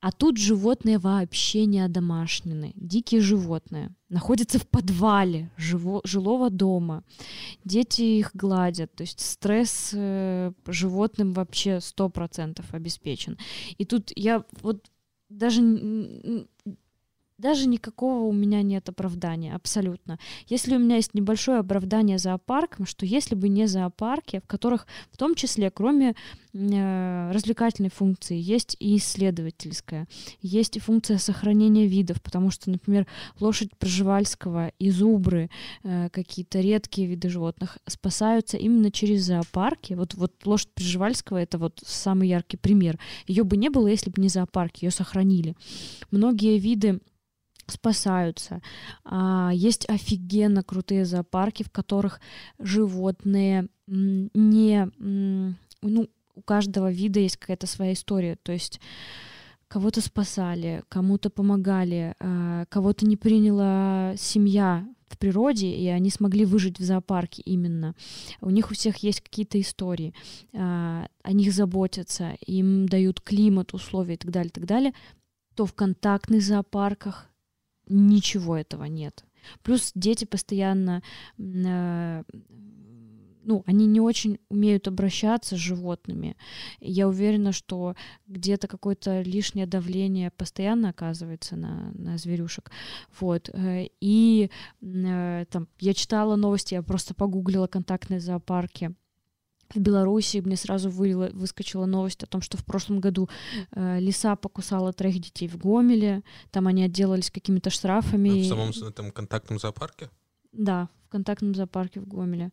[0.01, 3.95] А тут животные вообще не одомашнены, дикие животные.
[4.09, 7.03] Находятся в подвале живо, жилого дома.
[7.65, 8.95] Дети их гладят.
[8.95, 13.39] То есть стресс э, животным вообще сто процентов обеспечен.
[13.77, 14.89] И тут я вот
[15.29, 15.62] даже
[17.39, 20.19] даже никакого у меня нет оправдания, абсолютно.
[20.48, 25.16] Если у меня есть небольшое оправдание зоопарком, что если бы не зоопарки, в которых в
[25.16, 26.16] том числе, кроме
[26.52, 30.09] э, развлекательной функции, есть и исследовательская,
[30.43, 33.06] есть и функция сохранения видов, потому что, например,
[33.39, 35.48] лошадь Проживальского и зубры,
[35.85, 39.94] э, какие-то редкие виды животных спасаются именно через зоопарки.
[39.94, 42.98] Вот, вот лошадь Проживальского— это вот самый яркий пример.
[43.28, 45.55] Ее бы не было, если бы не зоопарки, ее сохранили.
[46.10, 47.01] Многие виды
[47.70, 48.61] спасаются.
[49.05, 52.20] А, есть офигенно крутые зоопарки, в которых
[52.59, 54.90] животные не...
[54.99, 58.36] Ну, у каждого вида есть какая-то своя история.
[58.43, 58.81] То есть
[59.69, 66.78] кого-то спасали, кому-то помогали, а, кого-то не приняла семья в природе, и они смогли выжить
[66.78, 67.95] в зоопарке именно.
[68.40, 70.15] У них у всех есть какие-то истории,
[70.55, 74.95] а, о них заботятся, им дают климат, условия и так далее, и так далее,
[75.55, 77.28] то в контактных зоопарках
[77.89, 79.24] ничего этого нет.
[79.62, 81.02] Плюс дети постоянно,
[81.39, 82.23] э,
[83.44, 86.36] ну, они не очень умеют обращаться с животными.
[86.81, 87.94] Я уверена, что
[88.27, 92.70] где-то какое-то лишнее давление постоянно оказывается на, на зверюшек.
[93.19, 93.48] Вот.
[93.52, 94.51] Э, и
[94.82, 98.94] э, там я читала новости, я просто погуглила контактные зоопарки
[99.74, 103.28] в Беларуси мне сразу вы, выскочила новость о том, что в прошлом году
[103.73, 108.40] э, лиса покусала троих детей в Гомеле, там они отделались какими-то штрафами.
[108.40, 110.11] А в самом этом контактном зоопарке?
[110.53, 112.51] Да, в контактном зоопарке в Гомеле.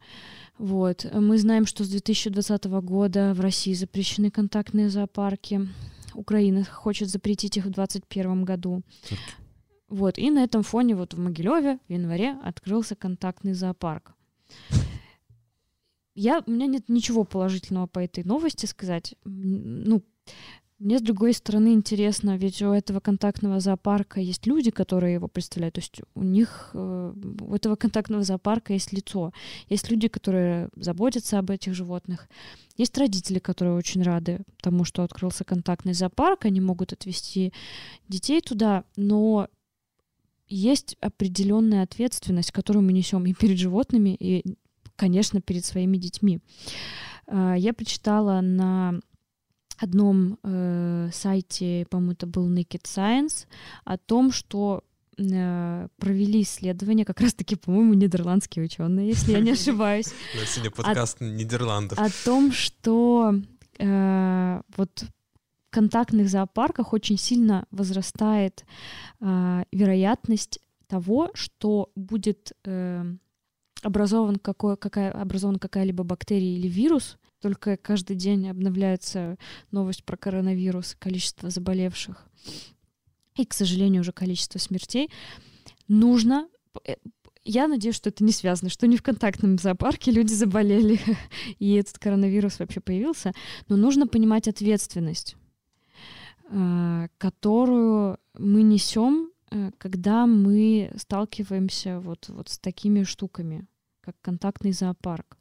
[0.57, 1.05] Вот.
[1.13, 5.67] Мы знаем, что с 2020 года в России запрещены контактные зоопарки.
[6.13, 8.81] Украина хочет запретить их в 2021 году.
[9.89, 10.17] Вот.
[10.17, 14.13] И на этом фоне вот в Могилеве в январе открылся контактный зоопарк
[16.15, 19.15] я, у меня нет ничего положительного по этой новости сказать.
[19.23, 20.01] Ну,
[20.77, 25.75] мне, с другой стороны, интересно, ведь у этого контактного зоопарка есть люди, которые его представляют.
[25.75, 29.31] То есть у них, э, у этого контактного зоопарка есть лицо.
[29.69, 32.27] Есть люди, которые заботятся об этих животных.
[32.75, 36.43] Есть родители, которые очень рады тому, что открылся контактный зоопарк.
[36.43, 37.53] Они могут отвести
[38.09, 39.47] детей туда, но
[40.47, 44.57] есть определенная ответственность, которую мы несем и перед животными, и
[44.95, 46.39] конечно, перед своими детьми.
[47.27, 48.99] А, я прочитала на
[49.77, 53.45] одном э, сайте, по-моему, это был Naked Science,
[53.83, 54.83] о том, что
[55.17, 60.13] э, провели исследование, как раз-таки, по-моему, нидерландские ученые, если я не ошибаюсь.
[60.47, 61.99] Сегодня подкаст Нидерландов.
[61.99, 63.35] О том, что
[63.77, 68.63] э, вот в контактных зоопарках очень сильно возрастает
[69.19, 72.53] вероятность того, что будет
[73.85, 79.37] образован какой, какая, образована какая-либо бактерия или вирус, только каждый день обновляется
[79.71, 82.27] новость про коронавирус, количество заболевших
[83.35, 85.09] и, к сожалению, уже количество смертей,
[85.87, 86.47] нужно
[86.85, 86.95] э,
[87.43, 90.99] я надеюсь, что это не связано, что не в контактном зоопарке люди заболели,
[91.59, 93.33] и этот коронавирус вообще появился.
[93.67, 95.35] Но нужно понимать ответственность,
[96.49, 103.67] э, которую мы несем, э, когда мы сталкиваемся вот, вот с такими штуками
[104.05, 105.37] как контактный зоопарк.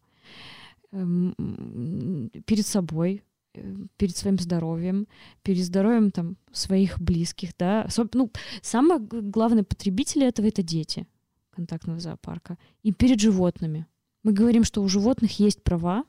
[0.92, 3.22] Эм, перед собой,
[3.54, 5.06] э, перед своим здоровьем,
[5.42, 7.88] перед здоровьем там своих близких, да.
[8.14, 8.30] Ну,
[8.62, 11.06] самые главные потребители этого— это дети
[11.50, 12.56] контактного зоопарка.
[12.82, 13.86] И перед животными.
[14.22, 16.04] Мы говорим, что у животных есть права,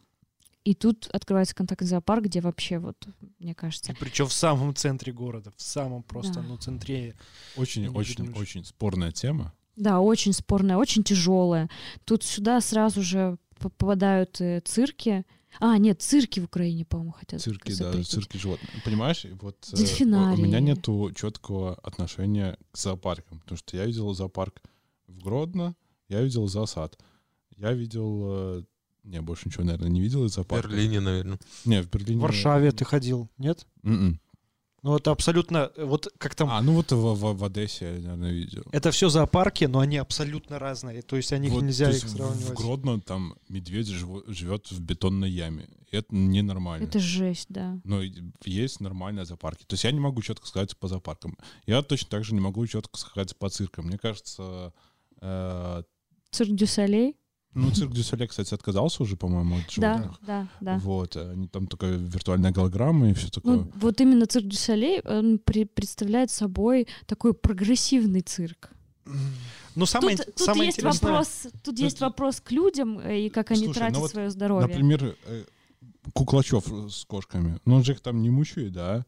[0.67, 3.07] И тут открывается контактный зоопарк, где вообще вот,
[3.37, 3.93] мне кажется...
[3.99, 6.41] Причем в самом центре города, в самом просто, Да.
[6.41, 7.13] ну, центре.
[7.55, 9.53] Очень, очень, очень спорная тема.
[9.75, 11.69] Да, очень спорная, очень тяжелая.
[12.05, 15.25] Тут сюда сразу же попадают э, цирки.
[15.59, 18.11] А, нет, цирки в Украине, по-моему, хотят Цирки, да, запретить.
[18.11, 18.69] цирки животных.
[18.83, 20.41] Понимаешь, вот э, Дельфинарии.
[20.41, 24.61] у меня нету четкого отношения к зоопаркам, потому что я видел зоопарк
[25.07, 25.75] в Гродно,
[26.09, 26.99] я видел зоосад.
[27.57, 28.57] Я видел...
[28.59, 28.63] э,
[29.05, 30.67] Не, больше ничего, наверное, не видел из В зоопарка.
[30.67, 31.39] Берлине, наверное.
[31.63, 32.19] Не, в Берлине...
[32.19, 33.65] В Варшаве ты ходил, нет?
[33.83, 34.19] М-м.
[34.85, 37.91] Ну, это абсолютно, э, вот как там, А, ну вот в, в- в Одессе я,
[38.09, 38.63] наверное, видел.
[38.71, 42.51] это все зоопарки, но они абсолютно разные, то есть они Вот, нельзя их сравнивать.
[42.51, 45.67] В Гродно там медведь живет в бетонной яме.
[45.89, 46.83] Это ненормально.
[46.83, 47.79] Это жесть, да.
[47.83, 48.03] Но
[48.43, 49.63] есть нормальные зоопарки.
[49.65, 51.35] То есть я не могу четко сказать по зоопаркам.
[51.65, 53.85] Я точно так же не могу четко сказать по циркам.
[53.87, 54.71] Мне кажется,
[55.19, 55.81] э,
[56.29, 57.15] Цирк дю Солей?
[57.55, 60.19] Ну, цирк Дю кстати, отказался уже, по-моему, от Да, животных.
[60.27, 60.77] да, да.
[60.79, 63.57] Вот, они там такая виртуальная голограмма и все такое.
[63.57, 68.69] Ну, вот именно цирк дю Солей, он при- представляет собой такой прогрессивный цирк.
[69.75, 71.09] Ну, самое, тут тут самое есть интересное...
[71.11, 74.29] вопрос, тут есть вопрос к людям э, и как они Слушай, ну тратят вот, свое
[74.29, 74.67] здоровье.
[74.67, 75.43] Например, э,
[76.13, 77.59] Куклачев с кошками.
[77.65, 79.05] Ну, он же их там не мучает, да?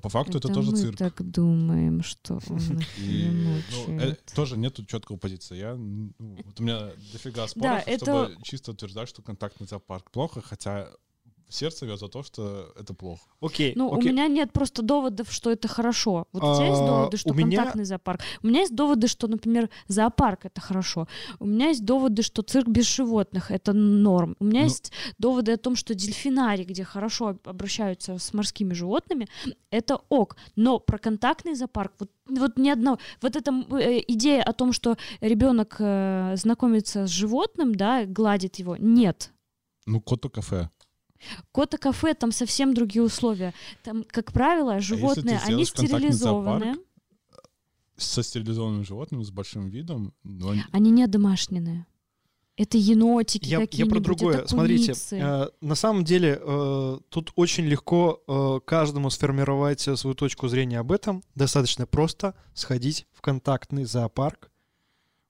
[0.00, 0.96] По факту это, тоже мы цирк.
[0.96, 3.50] так думаем, что он их не ну,
[3.88, 4.32] э, мучает.
[4.34, 5.56] тоже нету четкого позиции.
[5.58, 10.10] Я, ну, вот у меня дофига Да, споров, это- чтобы чисто утверждать, что контактный зоопарк
[10.10, 10.88] плохо, хотя
[11.54, 13.22] сердце вез за то, что это плохо.
[13.40, 14.10] Окей, Ну, окей.
[14.10, 16.26] у меня нет просто доводов, что это хорошо.
[16.32, 18.20] Вот у тебя есть А, доводы, что у меня- контактный зоопарк?
[18.42, 21.06] У меня есть доводы, что, например, зоопарк— это хорошо.
[21.38, 24.36] У меня есть доводы, что цирк без животных— это норм.
[24.40, 28.74] У меня Ну- есть доводы о том, что дельфинарий, где хорошо об- обращаются с морскими
[28.74, 29.28] животными,
[29.70, 30.36] это ок.
[30.56, 32.98] Но про контактный зоопарк вот, вот ни одно...
[33.20, 38.76] Вот эта э, идея о том, что ребенок э, знакомится с животным, да, гладит его,
[38.76, 39.32] нет.
[39.86, 40.68] Ну, кото кафе.
[41.52, 43.52] Кота кафе там совсем другие условия.
[43.82, 46.80] Там, как правило, животные, они сделаешь контактный стерилизованы, зоопарк,
[47.96, 50.12] Со стерилизованным животным, с большим видом.
[50.24, 51.86] но они- они не домашние.
[52.56, 54.38] Это енотики Я, я какие-нибудь, про другое.
[54.40, 60.14] это Смотрите, э, на самом деле э, тут очень легко э, каждому сформировать э, свою
[60.14, 61.22] точку зрения об этом.
[61.34, 64.50] Достаточно просто сходить в контактный зоопарк.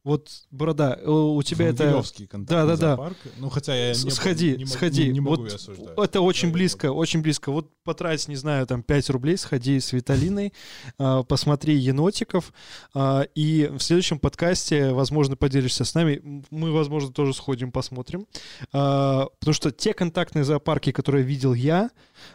[0.05, 2.03] Вот, Борода, э, у тебя это...
[2.29, 2.77] Контактный Да-да-да.
[2.77, 3.17] зоопарк.
[3.39, 5.05] Ну, хотя я не, сходи, не, могу- сходи.
[5.05, 5.97] Не, не могу Вот осуждать.
[5.97, 7.53] Это очень Да, близко, очень близко.
[7.53, 10.53] Вот потрать, не знаю, там 5 рублей, сходи с Виталиной,
[10.99, 12.53] а, посмотри енотиков,
[12.95, 16.21] а, и в следующем подкасте, возможно, поделишься с нами.
[16.51, 18.27] Мы, возможно, тоже сходим, посмотрим.
[18.73, 21.91] А, Потому что те контактные зоопарки, которые видел я,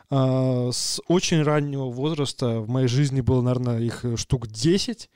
[0.09, 5.09] с очень раннего возраста, в моей жизни было, наверное, их штук 10,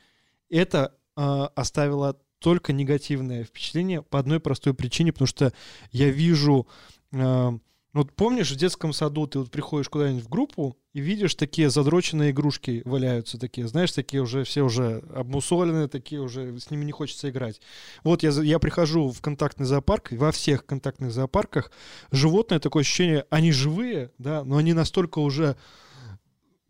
[0.49, 5.53] это оставило только негативное впечатление по одной простой причине, потому что
[5.91, 6.67] я вижу
[7.13, 7.57] а,
[7.93, 12.31] вот помнишь, в детском саду ты вот приходишь куда-нибудь в группу и видишь такие задроченные
[12.31, 17.29] игрушки валяются такие, знаешь, такие уже все уже обмусоленные, такие уже с ними не хочется
[17.29, 17.59] играть.
[18.05, 21.69] Вот я, я прихожу в контактный зоопарк, и во всех контактных зоопарках
[22.11, 25.57] животные, такое ощущение, они живые, да, но они настолько уже,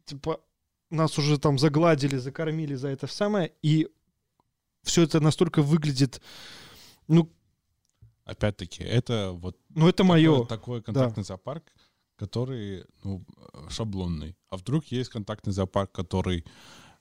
[0.06, 0.40] типа,
[0.90, 3.90] нас уже там загладили, закормили за это самое, и
[4.84, 6.22] все это настолько выглядит,
[7.08, 7.32] ну,
[8.24, 10.46] Опять-таки, это вот ну это мое.
[10.46, 11.64] такой, контактный зоопарк,
[12.16, 13.26] который ну,
[13.70, 14.38] шаблонный.
[14.50, 16.46] А вдруг есть контактный зоопарк, который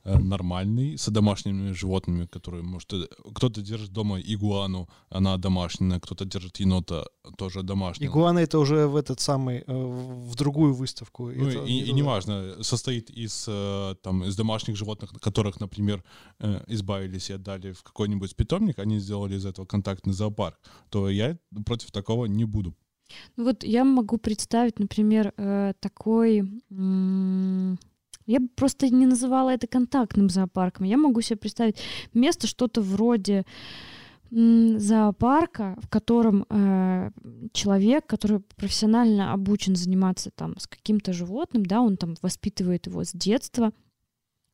[0.05, 6.61] нормальный, с домашними животными, которые, может, э, кто-то держит дома игуану, она домашняя, кто-то держит
[6.61, 7.07] енота,
[7.37, 8.11] тоже домашнего.
[8.11, 11.27] Игуана это уже в этот самый, э, в другую выставку.
[11.27, 16.03] Ну, Это и, не и неважно, состоит из, э, там, из домашних животных, которых, например,
[16.39, 20.59] э, избавились и отдали в какой-нибудь питомник, они сделали из этого контактный зоопарк,
[20.89, 21.37] то я
[21.67, 22.75] против такого не буду.
[23.37, 26.63] Ну вот я могу представить, например, э, такой...
[28.27, 30.87] Я бы просто не называла это контактным зоопарком.
[30.87, 31.77] Я могу себе представить
[32.15, 33.45] место что-то вроде
[34.31, 37.11] зоопарка, в котором э,
[37.53, 43.13] человек, который профессионально обучен заниматься там с каким-то животным, да, он там воспитывает его с
[43.13, 43.73] детства,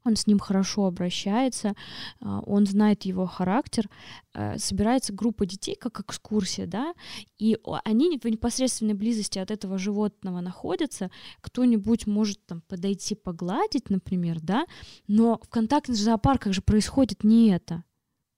[0.06, 1.74] он с ним хорошо обращается,
[2.20, 3.88] а, он знает его характер,
[4.34, 6.94] э, собирается группа детей, как экскурсия, да,
[7.38, 11.10] и они в непосредственной близости от этого животного находятся,
[11.40, 14.66] кто-нибудь может там подойти погладить, например, да,
[15.08, 17.82] но в контактных зоопарках же происходит не это.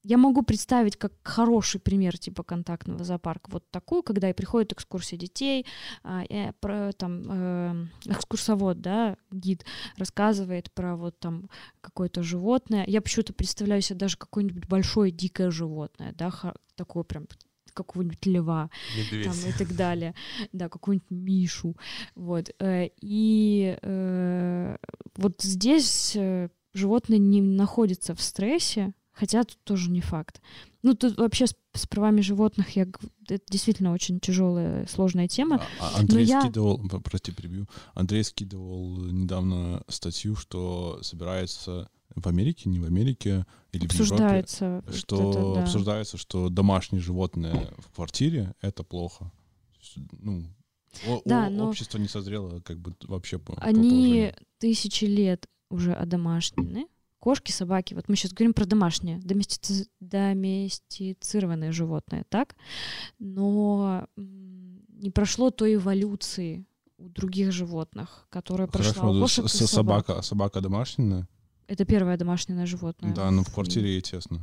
[0.09, 5.18] Я могу представить как хороший пример типа контактного зоопарка вот такую, когда и приходит экскурсия
[5.18, 5.66] детей,
[6.02, 9.66] а, э, про, там э, экскурсовод, да, гид
[9.98, 11.51] рассказывает про вот там
[11.82, 12.85] какое-то животное.
[12.86, 16.32] Я почему-то представляю себе даже какое-нибудь большое дикое животное, да,
[16.74, 17.26] такое прям
[17.74, 19.26] какого-нибудь льва Медведь.
[19.26, 20.14] там, и так далее.
[20.52, 21.76] Да, какую-нибудь Мишу.
[22.14, 22.48] Вот.
[22.60, 24.76] э, И э,
[25.16, 30.40] вот здесь э, животное не находится в стрессе, хотя тут тоже не факт.
[30.82, 32.86] Ну, тут вообще с, с правами животных я,
[33.28, 35.60] это действительно очень тяжелая, сложная тема.
[35.80, 37.66] А- а Андрей я- скидывал, п- прости, перебью.
[37.94, 44.84] Андрей скидывал недавно статью, что собирается в Америке, не в Америке, или в Европе, Обсуждается.
[44.94, 45.62] что это, да.
[45.62, 49.30] обсуждается, что домашние животные в квартире это плохо.
[50.12, 50.44] Ну,
[51.24, 54.34] Да, о- но- общество не созрело как бы вообще по Они положению.
[54.58, 56.86] тысячи лет уже одомашнены.
[57.18, 62.54] Кошки, собаки, вот мы сейчас говорим про домашние, доместици- доместицированные животные, так?
[63.18, 66.64] Но не прошло той эволюции
[66.98, 70.06] у других животных, которая прошла Хорошо, у кошек с- и собак.
[70.06, 71.26] собака, собака домашняя?
[71.66, 73.14] Это первое домашнее животное.
[73.14, 74.38] Да, но в квартире ей тесно.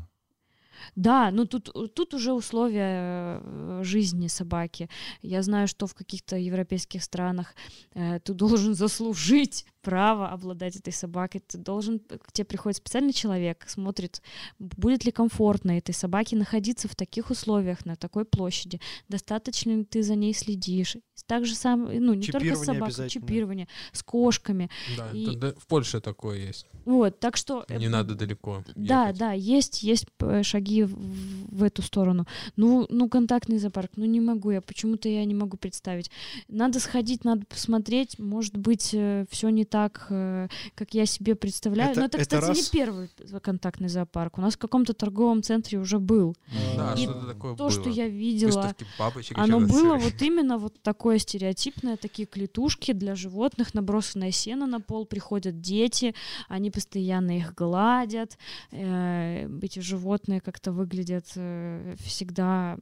[0.95, 4.89] Да, ну тут, тут уже условия э, жизни собаки.
[5.21, 7.55] Я знаю, что в каких-то европейских странах
[7.95, 11.41] э, ты должен заслужить право обладать этой собакой.
[11.47, 14.21] Ты должен, к тебе приходит специальный человек, смотрит,
[14.57, 20.01] будет ли комфортно этой собаке находиться в таких условиях, на такой площади, достаточно ли ты
[20.01, 20.97] за ней следишь.
[21.27, 24.69] Так же сам, ну не только с Чипирование собакой, чипирование, с кошками.
[24.97, 26.65] Да, И- в Польше такое есть.
[26.85, 27.63] Вот, так что...
[27.69, 28.63] э, Не надо далеко.
[28.75, 29.19] да, ехать.
[29.19, 32.25] да, есть, есть э, шаги в, в эту сторону.
[32.55, 36.09] Ну, ну, контактный зоопарк, ну не могу я, почему-то я не могу представить.
[36.47, 38.87] Надо сходить, надо посмотреть, может быть,
[39.29, 39.74] все не так,
[40.09, 41.91] э, как я себе представляю.
[41.91, 42.57] Это- Но это, это кстати, раз.
[42.57, 43.09] не первый
[43.41, 44.37] контактный зоопарк.
[44.37, 46.35] У нас в каком-то торговом центре уже был.
[46.77, 47.71] Да, И что-то такое То, было.
[47.71, 53.73] что я видела, бабочек оно было вот именно вот такое стереотипное, такие клетушки для животных,
[53.73, 56.13] набросанное сено на пол, приходят дети,
[56.47, 58.37] они постоянно их гладят,
[58.71, 62.77] э, эти животные как-то выглядят э, всегда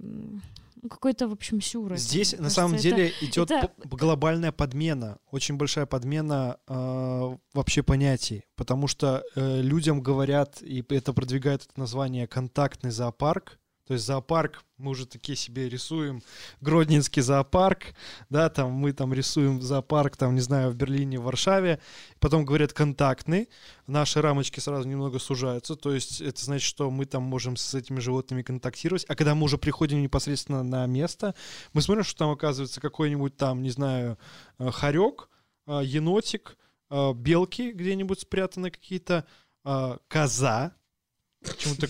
[0.89, 1.95] какой-то, в общем, сюр.
[1.95, 7.37] Здесь мне на кажется, самом это- деле идет это- глобальная подмена, очень большая подмена э,
[7.53, 13.93] вообще понятий, потому что э, людям говорят, и это продвигает это название контактный зоопарк, то
[13.93, 16.21] есть зоопарк, мы уже такие себе рисуем,
[16.61, 17.93] Гродненский зоопарк,
[18.29, 21.79] да, там мы там рисуем зоопарк, там, не знаю, в Берлине, в Варшаве,
[22.19, 23.49] потом говорят контактный,
[23.85, 27.99] наши рамочки сразу немного сужаются, то есть это значит, что мы там можем с этими
[27.99, 31.35] животными контактировать, а когда мы уже приходим непосредственно на место,
[31.73, 34.17] мы смотрим, что там оказывается какой-нибудь там, не знаю,
[34.59, 35.29] э, хорек,
[35.67, 36.57] э, енотик,
[36.89, 39.25] э, белки где-нибудь спрятаны какие-то,
[40.09, 40.73] коза,
[41.41, 41.87] почему-то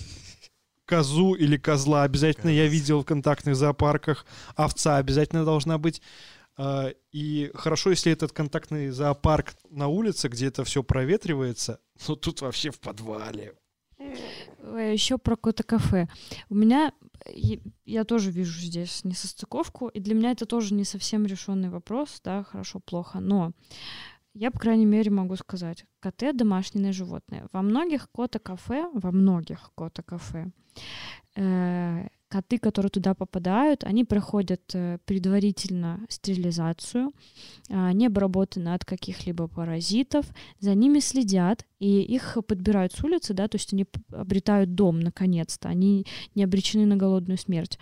[0.85, 2.73] козу или козла обязательно я Коза.
[2.73, 6.01] видел в контактных зоопарках, овца обязательно должна быть.
[6.57, 12.41] Э, И хорошо, если этот контактный зоопарк на улице, где это все проветривается, но тут
[12.41, 13.53] вообще в подвале.
[14.59, 16.07] Еще про кота-кафе.
[16.49, 16.91] У меня,
[17.85, 22.43] я тоже вижу здесь несостыковку, и для меня это тоже не совсем решенный вопрос, да,
[22.43, 23.53] хорошо, плохо, но
[24.33, 27.47] я, по крайней мере, могу сказать, коты— домашние животные.
[27.51, 30.51] Во многих кота-кафе, во многих кота-кафе,
[31.35, 37.11] э, коты, которые туда попадают, они проходят э, предварительно стерилизацию,
[37.69, 40.25] а, они обработаны от каких-либо паразитов,
[40.59, 45.69] за ними следят, и их подбирают с улицы, да, то есть они обретают дом наконец-то,
[45.69, 47.77] они не обречены на голодную смерть.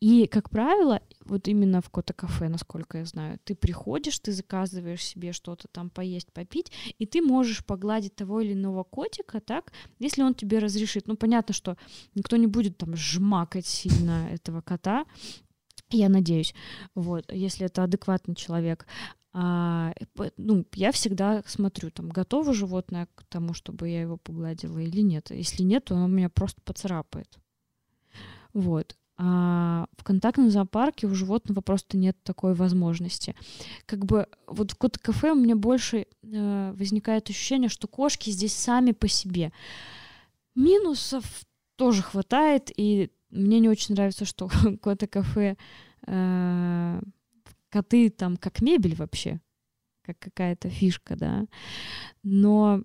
[0.00, 5.32] И, как правило, вот именно в кота-кафе, насколько я знаю, ты приходишь, ты заказываешь себе
[5.32, 10.34] что-то там поесть, попить, и ты можешь погладить того или иного котика, так, если он
[10.34, 11.08] тебе разрешит.
[11.08, 11.76] Ну, понятно, что
[12.14, 15.04] никто не будет там жмакать сильно этого кота,
[15.90, 16.54] я надеюсь,
[16.94, 18.86] вот, если это адекватный человек.
[19.32, 19.94] А,
[20.36, 25.30] ну, я всегда смотрю, там, готово животное к тому, чтобы я его погладила или нет.
[25.30, 27.38] Если нет, то оно меня просто поцарапает.
[28.52, 28.96] Вот.
[29.20, 33.34] А в контактном зоопарке у животного просто нет такой возможности.
[33.84, 38.92] Как бы вот в кот-кафе у меня больше э, возникает ощущение, что кошки здесь сами
[38.92, 39.52] по себе.
[40.54, 41.24] Минусов
[41.74, 44.48] тоже хватает, и мне не очень нравится, что
[44.82, 45.56] кота-кафе
[46.06, 47.00] э,
[47.70, 49.40] коты там как мебель вообще,
[50.02, 51.44] как какая-то фишка, да.
[52.22, 52.82] Но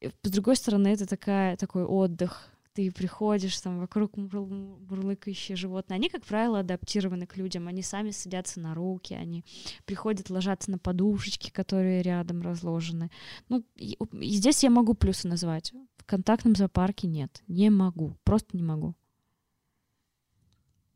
[0.00, 2.49] э, с другой стороны, это такая, такой отдых.
[2.72, 5.96] Ты приходишь, там вокруг мурлыкающие животные.
[5.96, 7.66] Они, как правило, адаптированы к людям.
[7.66, 9.44] Они сами садятся на руки, они
[9.86, 13.10] приходят ложатся на подушечки, которые рядом разложены.
[13.48, 15.72] Ну, и, и здесь я могу плюсы назвать.
[15.96, 17.42] В контактном зоопарке нет.
[17.48, 18.16] Не могу.
[18.22, 18.94] Просто не могу.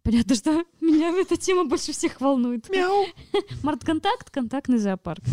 [0.05, 2.69] Понятно, что меня эта тема больше всех волнует.
[2.69, 3.07] Мяу.
[3.65, 5.25] Март-контакт, контактный зоопарк.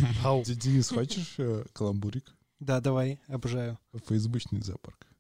[0.56, 2.36] Денис, хочешь э, каламбурик?
[2.60, 3.78] Да, давай, обожаю.
[4.08, 5.11] Фейсбучный зоопарк.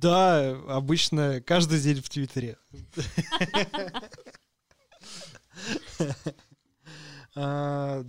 [0.00, 2.56] Да, обычно каждый день в Твиттере.
[7.36, 8.04] А,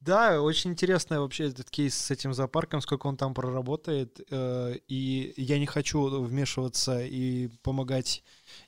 [0.00, 4.20] Да, очень интересно вообще этот кейс с этим зоопарком, сколько он там проработает.
[4.30, 8.22] э, И я не хочу вмешиваться и помогать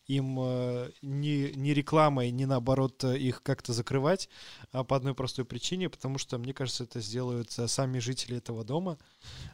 [0.09, 4.29] им э, ни, ни рекламой, ни наоборот э, их как-то закрывать
[4.73, 8.99] а по одной простой причине, потому что, мне кажется, это сделают сами жители этого дома,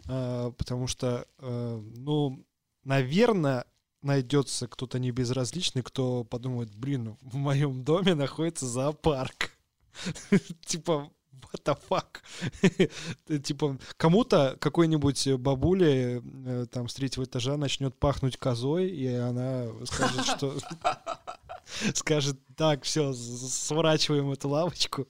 [0.07, 2.45] потому что, ну,
[2.85, 3.65] наверное,
[4.03, 9.51] найдется кто-то небезразличный, кто подумает, блин, в моем доме находится зоопарк.
[10.67, 11.11] Типа,
[11.53, 13.39] what the fuck?
[13.43, 20.27] Типа, кому-то какой-нибудь бабуле э, там с третьего этажа начнет пахнуть козой, и она скажет,
[20.27, 20.57] что...
[21.95, 25.09] Скажет, так, все, сворачиваем эту лавочку.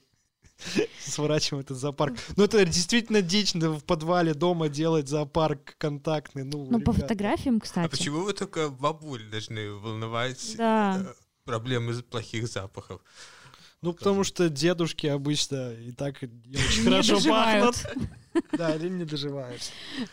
[0.99, 2.17] Сворачиваем этот зоопарк.
[2.35, 6.43] Ну, это действительно дичь да, в подвале дома делать зоопарк контактный.
[6.43, 7.89] Ну, Ну, по фотографиям, А кстати.
[7.91, 10.97] почему вы только бабуль должны волновать Да.
[11.05, 11.13] э,
[11.43, 13.01] проблемы из плохих запахов?
[13.81, 17.75] Ну, потому что дедушки обычно и так не очень хорошо пахнут.
[18.57, 19.61] Да, или не доживают.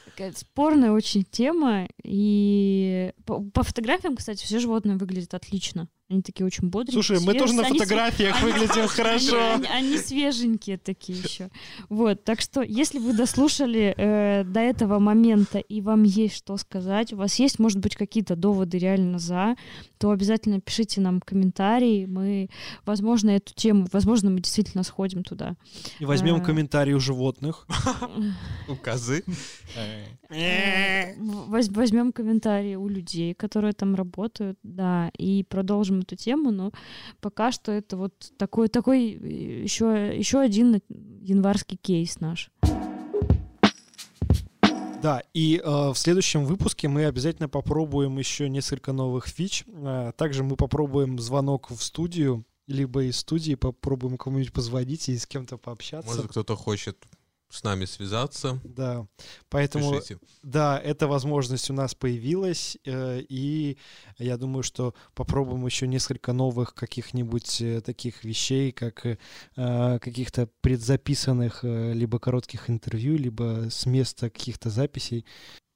[0.04, 1.86] Такая спорная очень тема.
[2.02, 5.88] И по, по фотографиям, кстати, все животные выглядят отлично.
[6.10, 6.92] Они такие очень бодрые.
[6.92, 9.54] Слушай, мы тоже на Они фотографиях они- выглядим хорошо.
[9.54, 11.48] Они, они свеженькие такие еще.
[11.88, 17.14] Вот, так что, если вы дослушали э, до этого момента и вам есть что сказать,
[17.14, 19.56] у вас есть, может быть, какие-то доводы реально за,
[19.96, 22.04] то обязательно пишите нам комментарии.
[22.04, 22.50] Мы,
[22.84, 25.56] возможно, эту тему, возможно, мы действительно сходим туда.
[25.98, 26.40] И возьмем А.
[26.40, 27.66] комментарии у животных.
[28.68, 29.24] У козы?
[30.30, 36.72] Э, воз- Возьмем комментарии у людей, которые там работают, да, и продолжим эту тему, но
[37.20, 40.80] пока что это вот такой, такой еще, еще один
[41.20, 42.50] январский кейс наш.
[45.02, 49.64] Да, и э, в следующем выпуске мы обязательно попробуем еще несколько новых фич.
[49.66, 55.26] Э, также мы попробуем звонок в студию, либо из студии попробуем кому-нибудь позвонить и с
[55.26, 56.08] кем-то пообщаться.
[56.08, 57.04] Может, кто-то хочет
[57.52, 58.58] с нами связаться?
[58.64, 59.06] Да,
[59.50, 59.92] поэтому...
[59.92, 60.18] Пишите.
[60.42, 63.76] Да, эта возможность у нас появилась, э, и
[64.18, 69.18] я думаю, что попробуем еще несколько новых каких-нибудь э, таких вещей, как э,
[70.00, 75.26] каких-то предзаписанных либо коротких интервью, либо с места каких-то записей.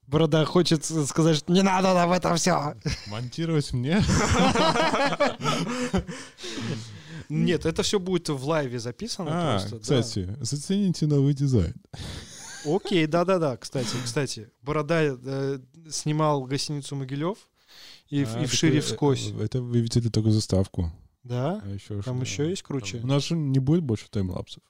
[0.06, 2.74] Борода хочет сказать, что не надо нам это все.
[3.08, 4.00] Монтировать мне?
[7.28, 9.76] Нет, это все будет в лайве записано А, просто.
[9.76, 9.80] да.
[9.82, 11.74] кстати, зацените новый дизайн.
[12.64, 14.50] Окей, да-да-да, кстати, кстати.
[14.62, 15.58] Борода э,
[15.88, 17.38] снимал гостиницу Могилев
[18.08, 19.32] и, в- А, и в шире вскось.
[19.40, 20.92] Это вы видели только заставку.
[21.22, 21.60] Да?
[21.64, 22.42] А еще Там что?
[22.42, 22.98] еще есть круче?
[23.02, 24.62] У нас же не будет больше таймлапсов.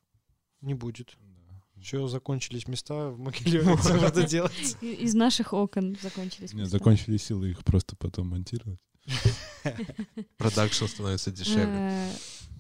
[0.61, 1.17] Не будет.
[1.77, 4.77] Еще закончились места в Могилеве, надо делать.
[4.81, 6.53] Из наших окон закончились.
[6.53, 6.79] Нет, места.
[6.79, 8.81] закончили силы их просто потом монтировать.
[10.37, 12.11] Продакшн становится дешевле.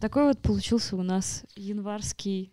[0.01, 2.52] Такой вот получился у нас январский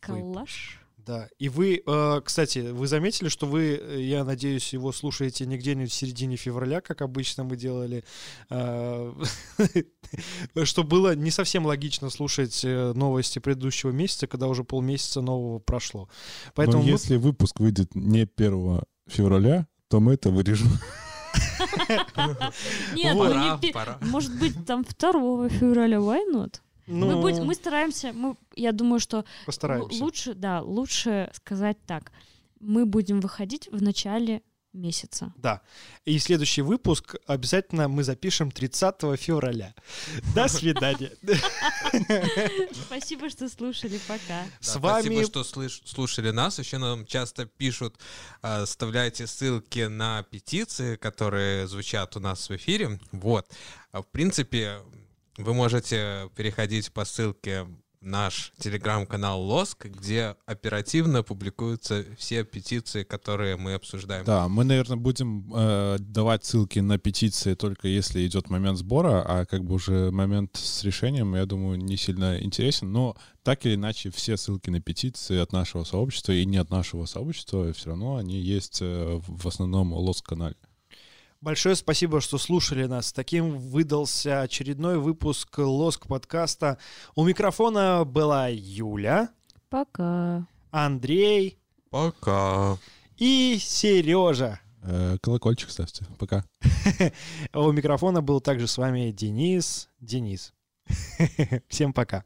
[0.00, 0.80] коллаж.
[0.96, 5.56] Да, и вы, э, кстати, вы заметили, что вы, э, я надеюсь, его слушаете не
[5.56, 8.04] где-нибудь в середине февраля, как обычно мы делали,
[8.50, 9.12] э,
[10.64, 16.10] что было не совсем логично слушать новости предыдущего месяца, когда уже полмесяца нового прошло.
[16.54, 20.68] Поэтому Но мы- если выпуск выйдет не 1 февраля, то мы это вырежем.
[22.94, 23.98] Нет, ну Пора, не пи- пора.
[24.02, 26.60] может быть, там 2 февраля, why not?
[26.88, 30.02] Мы, ну, будем- мы стараемся, мы, я думаю, что постараемся.
[30.02, 32.12] Лучше, да, лучше сказать так.
[32.60, 34.42] Мы будем выходить в начале
[34.72, 35.32] месяца.
[35.36, 35.60] Да.
[36.04, 39.74] И следующий выпуск обязательно мы запишем 30 февраля.
[40.34, 41.10] До свидания.
[42.86, 43.98] Спасибо, что слушали.
[44.06, 44.44] Пока.
[44.60, 46.58] С вами Спасибо, что слушали нас.
[46.58, 47.96] Еще нам часто пишут,
[48.64, 53.00] вставляйте ссылки на петиции, которые звучат у нас в эфире.
[53.12, 53.46] Вот.
[53.92, 54.80] А, В принципе,
[55.38, 57.66] вы можете переходить по ссылке
[58.00, 64.24] наш телеграм-канал Лоск, где оперативно публикуются все петиции, которые мы обсуждаем.
[64.24, 69.46] Да, мы, наверное, будем э, давать ссылки на петиции только если идет момент сбора, а
[69.46, 72.92] как бы уже момент с решением, я думаю, не сильно интересен.
[72.92, 77.06] Но так или иначе, все ссылки на петиции от нашего сообщества и не от нашего
[77.06, 80.56] сообщества, все равно они есть э, в основном в Лос-канале.
[81.40, 83.12] Большое спасибо, что слушали нас.
[83.12, 86.78] Таким выдался очередной выпуск Лоск подкаста.
[87.14, 89.28] У микрофона была Юля,
[89.70, 90.48] Пока.
[90.72, 91.58] Андрей
[91.90, 92.76] Пока.
[93.18, 94.60] и Сережа.
[94.82, 96.06] Э, колокольчик ставьте.
[96.18, 96.44] Пока.
[97.52, 99.88] А У микрофона был также с вами Денис.
[100.00, 100.52] Денис.
[101.68, 102.24] Всем пока.